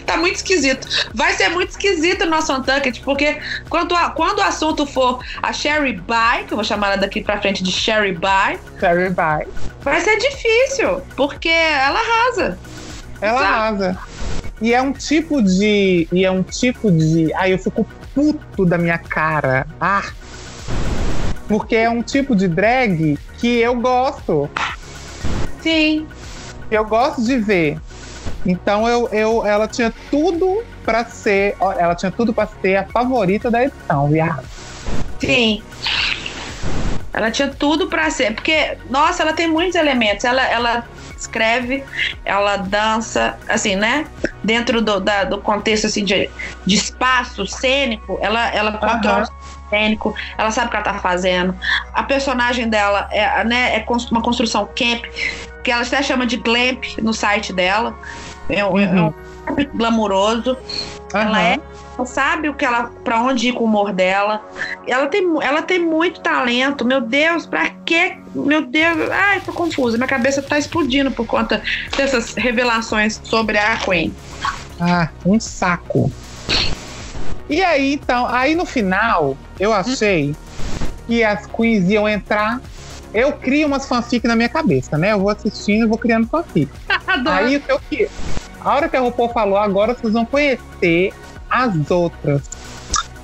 Tá 0.05 0.16
muito 0.16 0.36
esquisito. 0.36 0.88
Vai 1.14 1.34
ser 1.34 1.51
muito 1.51 1.68
esquisito 1.70 2.22
o 2.22 2.26
nosso 2.26 2.53
Untucked, 2.53 3.01
porque 3.03 3.38
quando, 3.68 3.94
a- 3.94 4.11
quando 4.11 4.38
o 4.38 4.42
assunto 4.42 4.86
for 4.86 5.22
a 5.42 5.53
Sherry 5.53 5.92
By, 5.92 6.44
que 6.46 6.53
eu 6.55 6.57
vou 6.57 6.64
chamar 6.64 6.88
ela 6.88 6.96
daqui 6.96 7.20
pra 7.22 7.38
frente 7.40 7.62
de 7.62 7.70
Sherry 7.70 8.12
By, 8.12 8.59
Very 8.80 9.11
bye. 9.11 9.46
vai 9.82 10.01
ser 10.01 10.16
difícil, 10.16 11.03
porque 11.14 11.49
ela 11.51 11.99
arrasa. 12.01 12.59
Ela 13.20 13.38
Exato. 13.40 13.55
arrasa. 13.55 13.99
E 14.62 14.72
é 14.74 14.80
um 14.80 14.92
tipo 14.92 15.42
de. 15.42 16.09
E 16.11 16.24
é 16.24 16.30
um 16.30 16.42
tipo 16.42 16.90
de. 16.90 17.32
Ai, 17.34 17.53
eu 17.53 17.59
fico 17.59 17.86
puto 18.14 18.64
da 18.64 18.78
minha 18.78 18.98
cara. 18.98 19.66
Ah! 19.80 20.11
Porque 21.46 21.76
é 21.76 21.88
um 21.88 22.02
tipo 22.02 22.36
de 22.36 22.46
drag 22.46 23.18
que 23.38 23.59
eu 23.59 23.74
gosto. 23.74 24.50
Sim. 25.62 26.06
eu 26.70 26.84
gosto 26.84 27.22
de 27.22 27.38
ver. 27.38 27.78
Então 28.44 28.88
eu, 28.88 29.09
eu, 29.09 29.46
ela 29.46 29.66
tinha 29.66 29.92
tudo 30.11 30.62
pra 30.84 31.04
ser. 31.04 31.56
Ela 31.61 31.94
tinha 31.94 32.12
tudo 32.12 32.32
pra 32.32 32.46
ser 32.46 32.76
a 32.76 32.84
favorita 32.84 33.50
da 33.50 33.64
edição, 33.64 34.09
viado. 34.09 34.44
Sim. 35.18 35.62
Ela 37.12 37.30
tinha 37.30 37.48
tudo 37.48 37.88
pra 37.88 38.11
ser. 38.11 38.34
Porque, 38.34 38.76
nossa, 38.88 39.22
ela 39.22 39.32
tem 39.32 39.48
muitos 39.48 39.74
elementos. 39.74 40.24
Ela, 40.24 40.46
ela 40.46 40.86
escreve, 41.19 41.85
ela 42.25 42.57
dança, 42.57 43.37
assim, 43.49 43.77
né? 43.77 44.07
Dentro 44.45 44.81
do, 44.81 45.01
da- 45.01 45.25
do 45.25 45.39
contexto 45.39 45.87
assim, 45.87 46.05
de, 46.05 46.31
de 46.64 46.75
espaço 46.75 47.47
cênico, 47.47 48.19
ela, 48.23 48.49
ela 48.55 48.73
controla 48.73 49.25
o 49.25 49.71
cênico, 49.71 50.14
ela 50.37 50.51
sabe 50.51 50.69
o 50.69 50.71
que 50.71 50.77
ela 50.77 50.85
tá 50.85 50.95
fazendo. 50.95 51.55
A 51.93 52.03
personagem 52.03 52.69
dela 52.69 53.09
é, 53.11 53.45
né, 53.45 53.77
é 53.77 53.85
uma 54.11 54.23
construção 54.23 54.64
camp, 54.66 55.05
que 55.64 55.71
ela 55.71 55.83
até 55.83 56.03
chama 56.03 56.25
de 56.27 56.37
glamp 56.37 56.85
no 57.03 57.12
site 57.12 57.53
dela. 57.53 57.95
É, 58.49 58.64
um- 58.64 58.79
é 58.79 58.87
um. 59.03 59.12
Ela 61.12 61.39
Aham. 61.39 61.41
é 61.41 61.53
ela 61.55 61.62
sabe 62.07 62.49
o 62.49 62.55
que 62.55 62.64
ela 62.64 62.90
para 63.05 63.20
onde 63.20 63.49
ir 63.49 63.53
com 63.53 63.64
o 63.64 63.66
humor 63.66 63.92
dela. 63.92 64.44
Ela 64.86 65.07
tem, 65.07 65.24
ela 65.42 65.62
tem 65.62 65.78
muito 65.78 66.20
talento. 66.20 66.84
Meu 66.84 67.01
Deus, 67.01 67.46
pra 67.46 67.70
quê? 67.84 68.16
Meu 68.34 68.62
Deus, 68.62 69.11
ai, 69.11 69.40
tô 69.40 69.53
confusa. 69.53 69.96
Minha 69.96 70.09
cabeça 70.09 70.42
tá 70.42 70.59
explodindo 70.59 71.11
por 71.11 71.26
conta 71.26 71.62
dessas 71.96 72.34
revelações 72.34 73.20
sobre 73.24 73.59
a 73.59 73.76
Queen. 73.76 74.14
Ah, 74.80 75.09
um 75.24 75.40
saco. 75.40 76.11
E 77.49 77.62
aí, 77.62 77.94
então, 77.94 78.26
aí 78.26 78.55
no 78.55 78.66
final, 78.66 79.36
eu 79.59 79.72
achei 79.72 80.36
que 81.07 81.24
as 81.24 81.46
queens 81.46 81.88
iam 81.88 82.09
entrar. 82.09 82.61
Eu 83.12 83.32
crio 83.32 83.66
umas 83.66 83.86
fanfic 83.86 84.26
na 84.26 84.36
minha 84.36 84.51
cabeça, 84.51 84.99
né? 84.99 85.12
Eu 85.12 85.20
vou 85.20 85.30
assistindo 85.30 85.86
e 85.86 85.88
vou 85.88 85.96
criando 85.96 86.28
fanfic. 86.28 86.70
Aí 87.26 87.57
o 87.57 87.61
que 87.61 87.72
eu 87.72 87.80
que 87.88 88.09
A 88.61 88.74
hora 88.74 88.86
que 88.86 88.96
a 88.96 89.01
RuPaul 89.01 89.30
falou, 89.30 89.57
agora 89.57 89.94
vocês 89.94 90.12
vão 90.12 90.26
conhecer 90.26 91.14
as 91.51 91.90
outras. 91.90 92.42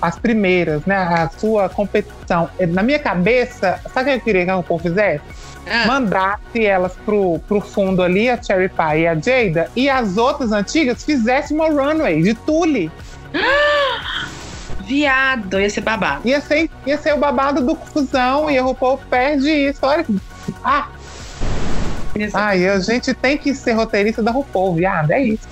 As 0.01 0.19
primeiras, 0.19 0.85
né? 0.85 0.97
A 0.97 1.31
sua 1.39 1.69
competição. 1.69 2.51
Na 2.69 2.83
minha 2.83 2.99
cabeça, 2.99 3.81
sabe 3.93 4.11
o 4.11 4.13
que 4.15 4.21
eu 4.21 4.25
queria 4.25 4.45
que 4.45 4.51
a 4.51 4.55
RuPaul 4.55 4.81
fizesse? 4.81 5.25
Ah, 5.67 5.87
Mandasse 5.87 6.65
elas 6.65 6.93
pro, 7.07 7.39
pro 7.49 7.61
fundo 7.61 8.03
ali, 8.03 8.29
a 8.29 8.41
Cherry 8.43 8.69
Pie 8.69 9.01
e 9.01 9.07
a 9.07 9.15
Jada, 9.15 9.71
e 9.75 9.89
as 9.89 10.19
outras 10.19 10.53
antigas 10.53 11.03
fizessem 11.03 11.57
uma 11.57 11.69
runway 11.69 12.23
de 12.23 12.35
tule. 12.35 12.93
viado, 14.87 15.61
ia 15.61 15.71
ser 15.71 15.81
babado. 15.81 16.29
Ia 16.29 16.41
ser, 16.41 16.71
ia 16.87 16.99
ser 16.99 17.15
o 17.15 17.19
babado 17.19 17.65
do 17.65 17.75
fusão 17.75 18.51
e 18.51 18.59
a 18.59 18.63
RuPaul 18.63 18.99
perde 19.11 19.51
isso. 19.51 19.81
Olha 19.83 20.05
que. 20.05 20.15
Ah, 20.63 20.89
ai, 22.35 22.69
a 22.69 22.79
gente 22.79 23.13
tem 23.15 23.37
que 23.37 23.55
ser 23.55 23.73
roteirista 23.73 24.23
da 24.23 24.31
RuPaul, 24.31 24.75
viado. 24.75 25.11
É 25.11 25.23
isso. 25.23 25.49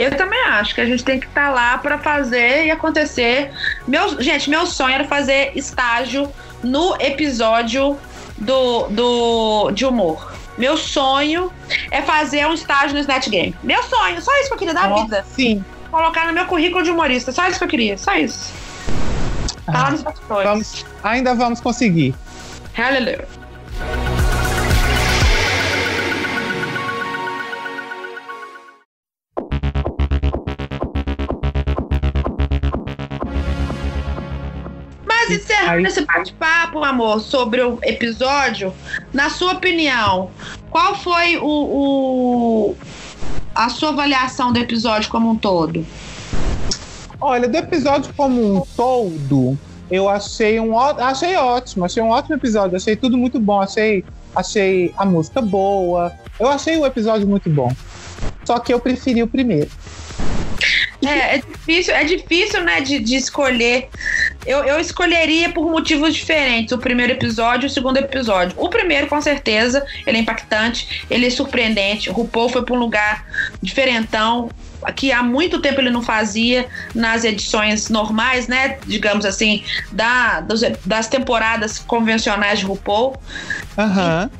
Eu 0.00 0.16
também 0.16 0.42
acho 0.46 0.74
que 0.74 0.80
a 0.80 0.86
gente 0.86 1.04
tem 1.04 1.20
que 1.20 1.26
estar 1.26 1.50
lá 1.50 1.76
pra 1.76 1.98
fazer 1.98 2.64
e 2.64 2.70
acontecer. 2.70 3.52
Meu, 3.86 4.18
gente, 4.22 4.48
meu 4.48 4.64
sonho 4.64 4.94
era 4.94 5.04
fazer 5.04 5.52
estágio 5.54 6.32
no 6.62 6.96
episódio 6.98 7.98
do, 8.38 8.88
do 8.88 9.70
de 9.72 9.84
humor. 9.84 10.32
Meu 10.56 10.78
sonho 10.78 11.52
é 11.90 12.00
fazer 12.00 12.46
um 12.46 12.54
estágio 12.54 12.94
no 12.94 13.00
Snatch 13.00 13.28
Game. 13.28 13.54
Meu 13.62 13.82
sonho, 13.82 14.22
só 14.22 14.34
isso 14.40 14.48
que 14.48 14.54
eu 14.54 14.58
queria 14.58 14.72
da 14.72 14.88
Nossa, 14.88 15.04
vida. 15.04 15.24
Sim. 15.34 15.62
Colocar 15.90 16.26
no 16.26 16.32
meu 16.32 16.46
currículo 16.46 16.82
de 16.82 16.90
humorista. 16.90 17.30
Só 17.30 17.46
isso 17.46 17.58
que 17.58 17.64
eu 17.64 17.68
queria, 17.68 17.98
só 17.98 18.14
isso. 18.14 18.54
Tá 19.66 19.82
lá 19.82 19.90
nos 19.90 20.00
bastidores. 20.00 20.48
Vamos, 20.48 20.86
ainda 21.02 21.34
vamos 21.34 21.60
conseguir. 21.60 22.14
Hallelujah. 22.74 23.28
Encerrando 35.62 35.78
Aí- 35.78 35.84
esse 35.92 36.00
bate-papo, 36.04 36.82
amor, 36.84 37.20
sobre 37.20 37.62
o 37.62 37.78
episódio, 37.82 38.72
na 39.12 39.30
sua 39.30 39.52
opinião, 39.52 40.30
qual 40.70 40.94
foi 40.94 41.36
o, 41.36 41.44
o- 41.46 42.76
a 43.54 43.68
sua 43.68 43.90
avaliação 43.90 44.52
do 44.52 44.58
episódio 44.58 45.10
como 45.10 45.30
um 45.30 45.36
todo? 45.36 45.84
Olha, 47.20 47.48
do 47.48 47.56
episódio 47.56 48.12
como 48.16 48.56
um 48.56 48.62
todo, 48.76 49.58
eu 49.90 50.08
achei 50.08 50.58
um 50.58 50.78
achei 50.78 51.36
ótimo, 51.36 51.84
achei 51.84 52.02
um 52.02 52.08
ótimo 52.10 52.34
episódio, 52.36 52.76
achei 52.76 52.96
tudo 52.96 53.18
muito 53.18 53.38
bom, 53.38 53.60
achei, 53.60 54.04
achei 54.34 54.94
a 54.96 55.04
música 55.04 55.42
boa, 55.42 56.12
eu 56.38 56.48
achei 56.48 56.76
o 56.78 56.86
episódio 56.86 57.26
muito 57.28 57.50
bom. 57.50 57.70
Só 58.44 58.58
que 58.58 58.72
eu 58.72 58.80
preferi 58.80 59.22
o 59.22 59.26
primeiro. 59.26 59.68
É, 61.04 61.36
é 61.36 61.38
difícil, 61.38 61.94
é 61.94 62.04
difícil, 62.04 62.62
né, 62.62 62.80
de, 62.80 62.98
de 62.98 63.16
escolher. 63.16 63.88
Eu, 64.44 64.64
eu 64.64 64.78
escolheria 64.78 65.50
por 65.50 65.70
motivos 65.70 66.14
diferentes 66.14 66.72
o 66.72 66.78
primeiro 66.78 67.12
episódio 67.12 67.66
e 67.66 67.68
o 67.68 67.70
segundo 67.70 67.96
episódio. 67.96 68.54
O 68.56 68.68
primeiro, 68.68 69.06
com 69.06 69.20
certeza, 69.20 69.84
ele 70.06 70.18
é 70.18 70.20
impactante, 70.20 71.04
ele 71.10 71.26
é 71.26 71.30
surpreendente. 71.30 72.10
O 72.10 72.12
RuPaul 72.12 72.48
foi 72.48 72.62
para 72.62 72.74
um 72.74 72.78
lugar 72.78 73.24
diferentão, 73.62 74.50
que 74.96 75.12
há 75.12 75.22
muito 75.22 75.60
tempo 75.60 75.80
ele 75.80 75.90
não 75.90 76.02
fazia 76.02 76.66
nas 76.94 77.24
edições 77.24 77.88
normais, 77.88 78.48
né, 78.48 78.78
digamos 78.86 79.24
assim, 79.24 79.62
da, 79.92 80.44
das 80.84 81.08
temporadas 81.08 81.78
convencionais 81.78 82.58
de 82.58 82.64
RuPaul. 82.64 83.20
Aham. 83.76 84.30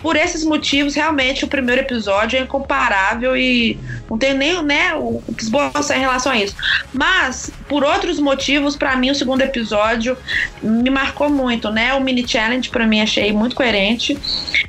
Por 0.00 0.14
esses 0.14 0.44
motivos, 0.44 0.94
realmente, 0.94 1.44
o 1.44 1.48
primeiro 1.48 1.80
episódio 1.80 2.38
é 2.38 2.42
incomparável 2.42 3.36
e 3.36 3.78
não 4.08 4.16
tem 4.16 4.32
nem 4.32 4.62
né, 4.62 4.94
o 4.94 5.20
que 5.36 5.42
esboçar 5.42 5.96
em 5.96 6.00
relação 6.00 6.30
a 6.30 6.36
isso. 6.38 6.54
Mas, 6.92 7.50
por 7.68 7.82
outros 7.82 8.20
motivos, 8.20 8.76
pra 8.76 8.94
mim, 8.96 9.10
o 9.10 9.14
segundo 9.14 9.40
episódio 9.42 10.16
me 10.62 10.88
marcou 10.88 11.28
muito, 11.28 11.70
né? 11.70 11.94
O 11.94 12.00
mini 12.00 12.26
challenge, 12.26 12.70
pra 12.70 12.86
mim, 12.86 13.00
achei 13.00 13.32
muito 13.32 13.56
coerente. 13.56 14.16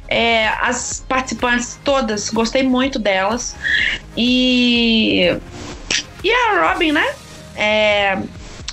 É, 0.07 0.47
as 0.61 1.05
participantes 1.07 1.79
todas, 1.83 2.29
gostei 2.29 2.63
muito 2.63 2.97
delas. 2.97 3.55
E. 4.17 5.37
E 6.23 6.31
a 6.31 6.67
Robin, 6.67 6.91
né? 6.91 7.05
É, 7.55 8.17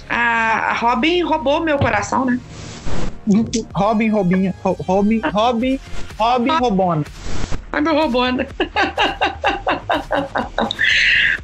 a, 0.09 0.71
a 0.71 0.73
Robin 0.73 1.23
roubou 1.23 1.61
meu 1.61 1.79
coração, 1.79 2.25
né? 2.25 2.41
Robin, 3.75 4.09
Robinha, 4.11 4.55
Ro- 4.63 4.77
Robin, 4.87 5.21
Robin, 5.33 5.81
Robin, 6.19 6.51
Robona. 6.59 7.05
Ai, 7.73 7.81
meu 7.81 7.95
robôna. 7.95 8.47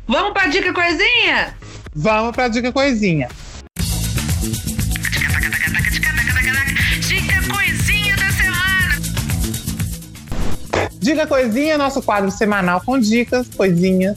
Vamos 0.06 0.32
pra 0.32 0.46
dica 0.46 0.72
coisinha? 0.72 1.54
Vamos 1.94 2.32
pra 2.34 2.48
dica 2.48 2.72
coisinha. 2.72 3.28
Dica 7.00 7.42
coisinha 7.52 8.16
da 8.16 8.30
semana. 8.30 9.00
Dica 11.00 11.26
coisinha, 11.26 11.76
nosso 11.78 12.02
quadro 12.02 12.30
semanal 12.30 12.80
com 12.80 12.98
dicas, 12.98 13.48
coisinhas, 13.48 14.16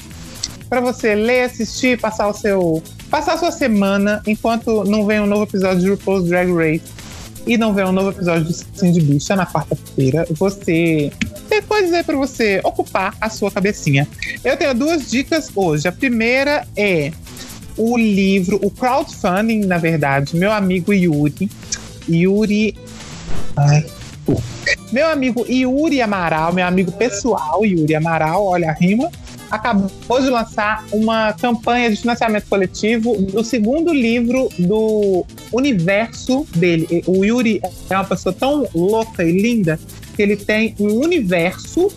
pra 0.70 0.80
você 0.80 1.16
ler, 1.16 1.44
assistir, 1.44 2.00
passar 2.00 2.28
o 2.28 2.34
seu, 2.34 2.82
passar 3.10 3.34
a 3.34 3.38
sua 3.38 3.52
semana 3.52 4.22
enquanto 4.28 4.84
não 4.84 5.06
vem 5.06 5.20
um 5.20 5.26
novo 5.26 5.44
episódio 5.44 5.80
de 5.82 5.90
RuPaul's 5.90 6.28
Drag 6.30 6.52
Race 6.54 6.84
e 7.46 7.58
não 7.58 7.74
vem 7.74 7.86
um 7.86 7.92
novo 7.92 8.10
episódio 8.10 8.46
de 8.46 8.54
Cindy 8.54 9.02
Bicha 9.02 9.36
na 9.36 9.46
quarta-feira. 9.46 10.26
Você 10.32 11.12
tem 11.48 11.62
coisas 11.62 11.94
aí 11.94 12.04
pra 12.04 12.16
você 12.16 12.60
ocupar 12.64 13.16
a 13.22 13.30
sua 13.30 13.52
cabecinha. 13.52 14.08
Eu 14.44 14.58
tenho 14.58 14.74
duas 14.74 15.10
dicas 15.10 15.52
hoje. 15.56 15.88
A 15.88 15.92
primeira 15.92 16.66
é 16.76 17.12
o 17.78 17.98
livro, 17.98 18.60
o 18.64 18.72
crowdfunding, 18.72 19.66
na 19.66 19.78
verdade, 19.78 20.36
meu 20.36 20.52
amigo 20.52 20.94
Yuri. 20.94 21.50
Yuri. 22.08 22.76
Ai, 23.58 23.86
meu 24.92 25.08
amigo 25.10 25.46
Yuri 25.48 26.02
Amaral, 26.02 26.54
meu 26.54 26.66
amigo 26.66 26.92
pessoal 26.92 27.66
Yuri 27.66 27.96
Amaral, 27.96 28.46
olha 28.46 28.70
a 28.70 28.74
rima. 28.74 29.12
Acabou 29.50 30.22
de 30.22 30.30
lançar 30.30 30.84
uma 30.92 31.34
campanha 31.34 31.90
de 31.90 31.98
financiamento 31.98 32.46
coletivo 32.48 33.16
do 33.18 33.44
segundo 33.44 33.94
livro 33.94 34.50
do 34.60 35.26
universo 35.52 36.46
dele. 36.56 37.04
O 37.08 37.24
Yuri 37.24 37.62
é 37.90 37.96
uma 37.96 38.06
pessoa 38.06 38.34
tão 38.34 38.68
louca 38.74 39.24
e 39.24 39.32
linda 39.32 39.80
que 40.16 40.22
ele 40.22 40.36
tem 40.36 40.76
um 40.80 41.00
universo 41.00 41.92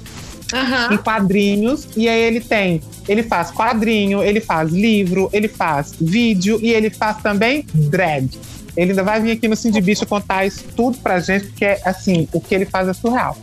Aham. 0.52 0.94
em 0.94 0.96
quadrinhos 0.96 1.88
e 1.96 2.08
aí 2.08 2.20
ele 2.22 2.40
tem, 2.40 2.80
ele 3.08 3.22
faz 3.22 3.50
quadrinho, 3.50 4.22
ele 4.22 4.40
faz 4.40 4.70
livro, 4.70 5.28
ele 5.32 5.48
faz 5.48 5.94
vídeo 6.00 6.58
e 6.62 6.72
ele 6.72 6.90
faz 6.90 7.18
também 7.18 7.64
drag. 7.72 8.30
Ele 8.76 8.90
ainda 8.90 9.02
vai 9.02 9.20
vir 9.20 9.32
aqui 9.32 9.48
no 9.48 9.56
Cindy 9.56 9.80
Bicho 9.80 10.06
contar 10.06 10.46
isso 10.46 10.64
tudo 10.76 10.98
pra 10.98 11.18
gente, 11.18 11.46
porque 11.46 11.64
assim, 11.84 12.28
o 12.32 12.40
que 12.40 12.54
ele 12.54 12.64
faz 12.64 12.88
é 12.88 12.92
surreal. 12.92 13.36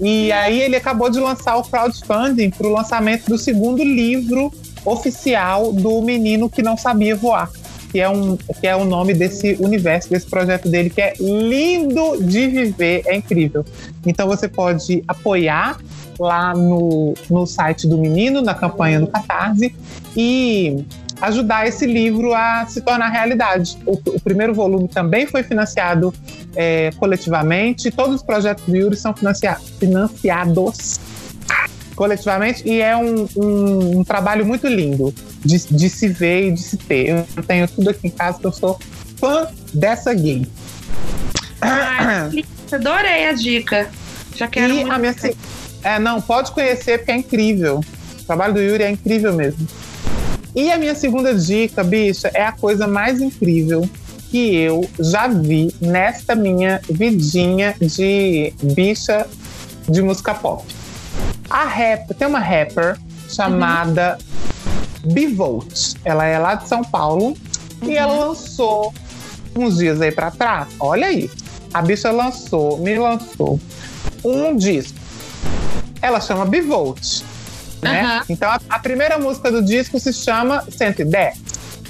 E 0.00 0.30
aí 0.30 0.60
ele 0.60 0.76
acabou 0.76 1.10
de 1.10 1.18
lançar 1.18 1.56
o 1.56 1.62
crowdfunding 1.62 2.50
para 2.50 2.66
o 2.66 2.72
lançamento 2.72 3.26
do 3.26 3.36
segundo 3.36 3.82
livro 3.82 4.52
oficial 4.84 5.72
do 5.72 6.00
menino 6.02 6.48
que 6.48 6.62
não 6.62 6.76
sabia 6.76 7.16
voar. 7.16 7.50
Que 7.90 8.00
é, 8.00 8.08
um, 8.08 8.36
que 8.36 8.66
é 8.66 8.76
o 8.76 8.84
nome 8.84 9.14
desse 9.14 9.56
universo, 9.60 10.10
desse 10.10 10.26
projeto 10.26 10.68
dele, 10.68 10.90
que 10.90 11.00
é 11.00 11.14
lindo 11.18 12.22
de 12.22 12.46
viver, 12.46 13.02
é 13.06 13.16
incrível. 13.16 13.64
Então 14.06 14.26
você 14.26 14.46
pode 14.46 15.02
apoiar 15.08 15.78
lá 16.18 16.54
no, 16.54 17.14
no 17.30 17.46
site 17.46 17.86
do 17.86 17.96
menino, 17.96 18.42
na 18.42 18.54
campanha 18.54 19.00
do 19.00 19.06
Catarse, 19.06 19.74
e 20.14 20.84
ajudar 21.20 21.66
esse 21.66 21.86
livro 21.86 22.32
a 22.34 22.64
se 22.66 22.80
tornar 22.80 23.08
realidade. 23.08 23.76
O, 23.86 23.92
o 23.94 24.20
primeiro 24.20 24.54
volume 24.54 24.88
também 24.88 25.26
foi 25.26 25.42
financiado 25.42 26.12
é, 26.54 26.90
coletivamente, 26.98 27.90
todos 27.90 28.16
os 28.16 28.22
projetos 28.22 28.64
do 28.64 28.76
Yuri 28.76 28.96
são 28.96 29.14
financia- 29.14 29.58
financiados 29.78 30.98
coletivamente 31.94 32.62
e 32.68 32.80
é 32.80 32.96
um, 32.96 33.28
um- 33.36 33.98
um 33.98 34.04
trabalho 34.04 34.46
muito 34.46 34.66
lindo 34.68 35.12
de, 35.44 35.58
de 35.58 35.88
se 35.90 36.06
ver 36.08 36.48
e 36.48 36.52
de 36.52 36.62
se 36.62 36.76
ter. 36.76 37.26
Eu 37.36 37.42
tenho 37.42 37.66
tudo 37.66 37.90
aqui 37.90 38.06
em 38.06 38.10
casa 38.10 38.38
que 38.38 38.46
eu 38.46 38.52
sou 38.52 38.78
fã 39.18 39.48
dessa 39.74 40.14
gay. 40.14 40.46
Ai, 41.60 42.44
adorei 42.70 43.26
a 43.26 43.32
dica. 43.32 43.88
Já 44.36 44.46
quero 44.46 44.72
e 44.72 44.76
muito. 44.76 44.92
a 44.92 44.98
minha 44.98 45.14
é, 45.82 45.98
não, 45.98 46.20
pode 46.20 46.52
conhecer 46.52 46.98
porque 46.98 47.10
é 47.12 47.16
incrível. 47.16 47.80
O 48.20 48.24
trabalho 48.24 48.54
do 48.54 48.60
Yuri 48.60 48.82
é 48.84 48.90
incrível 48.90 49.32
mesmo. 49.34 49.66
E 50.58 50.72
a 50.72 50.76
minha 50.76 50.96
segunda 50.96 51.32
dica, 51.32 51.84
bicha, 51.84 52.32
é 52.34 52.42
a 52.42 52.50
coisa 52.50 52.88
mais 52.88 53.20
incrível 53.20 53.88
que 54.28 54.56
eu 54.56 54.90
já 54.98 55.28
vi 55.28 55.72
nesta 55.80 56.34
minha 56.34 56.80
vidinha 56.90 57.76
de 57.80 58.52
bicha 58.60 59.24
de 59.88 60.02
música 60.02 60.34
pop. 60.34 60.64
A 61.48 61.64
rap, 61.64 62.12
tem 62.12 62.26
uma 62.26 62.40
rapper 62.40 62.98
chamada 63.28 64.18
Bivolt. 65.04 65.94
Ela 66.04 66.24
é 66.24 66.40
lá 66.40 66.56
de 66.56 66.66
São 66.66 66.82
Paulo 66.82 67.36
e 67.80 67.94
ela 67.94 68.26
lançou 68.26 68.92
uns 69.54 69.76
dias 69.76 70.00
aí 70.00 70.10
pra 70.10 70.32
trás. 70.32 70.66
Olha 70.80 71.06
aí. 71.06 71.30
A 71.72 71.80
bicha 71.80 72.10
lançou, 72.10 72.78
me 72.78 72.98
lançou 72.98 73.60
um 74.24 74.56
disco. 74.56 74.98
Ela 76.02 76.20
chama 76.20 76.44
Bivolt. 76.44 77.22
Né? 77.82 78.00
Aham. 78.00 78.24
Então 78.28 78.50
a, 78.50 78.60
a 78.68 78.78
primeira 78.78 79.18
música 79.18 79.50
do 79.52 79.62
disco 79.62 79.98
se 80.00 80.12
chama 80.12 80.64
110. 80.70 81.38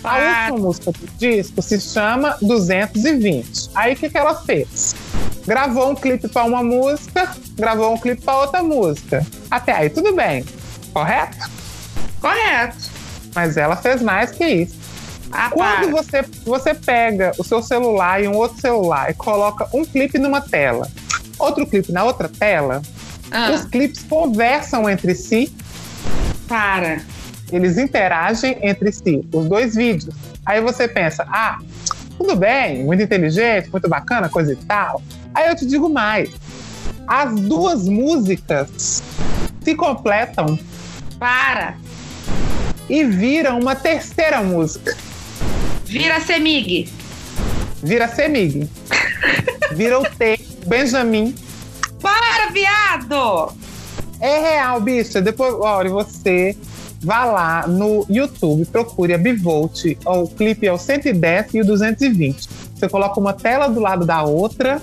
A 0.05 0.11
Ah. 0.17 0.47
última 0.51 0.67
música 0.67 0.93
do 0.93 1.07
disco 1.19 1.61
se 1.63 1.81
chama 1.81 2.37
220. 2.41 3.71
Aí 3.75 3.95
o 3.95 3.97
que, 3.97 4.09
que 4.11 4.19
ela 4.19 4.35
fez? 4.35 4.95
Gravou 5.47 5.91
um 5.91 5.95
clipe 5.95 6.29
para 6.29 6.45
uma 6.45 6.63
música, 6.63 7.35
gravou 7.57 7.95
um 7.95 7.99
clipe 7.99 8.23
para 8.23 8.39
outra 8.39 8.63
música. 8.63 9.27
Até 9.51 9.73
aí 9.73 9.91
tudo 9.91 10.15
bem, 10.15 10.45
correto? 10.93 11.37
Correto. 12.21 12.77
Mas 13.35 13.57
ela 13.57 13.77
fez 13.77 14.03
mais 14.03 14.31
que 14.31 14.45
isso. 14.47 14.77
Ah, 15.33 15.51
Quando 15.53 15.91
para. 15.91 16.03
você, 16.03 16.23
você 16.45 16.75
pega 16.75 17.33
o 17.39 17.45
seu 17.45 17.63
celular 17.63 18.23
e 18.23 18.29
um 18.29 18.35
outro 18.37 18.61
celular 18.61 19.11
e 19.11 19.15
coloca 19.15 19.69
um 19.75 19.85
clipe 19.85 20.19
numa 20.19 20.41
tela, 20.41 20.89
outro 21.39 21.67
clipe 21.67 21.93
na 21.93 22.03
outra 22.05 22.29
tela, 22.29 22.81
Ah, 23.31 23.51
os 23.53 23.65
clipes 23.67 24.03
conversam 24.05 24.89
entre 24.89 25.15
si, 25.15 25.53
para. 26.49 27.01
eles 27.53 27.79
interagem 27.79 28.59
entre 28.63 28.91
si, 28.91 29.25
os 29.33 29.49
dois 29.49 29.75
vídeos. 29.75 30.15
Aí 30.45 30.61
você 30.61 30.89
pensa, 30.89 31.27
ah, 31.29 31.59
tudo 32.17 32.35
bem, 32.35 32.85
muito 32.85 33.03
inteligente, 33.03 33.71
muito 33.71 33.89
bacana, 33.89 34.29
coisa 34.29 34.53
e 34.53 34.57
tal. 34.57 35.03
Aí 35.35 35.49
eu 35.49 35.55
te 35.57 35.67
digo 35.67 35.89
mais. 35.89 36.31
As 37.07 37.35
duas 37.35 37.89
músicas 37.89 39.03
se 39.63 39.75
completam 39.75 40.59
Para. 41.19 41.77
e 42.89 43.05
viram 43.05 43.59
uma 43.61 43.77
terceira 43.77 44.43
música. 44.43 44.97
Vira 45.85 46.21
Semig. 46.21 46.93
Vira 47.83 48.09
Semig. 48.09 48.69
Vira 49.73 49.99
o 49.99 50.03
T, 50.03 50.41
Benjamin. 50.67 51.35
Para, 52.01 52.51
viado! 52.53 53.68
É 54.21 54.39
real, 54.39 54.81
bicha. 54.81 55.21
Depois, 55.21 55.55
olha, 55.55 55.91
você 55.91 56.57
vá 57.01 57.25
lá 57.25 57.67
no 57.67 58.05
YouTube, 58.09 58.65
procure 58.67 59.15
a 59.15 59.19
Bivolt. 59.19 59.97
O 60.05 60.29
clipe 60.29 60.67
é 60.67 60.73
o 60.73 60.79
110 60.79 61.55
e 61.55 61.61
o 61.61 61.65
220. 61.65 62.49
Você 62.75 62.89
coloca 62.89 63.19
uma 63.21 63.33
tela 63.33 63.69
do 63.69 63.81
lado 63.81 64.05
da 64.05 64.23
outra 64.23 64.81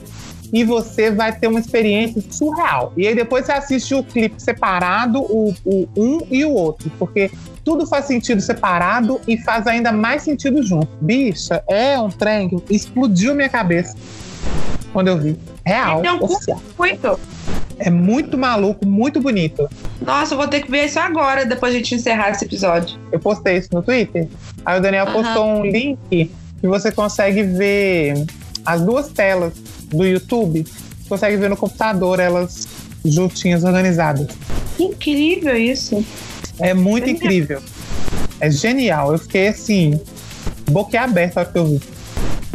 e 0.53 0.63
você 0.63 1.11
vai 1.11 1.37
ter 1.37 1.47
uma 1.47 1.59
experiência 1.59 2.23
surreal. 2.29 2.93
E 2.95 3.07
aí 3.07 3.15
depois 3.15 3.45
você 3.45 3.51
assiste 3.51 3.93
o 3.93 4.03
clipe 4.03 4.41
separado, 4.41 5.19
o, 5.21 5.53
o 5.65 5.87
um 5.97 6.19
e 6.29 6.45
o 6.45 6.51
outro, 6.51 6.89
porque 6.97 7.31
tudo 7.63 7.85
faz 7.85 8.05
sentido 8.05 8.41
separado 8.41 9.19
e 9.27 9.37
faz 9.37 9.67
ainda 9.67 9.91
mais 9.91 10.21
sentido 10.21 10.63
junto. 10.63 10.87
Bicha, 11.01 11.63
é 11.67 11.99
um 11.99 12.09
trem 12.09 12.59
que 12.59 12.75
explodiu 12.75 13.33
minha 13.35 13.49
cabeça 13.49 13.97
quando 14.93 15.09
eu 15.09 15.17
vi. 15.17 15.37
Real, 15.65 15.99
Então, 15.99 16.19
oficial. 16.21 16.61
Muito. 16.77 17.19
É 17.77 17.89
muito 17.89 18.37
maluco, 18.37 18.85
muito 18.85 19.19
bonito. 19.19 19.69
Nossa, 20.01 20.33
eu 20.33 20.37
vou 20.37 20.47
ter 20.47 20.61
que 20.61 20.71
ver 20.71 20.85
isso 20.85 20.99
agora, 20.99 21.45
depois 21.45 21.73
de 21.73 21.79
a 21.79 21.81
gente 21.81 21.95
encerrar 21.95 22.29
esse 22.31 22.45
episódio. 22.45 22.97
Eu 23.11 23.19
postei 23.19 23.57
isso 23.57 23.69
no 23.73 23.81
Twitter. 23.81 24.27
Aí 24.65 24.79
o 24.79 24.81
Daniel 24.81 25.05
Aham. 25.07 25.23
postou 25.23 25.45
um 25.45 25.65
link 25.65 25.97
que 26.09 26.67
você 26.67 26.91
consegue 26.91 27.43
ver 27.43 28.25
as 28.65 28.81
duas 28.81 29.09
telas 29.09 29.53
do 29.89 30.05
YouTube. 30.05 30.63
Você 30.63 31.09
consegue 31.09 31.37
ver 31.37 31.49
no 31.49 31.57
computador 31.57 32.19
elas 32.19 32.67
juntinhas, 33.03 33.63
organizadas. 33.63 34.27
Que 34.77 34.83
incrível 34.83 35.55
isso. 35.55 36.03
É 36.59 36.73
muito 36.73 37.09
incrível. 37.09 37.61
É 38.39 38.49
genial. 38.49 39.11
Eu 39.11 39.19
fiquei 39.19 39.49
assim, 39.49 39.99
boquiaberta 40.71 41.39
a 41.39 41.43
hora 41.43 41.51
que 41.51 41.59
eu 41.59 41.65
vi. 41.65 41.81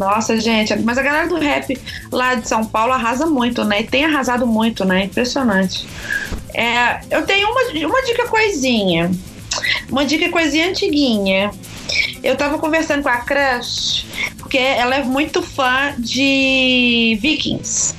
Nossa, 0.01 0.40
gente, 0.40 0.74
mas 0.78 0.96
a 0.96 1.03
galera 1.03 1.28
do 1.28 1.36
rap 1.36 1.78
lá 2.11 2.34
de 2.34 2.48
São 2.48 2.64
Paulo 2.64 2.94
arrasa 2.94 3.26
muito, 3.26 3.62
né? 3.66 3.82
E 3.82 3.84
tem 3.84 4.07
arrasado 4.07 4.46
muito, 4.46 4.82
né? 4.82 5.05
Impressionante. 5.05 5.86
É, 6.55 7.03
eu 7.11 7.26
tenho 7.26 7.46
uma, 7.51 7.86
uma 7.86 8.03
dica 8.07 8.26
coisinha. 8.26 9.11
Uma 9.90 10.04
dica 10.04 10.28
coisinha 10.30 10.68
antiguinha. 10.68 11.50
Eu 12.22 12.36
tava 12.36 12.58
conversando 12.58 13.02
com 13.02 13.08
a 13.08 13.16
Crush, 13.18 14.06
porque 14.38 14.58
ela 14.58 14.96
é 14.96 15.02
muito 15.02 15.42
fã 15.42 15.94
de 15.98 17.18
Vikings. 17.20 17.94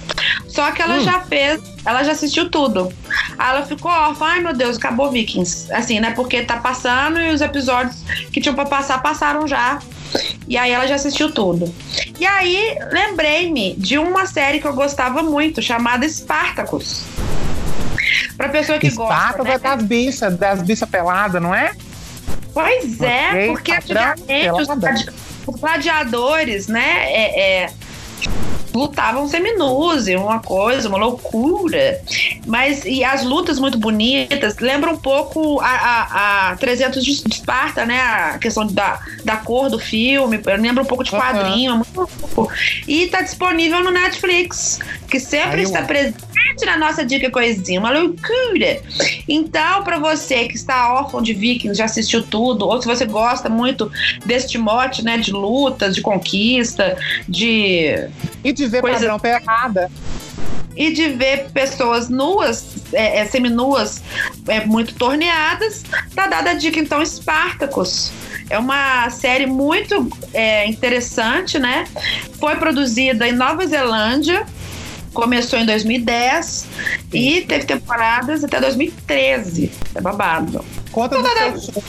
Só 0.47 0.71
que 0.71 0.81
ela 0.81 0.97
Hum. 0.97 1.03
já 1.03 1.19
fez, 1.21 1.61
ela 1.85 2.03
já 2.03 2.11
assistiu 2.11 2.49
tudo. 2.49 2.91
Aí 3.37 3.49
ela 3.49 3.65
ficou 3.65 3.91
órfã, 3.91 4.25
ai 4.25 4.39
meu 4.41 4.53
Deus, 4.53 4.77
acabou 4.77 5.11
Vikings. 5.11 5.71
Assim, 5.73 5.99
né? 5.99 6.11
Porque 6.11 6.41
tá 6.43 6.57
passando 6.57 7.19
e 7.19 7.33
os 7.33 7.41
episódios 7.41 7.97
que 8.31 8.39
tinham 8.39 8.55
pra 8.55 8.65
passar 8.65 9.01
passaram 9.01 9.47
já. 9.47 9.79
E 10.47 10.57
aí 10.57 10.71
ela 10.71 10.85
já 10.87 10.95
assistiu 10.95 11.31
tudo. 11.33 11.73
E 12.19 12.25
aí 12.25 12.77
lembrei-me 12.91 13.73
de 13.77 13.97
uma 13.97 14.25
série 14.25 14.59
que 14.59 14.67
eu 14.67 14.73
gostava 14.73 15.23
muito, 15.23 15.61
chamada 15.61 16.07
Spartacus. 16.07 17.03
Pra 18.37 18.49
pessoa 18.49 18.79
que 18.79 18.87
Esparta 18.87 19.43
gosta. 19.43 19.43
né? 19.43 19.57
das 19.59 19.83
bichas, 19.83 20.37
das 20.37 20.61
bichas 20.61 20.89
peladas, 20.89 21.41
não 21.41 21.53
é? 21.53 21.71
Pois 22.53 23.01
é, 23.01 23.29
Ok, 23.29 23.47
porque 23.47 23.73
padrão, 23.73 24.11
antigamente 24.11 25.09
os, 25.47 25.55
gladiadores, 25.55 26.67
né, 26.67 27.05
é, 27.05 27.63
é, 27.63 27.73
lutavam 28.73 29.27
seminus, 29.27 30.07
uma 30.07 30.39
coisa, 30.39 30.87
uma 30.87 30.97
loucura. 30.97 32.01
Mas, 32.45 32.85
e 32.85 33.03
as 33.03 33.23
lutas 33.23 33.59
muito 33.59 33.77
bonitas, 33.77 34.57
lembram 34.59 34.93
um 34.93 34.97
pouco 34.97 35.59
a, 35.61 35.67
a, 35.67 36.51
a 36.51 36.55
300 36.57 37.03
de 37.03 37.11
Esparta, 37.11 37.85
né, 37.85 38.01
a 38.01 38.37
questão 38.37 38.65
da, 38.67 38.99
da 39.23 39.37
cor 39.37 39.69
do 39.69 39.79
filme, 39.79 40.41
lembra 40.59 40.83
um 40.83 40.87
pouco 40.87 41.03
de 41.03 41.11
quadrinho, 41.11 41.71
é 41.71 41.75
muito 41.75 41.95
louco. 41.95 42.51
E 42.87 43.07
tá 43.07 43.21
disponível 43.21 43.83
no 43.83 43.91
Netflix, 43.91 44.79
que 45.11 45.19
sempre 45.19 45.57
Aí, 45.59 45.63
está 45.63 45.81
presente 45.83 46.65
na 46.65 46.77
nossa 46.77 47.03
dica 47.05 47.29
coisinha, 47.29 47.79
uma 47.81 47.91
loucura. 47.91 48.81
Então, 49.27 49.83
pra 49.83 49.99
você 49.99 50.45
que 50.45 50.55
está 50.55 50.93
órfão 50.93 51.21
de 51.21 51.33
Vikings, 51.33 51.77
já 51.77 51.85
assistiu 51.85 52.23
tudo, 52.23 52.65
ou 52.65 52.81
se 52.81 52.87
você 52.87 53.05
gosta 53.05 53.49
muito 53.49 53.91
deste 54.25 54.57
mote, 54.57 55.03
né, 55.03 55.17
de 55.17 55.31
lutas, 55.33 55.93
de 55.93 56.01
conquista, 56.01 56.97
de 57.27 58.07
E 58.43 58.53
de 58.53 58.65
ver 58.67 58.81
Coisa- 58.81 58.97
padrão 58.99 59.19
pelada. 59.19 59.91
e 60.77 60.91
de 60.93 61.09
ver 61.09 61.49
pessoas 61.51 62.07
nuas, 62.07 62.65
é, 62.93 63.19
é, 63.19 63.25
seminuas, 63.25 64.01
é, 64.47 64.65
muito 64.65 64.95
torneadas, 64.95 65.83
tá 66.15 66.27
dada 66.27 66.51
a 66.51 66.53
dica 66.53 66.79
então 66.79 67.05
Spartacus. 67.05 68.11
É 68.49 68.57
uma 68.57 69.09
série 69.09 69.45
muito 69.45 70.09
é, 70.33 70.65
interessante, 70.67 71.59
né? 71.59 71.85
Foi 72.39 72.55
produzida 72.55 73.27
em 73.27 73.31
Nova 73.33 73.65
Zelândia, 73.67 74.45
começou 75.13 75.59
em 75.59 75.65
2010 75.65 76.67
e 77.13 77.41
teve 77.41 77.65
temporadas 77.65 78.43
até 78.43 78.59
2013. 78.59 79.71
É 79.95 80.01
babado. 80.01 80.63
Conta 80.91 81.17
do 81.21 81.59
seu. 81.59 81.83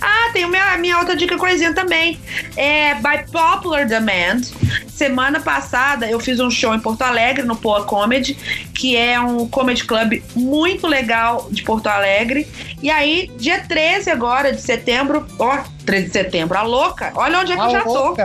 Ah, 0.00 0.30
tem 0.32 0.44
a 0.44 0.48
minha, 0.48 0.72
a 0.72 0.78
minha 0.78 0.98
outra 0.98 1.14
dica 1.14 1.36
coisinha 1.36 1.74
também. 1.74 2.18
É 2.56 2.94
By 2.94 3.30
Popular 3.30 3.86
Demand. 3.86 4.42
Semana 4.88 5.40
passada 5.40 6.10
eu 6.10 6.18
fiz 6.18 6.40
um 6.40 6.50
show 6.50 6.74
em 6.74 6.80
Porto 6.80 7.02
Alegre, 7.02 7.44
no 7.44 7.56
Poa 7.56 7.84
Comedy, 7.84 8.34
que 8.74 8.96
é 8.96 9.20
um 9.20 9.46
comedy 9.46 9.84
club 9.84 10.22
muito 10.34 10.86
legal 10.86 11.48
de 11.50 11.62
Porto 11.62 11.86
Alegre. 11.86 12.48
E 12.82 12.90
aí, 12.90 13.30
dia 13.36 13.60
13 13.60 14.10
agora 14.10 14.52
de 14.52 14.60
setembro, 14.60 15.26
ó, 15.38 15.58
13 15.84 16.06
de 16.06 16.12
setembro, 16.12 16.56
a 16.56 16.62
louca, 16.62 17.12
olha 17.14 17.40
onde 17.40 17.52
é 17.52 17.56
que 17.56 17.62
eu 17.62 17.70
já 17.70 17.82
tô. 17.82 18.16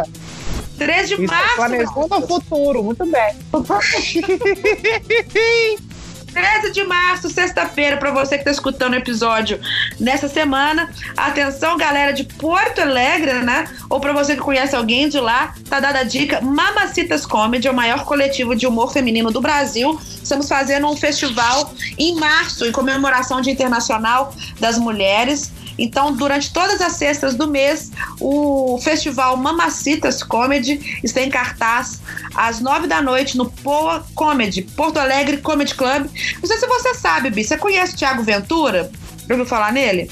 Louca. 0.81 0.93
13 0.93 1.15
de 1.15 1.23
Isso 1.23 1.33
é 1.33 1.37
março, 1.37 1.55
planejando 1.55 2.15
o 2.15 2.27
futuro, 2.27 2.83
muito 2.83 3.05
bem. 3.05 3.35
13 6.33 6.71
de 6.71 6.83
março, 6.83 7.29
sexta-feira, 7.29 7.97
pra 7.97 8.11
você 8.11 8.37
que 8.37 8.45
tá 8.45 8.51
escutando 8.51 8.93
o 8.93 8.95
episódio 8.95 9.59
nessa 9.99 10.27
semana. 10.27 10.89
Atenção, 11.15 11.77
galera 11.77 12.13
de 12.13 12.23
Porto 12.23 12.79
Alegre, 12.79 13.33
né? 13.41 13.67
Ou 13.89 13.99
pra 13.99 14.13
você 14.13 14.35
que 14.35 14.41
conhece 14.41 14.75
alguém 14.75 15.09
de 15.09 15.19
lá, 15.19 15.53
tá 15.69 15.79
dada 15.79 15.99
a 15.99 16.03
dica. 16.03 16.41
Mamacitas 16.41 17.25
Comedy 17.25 17.67
é 17.67 17.71
o 17.71 17.75
maior 17.75 18.05
coletivo 18.05 18.55
de 18.55 18.65
humor 18.65 18.93
feminino 18.93 19.31
do 19.31 19.41
Brasil. 19.41 19.99
Estamos 20.23 20.47
fazendo 20.47 20.87
um 20.87 20.95
festival 20.95 21.73
em 21.97 22.15
março, 22.15 22.65
em 22.65 22.71
comemoração 22.71 23.41
Dia 23.41 23.53
Internacional 23.53 24.33
das 24.59 24.77
Mulheres. 24.77 25.51
Então, 25.77 26.13
durante 26.13 26.51
todas 26.51 26.81
as 26.81 26.93
sextas 26.93 27.35
do 27.35 27.47
mês, 27.47 27.91
o 28.19 28.79
festival 28.81 29.37
Mamacitas 29.37 30.23
Comedy 30.23 30.99
está 31.03 31.21
em 31.21 31.29
cartaz 31.29 32.01
às 32.35 32.59
nove 32.59 32.87
da 32.87 33.01
noite 33.01 33.37
no 33.37 33.49
Poa 33.49 34.05
Comedy, 34.15 34.61
Porto 34.61 34.97
Alegre 34.97 35.37
Comedy 35.37 35.75
Club. 35.75 36.07
Não 36.39 36.47
sei 36.47 36.57
se 36.57 36.67
você 36.67 36.93
sabe, 36.93 37.29
Bi, 37.29 37.43
você 37.43 37.57
conhece 37.57 37.93
o 37.93 37.97
Thiago 37.97 38.23
Ventura? 38.23 38.91
Já 39.27 39.33
ouviu 39.33 39.45
falar 39.45 39.71
nele? 39.71 40.09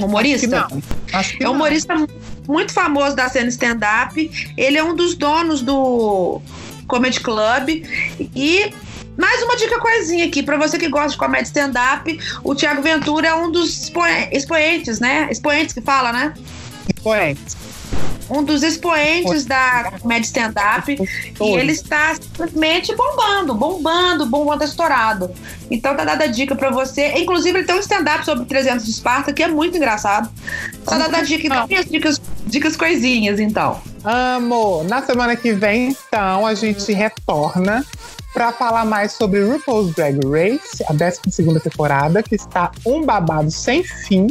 Humorista? 0.00 0.68
Acho 1.12 1.36
que 1.36 1.40
não. 1.40 1.46
É 1.46 1.50
um 1.50 1.54
humorista 1.54 1.94
muito 2.46 2.72
famoso 2.72 3.14
da 3.14 3.28
cena 3.28 3.48
stand-up. 3.48 4.52
Ele 4.56 4.78
é 4.78 4.82
um 4.82 4.94
dos 4.94 5.14
donos 5.14 5.62
do 5.62 6.40
Comedy 6.86 7.20
Club. 7.20 7.84
E 8.34 8.72
mais 9.16 9.42
uma 9.42 9.56
dica 9.56 9.78
coisinha 9.78 10.26
aqui, 10.26 10.42
pra 10.42 10.56
você 10.56 10.78
que 10.78 10.88
gosta 10.88 11.10
de 11.10 11.16
comédia 11.18 11.44
stand-up, 11.46 12.18
o 12.42 12.54
Thiago 12.54 12.82
Ventura 12.82 13.28
é 13.28 13.34
um 13.34 13.50
dos 13.50 13.82
expoen- 13.84 14.28
expoentes, 14.32 15.00
né? 15.00 15.28
Expoentes 15.30 15.74
que 15.74 15.80
fala, 15.80 16.12
né? 16.12 16.34
Expoente. 16.94 17.40
Um 18.30 18.42
dos 18.42 18.62
expoentes 18.62 19.44
da 19.44 19.92
comédia 20.00 20.24
stand-up. 20.26 20.96
E 21.40 21.44
ele 21.54 21.72
está 21.72 22.14
simplesmente 22.14 22.94
bombando, 22.96 23.52
bombando, 23.54 24.24
bombando, 24.26 24.64
estourado. 24.64 25.30
Então 25.70 25.94
tá 25.94 26.04
dada 26.04 26.24
a 26.24 26.26
dica 26.28 26.54
pra 26.54 26.70
você. 26.70 27.08
Inclusive, 27.18 27.58
ele 27.58 27.66
tem 27.66 27.76
um 27.76 27.80
stand-up 27.80 28.24
sobre 28.24 28.46
300 28.46 28.86
de 28.86 28.90
Esparta, 28.92 29.32
que 29.34 29.42
é 29.42 29.48
muito 29.48 29.76
engraçado. 29.76 30.30
Tá 30.86 30.96
dada 30.96 31.18
a 31.18 31.22
dica. 31.22 31.46
Então, 31.46 31.66
minhas 31.66 31.84
dicas, 31.84 32.20
dicas 32.46 32.74
coisinhas, 32.76 33.38
então. 33.38 33.82
Amo! 34.04 34.82
Na 34.84 35.02
semana 35.02 35.36
que 35.36 35.52
vem, 35.52 35.88
então, 36.08 36.46
a 36.46 36.54
gente 36.54 36.90
retorna 36.92 37.84
para 38.32 38.52
falar 38.52 38.84
mais 38.84 39.12
sobre 39.12 39.44
RuPaul's 39.44 39.94
Drag 39.94 40.18
Race, 40.24 40.82
a 40.88 40.92
12 40.92 41.60
temporada, 41.60 42.22
que 42.22 42.34
está 42.34 42.70
um 42.86 43.04
babado 43.04 43.50
sem 43.50 43.84
fim. 43.84 44.26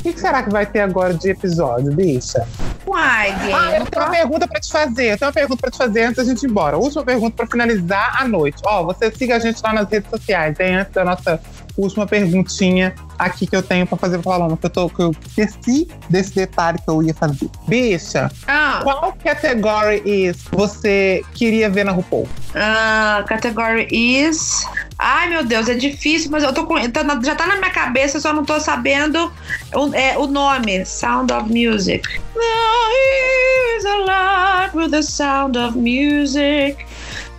O 0.00 0.12
que 0.12 0.18
será 0.18 0.42
que 0.42 0.50
vai 0.50 0.66
ter 0.66 0.80
agora 0.80 1.14
de 1.14 1.30
episódio, 1.30 1.94
bicha? 1.94 2.46
Uai, 2.86 3.32
gay. 3.44 3.52
Ah, 3.52 3.78
eu 3.78 3.86
tenho 3.86 4.04
uma 4.04 4.10
pergunta 4.10 4.48
pra 4.48 4.60
te 4.60 4.72
fazer. 4.72 5.12
Eu 5.12 5.18
tenho 5.18 5.28
uma 5.28 5.32
pergunta 5.32 5.60
pra 5.60 5.70
te 5.70 5.78
fazer 5.78 6.02
antes 6.02 6.16
da 6.16 6.24
gente 6.24 6.42
ir 6.42 6.50
embora. 6.50 6.76
Última 6.76 7.04
pergunta 7.04 7.36
pra 7.36 7.46
finalizar 7.46 8.20
a 8.20 8.26
noite. 8.26 8.60
Ó, 8.66 8.84
você 8.84 9.12
siga 9.12 9.36
a 9.36 9.38
gente 9.38 9.62
lá 9.62 9.72
nas 9.72 9.88
redes 9.88 10.10
sociais, 10.10 10.58
hein? 10.58 10.76
Antes 10.76 10.92
da 10.92 11.04
nossa 11.04 11.40
última 11.76 12.06
perguntinha 12.06 12.94
aqui 13.18 13.46
que 13.46 13.54
eu 13.56 13.62
tenho 13.62 13.86
pra 13.86 13.96
fazer 13.96 14.18
pra 14.18 14.32
Paloma, 14.32 14.56
que 14.56 14.66
eu, 14.66 14.70
tô, 14.70 14.88
que 14.88 15.00
eu 15.02 15.14
esqueci 15.26 15.88
desse 16.10 16.34
detalhe 16.34 16.78
que 16.78 16.88
eu 16.90 17.02
ia 17.02 17.14
fazer. 17.14 17.48
Bicha, 17.68 18.30
Ah, 18.46 18.80
qual 18.82 19.12
category 19.24 20.02
is 20.04 20.36
você 20.50 21.22
queria 21.34 21.68
ver 21.70 21.84
na 21.84 21.92
RuPaul? 21.92 22.28
ah, 22.54 23.24
category 23.26 23.86
is. 23.90 24.66
Ai, 24.98 25.28
meu 25.30 25.44
Deus, 25.44 25.68
é 25.68 25.74
difícil, 25.74 26.30
mas 26.30 26.42
eu 26.44 26.52
tô 26.52 26.64
com. 26.66 26.74
tá 26.90 27.02
já 27.24 27.34
tá 27.34 27.46
na 27.46 27.56
minha 27.56 27.70
cabeça, 27.70 28.20
só 28.20 28.32
não 28.32 28.44
tô 28.44 28.60
sabendo 28.60 29.32
o, 29.74 29.94
é, 29.94 30.16
o 30.18 30.26
nome. 30.26 30.84
Sound 30.84 31.32
of 31.32 31.48
Music. 31.48 32.06
There 32.34 33.78
is 33.78 33.84
a 33.84 33.96
lot 33.98 34.76
with 34.76 34.90
the 34.90 35.02
sound 35.02 35.56
of 35.58 35.76
music. 35.78 36.84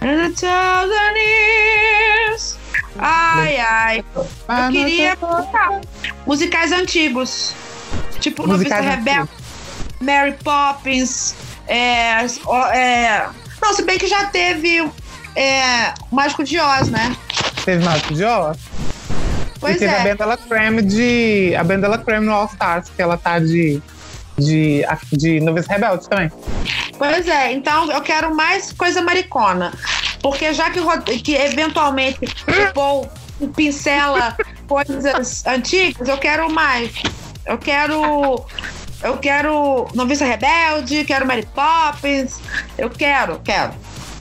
And 0.04 0.20
a 0.20 0.30
thousand 0.32 1.16
years. 1.16 2.58
Ai, 3.00 3.58
ai. 3.58 4.04
Eu 4.18 4.72
queria 4.72 5.18
musicais 6.26 6.74
antigos. 6.74 7.56
Tipo 8.20 8.46
Novista 8.46 8.82
Rebelde, 8.82 9.30
Mary 10.02 10.36
Poppins. 10.44 11.36
É, 11.68 12.26
é, 12.74 13.30
Não, 13.62 13.74
se 13.74 13.82
bem 13.84 13.98
que 13.98 14.08
já 14.08 14.26
teve 14.26 14.92
é, 15.36 15.94
Mágico 16.12 16.44
de 16.44 16.60
Oz, 16.60 16.90
né? 16.90 17.16
Teve 17.64 17.84
mais 17.86 18.02
de 18.02 18.26
Oz? 18.26 18.58
Pois 19.60 19.78
e 19.78 19.80
teve 19.80 19.94
a 19.94 20.00
é. 20.00 20.04
Bendela 20.04 20.38
Creme 20.38 20.82
de. 20.82 21.56
A 21.56 21.64
Bendela 21.64 21.98
Creme 21.98 22.26
no 22.26 22.34
All 22.34 22.48
Stars, 22.48 22.90
que 22.94 23.02
ela 23.02 23.18
tá 23.18 23.40
de. 23.40 23.82
De, 24.38 24.84
de 25.12 25.40
Novice 25.40 25.70
Rebelde 25.70 26.10
também. 26.10 26.32
Pois 26.98 27.28
é, 27.28 27.52
então 27.52 27.92
eu 27.92 28.02
quero 28.02 28.36
mais 28.36 28.72
coisa 28.72 29.02
maricona. 29.02 29.74
Porque 30.22 30.54
já 30.54 30.72
que, 30.72 30.80
que 31.22 31.36
eventualmente 31.36 32.20
o 32.24 32.74
Paul 32.74 33.10
pincela 33.56 34.38
coisas 34.68 35.46
antigas, 35.46 36.08
eu 36.08 36.18
quero 36.18 36.50
mais. 36.52 36.92
Eu 37.46 37.58
quero. 37.58 38.46
Eu 39.04 39.18
quero 39.18 39.86
Noviça 39.94 40.24
Rebelde, 40.24 41.04
quero 41.04 41.28
Mary 41.28 41.46
Poppins. 41.54 42.40
Eu 42.78 42.90
quero, 42.90 43.40
quero. 43.44 43.74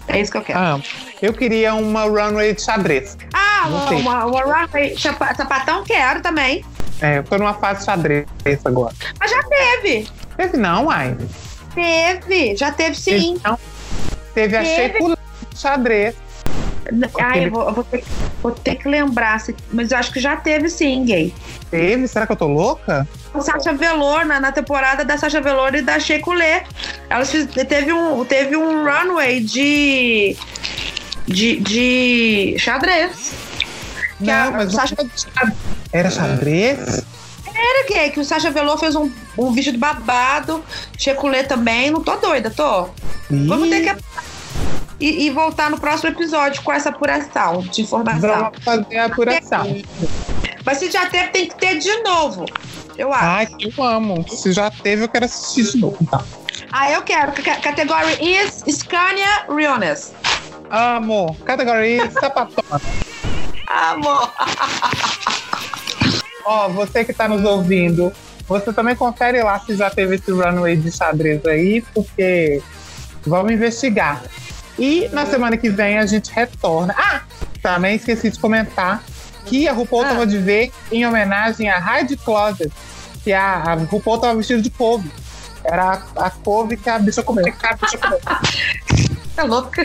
É 0.09 0.21
isso 0.21 0.33
que 0.33 0.39
eu 0.39 0.43
quero. 0.43 0.59
Ah, 0.59 0.81
eu 1.23 1.33
queria 1.33 1.75
uma 1.75 2.03
runway 2.03 2.53
de 2.53 2.61
xadrez. 2.61 3.17
Ah, 3.33 3.69
não 3.71 3.99
uma, 3.99 4.25
uma, 4.25 4.43
uma 4.43 4.43
runway 4.43 4.97
sapatão 4.99 5.85
quero 5.85 6.21
também. 6.21 6.65
É, 7.01 7.19
eu 7.19 7.25
tô 7.25 7.39
numa 7.39 7.55
fase 7.55 7.85
xadrez 7.85 8.27
agora. 8.65 8.95
Mas 9.19 9.31
já 9.31 9.43
teve. 9.45 10.09
Teve 10.37 10.57
não, 10.57 10.91
ai. 10.91 11.17
Teve. 11.75 12.57
Já 12.57 12.73
teve 12.73 12.97
sim. 12.97 13.41
Teve 14.35 14.57
a 14.57 14.63
Teve. 14.63 14.99
Sheiko 14.99 15.19
xadrez. 15.55 16.15
Ai, 17.21 17.47
eu 17.47 17.51
vou, 17.51 17.63
eu 17.69 17.73
vou 17.73 17.85
ter, 17.85 18.05
vou 18.43 18.53
ter 18.53 18.75
que 18.75 18.89
lembrar. 18.89 19.41
Mas 19.73 19.93
eu 19.93 19.99
acho 19.99 20.13
que 20.13 20.21
já 20.21 20.37
teve 20.37 20.69
sim, 20.69 21.05
gay. 21.05 21.33
Teve? 21.71 22.09
Será 22.09 22.27
que 22.27 22.33
eu 22.33 22.37
tô 22.37 22.49
louca? 22.49 23.07
A 23.33 23.41
Sasha 23.41 23.73
Velour, 23.73 24.25
na, 24.25 24.41
na 24.41 24.53
temporada 24.53 25.05
da 25.05 25.17
Sasha 25.17 25.41
Velour 25.41 25.75
e 25.75 25.83
da 25.83 26.01
Shekulé. 26.01 26.65
Elas 27.09 27.31
fiz, 27.31 27.47
teve, 27.47 27.93
um, 27.93 28.25
teve 28.25 28.57
um 28.57 28.85
runway 28.85 29.41
de. 29.41 30.37
De, 31.27 31.61
de 31.61 32.57
xadrez. 32.59 33.33
Que 34.23 34.31
a 34.31 34.45
Não, 34.47 34.53
mas 34.53 34.73
Sasha 34.73 34.97
era 35.93 36.11
xadrez? 36.11 37.03
era 37.55 37.87
gay, 37.89 38.11
que 38.11 38.21
o 38.21 38.25
Sasha 38.25 38.51
Velour 38.51 38.79
fez 38.79 38.95
um, 38.97 39.11
um 39.39 39.53
vestido 39.53 39.79
babado, 39.79 40.65
Shekulé 40.99 41.43
também. 41.43 41.91
Não 41.91 42.03
tô 42.03 42.17
doida, 42.17 42.51
tô. 42.51 42.89
Vamos 43.31 43.69
ter 43.69 43.95
que. 43.95 44.03
E, 45.01 45.27
e 45.27 45.31
voltar 45.31 45.69
no 45.71 45.79
próximo 45.81 46.11
episódio 46.11 46.63
com 46.63 46.73
essa 46.73 46.91
apuração 46.91 47.61
de 47.63 47.83
informação. 47.83 48.21
Vamos 48.21 48.65
fazer 48.65 48.99
a 48.99 49.05
apuração. 49.07 49.83
Mas 50.65 50.79
se 50.79 50.91
já 50.91 51.07
teve, 51.07 51.29
tem 51.29 51.49
que 51.49 51.57
ter 51.57 51.79
de 51.79 52.03
novo. 52.03 52.47
Eu 52.97 53.13
acho. 53.13 53.25
Ai, 53.25 53.49
eu 53.59 53.85
amo. 53.85 54.25
Se 54.29 54.53
já 54.53 54.71
teve, 54.71 55.03
eu 55.05 55.09
quero 55.09 55.25
assistir 55.25 55.73
de 55.73 55.79
novo. 55.79 55.97
Então. 56.01 56.23
Ah, 56.71 56.91
eu 56.93 57.03
quero. 57.03 57.33
C- 57.35 57.43
category 57.43 58.13
is 58.21 58.63
Scania 58.77 59.45
Realness. 59.49 60.13
Amo. 60.73 61.37
Categoria 61.45 62.11
sapatona. 62.11 62.81
Amor. 63.67 64.33
Ó, 66.47 66.69
você 66.71 67.05
que 67.05 67.13
tá 67.13 67.29
nos 67.29 67.45
ouvindo, 67.45 68.11
você 68.49 68.73
também 68.73 68.97
confere 68.97 69.43
lá 69.43 69.59
se 69.61 69.77
já 69.77 69.91
teve 69.91 70.15
esse 70.17 70.31
runway 70.33 70.77
de 70.77 70.91
xadrez 70.91 71.45
aí, 71.45 71.83
porque 71.95 72.63
vamos 73.27 73.53
investigar. 73.53 74.23
E 74.79 75.09
na 75.13 75.27
semana 75.27 75.59
que 75.59 75.69
vem 75.69 75.99
a 75.99 76.07
gente 76.07 76.33
retorna. 76.33 76.95
Ah, 76.97 77.21
também 77.61 77.97
esqueci 77.97 78.31
de 78.31 78.39
comentar 78.39 79.03
que 79.45 79.69
a 79.69 79.73
RuPaul 79.73 80.05
Ah. 80.05 80.09
tava 80.09 80.27
de 80.27 80.39
ver 80.39 80.73
em 80.91 81.07
homenagem 81.07 81.69
a 81.69 82.01
Hide 82.01 82.17
Closet, 82.17 82.73
que 83.23 83.33
a, 83.33 83.57
a 83.57 83.75
RuPaul 83.75 84.19
tava 84.19 84.35
vestida 84.37 84.63
de 84.63 84.71
couve. 84.71 85.11
Era 85.65 86.03
a, 86.17 86.27
a 86.27 86.31
couve 86.31 86.77
que 86.79 86.89
a 86.89 86.99
bicha 86.99 87.23
comeu. 87.23 87.45
Que 87.45 87.67
a 87.67 87.75
bicha 87.77 87.99
comeu. 87.99 88.19
Tá 89.37 89.45
louca? 89.45 89.83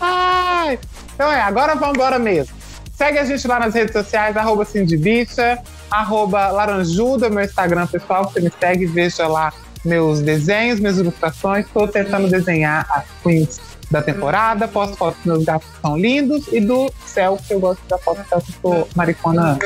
Ai, 0.00 0.78
Então 1.14 1.32
é, 1.32 1.40
agora 1.40 1.74
vamos 1.74 1.94
embora 1.94 2.18
mesmo. 2.18 2.54
Segue 2.94 3.18
a 3.18 3.24
gente 3.24 3.46
lá 3.46 3.58
nas 3.58 3.74
redes 3.74 3.92
sociais, 3.92 4.36
arroba 4.36 4.64
Cindybicha, 4.64 5.58
arroba 5.90 6.48
Laranjuda, 6.48 7.28
meu 7.28 7.44
Instagram 7.44 7.86
pessoal, 7.86 8.24
você 8.24 8.40
me 8.40 8.50
segue, 8.58 8.86
veja 8.86 9.26
lá 9.26 9.52
meus 9.84 10.20
desenhos, 10.20 10.80
minhas 10.80 10.98
ilustrações. 10.98 11.66
Estou 11.66 11.86
tentando 11.86 12.28
desenhar 12.28 12.86
as 12.90 13.04
queens 13.22 13.60
da 13.90 14.02
temporada, 14.02 14.66
posto 14.66 14.96
fotos 14.96 15.16
dos 15.18 15.26
meus 15.26 15.44
gatos 15.44 15.68
que 15.68 15.80
são 15.80 15.96
lindos 15.96 16.48
e 16.50 16.60
do 16.60 16.90
céu, 17.04 17.38
que 17.46 17.54
eu 17.54 17.60
gosto 17.60 17.80
da 17.86 17.98
foto 17.98 18.22
do 18.22 18.28
céu, 18.28 18.40
que 18.40 18.50
eu 18.50 18.54
sou 18.60 18.88
maricona 18.96 19.58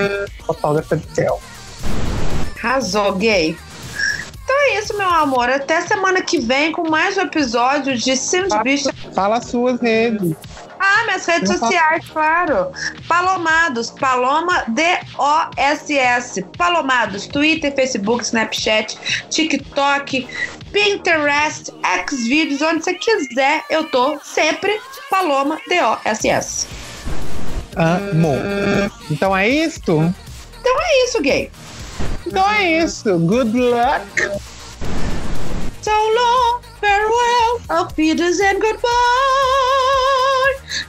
fotógrafa 0.44 0.96
de 0.96 1.14
céu. 1.14 1.40
Arrasou, 2.62 3.14
gay. 3.14 3.56
Então 4.50 4.62
é 4.62 4.78
isso, 4.80 4.98
meu 4.98 5.08
amor. 5.08 5.48
Até 5.48 5.80
semana 5.82 6.20
que 6.22 6.40
vem 6.40 6.72
com 6.72 6.90
mais 6.90 7.16
um 7.16 7.20
episódio 7.20 7.96
de 7.96 8.16
Cindy 8.16 8.58
Bicha. 8.64 8.92
Fala 9.14 9.36
as 9.36 9.44
suas 9.44 9.80
redes. 9.80 10.34
Ah, 10.80 11.04
minhas 11.04 11.24
redes 11.24 11.52
faço. 11.52 11.60
sociais, 11.60 12.04
claro. 12.08 12.72
Palomados, 13.06 13.90
Paloma 13.90 14.64
D-O-S-S. 14.66 16.42
Palomados, 16.58 17.28
Twitter, 17.28 17.72
Facebook, 17.76 18.24
Snapchat, 18.24 18.98
TikTok, 19.30 20.26
Pinterest, 20.72 21.72
Xvideos, 22.08 22.60
onde 22.60 22.82
você 22.82 22.94
quiser, 22.94 23.64
eu 23.70 23.84
tô 23.84 24.18
sempre 24.18 24.80
Paloma 25.08 25.60
D-O-S-S. 25.68 26.66
Amo. 27.76 28.34
Então 29.08 29.36
é 29.36 29.48
isto? 29.48 30.12
Então 30.58 30.76
é 30.80 31.04
isso, 31.04 31.22
gay. 31.22 31.52
Então 32.26 32.50
é 32.52 32.84
isso. 32.84 33.18
Good 33.18 33.56
luck. 33.56 34.40
So 35.82 35.90
long, 35.90 36.62
farewell, 36.80 37.60
auf 37.70 37.96
Wiedersehen, 37.96 38.60
goodbye. 38.60 38.90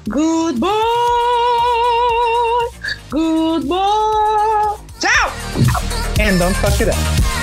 Goodbye. 0.10 0.70
Goodbye. 3.10 4.78
Tchau! 5.00 5.32
And 6.20 6.38
don't 6.40 6.56
fuck 6.58 6.80
it 6.82 6.90
up. 6.90 7.40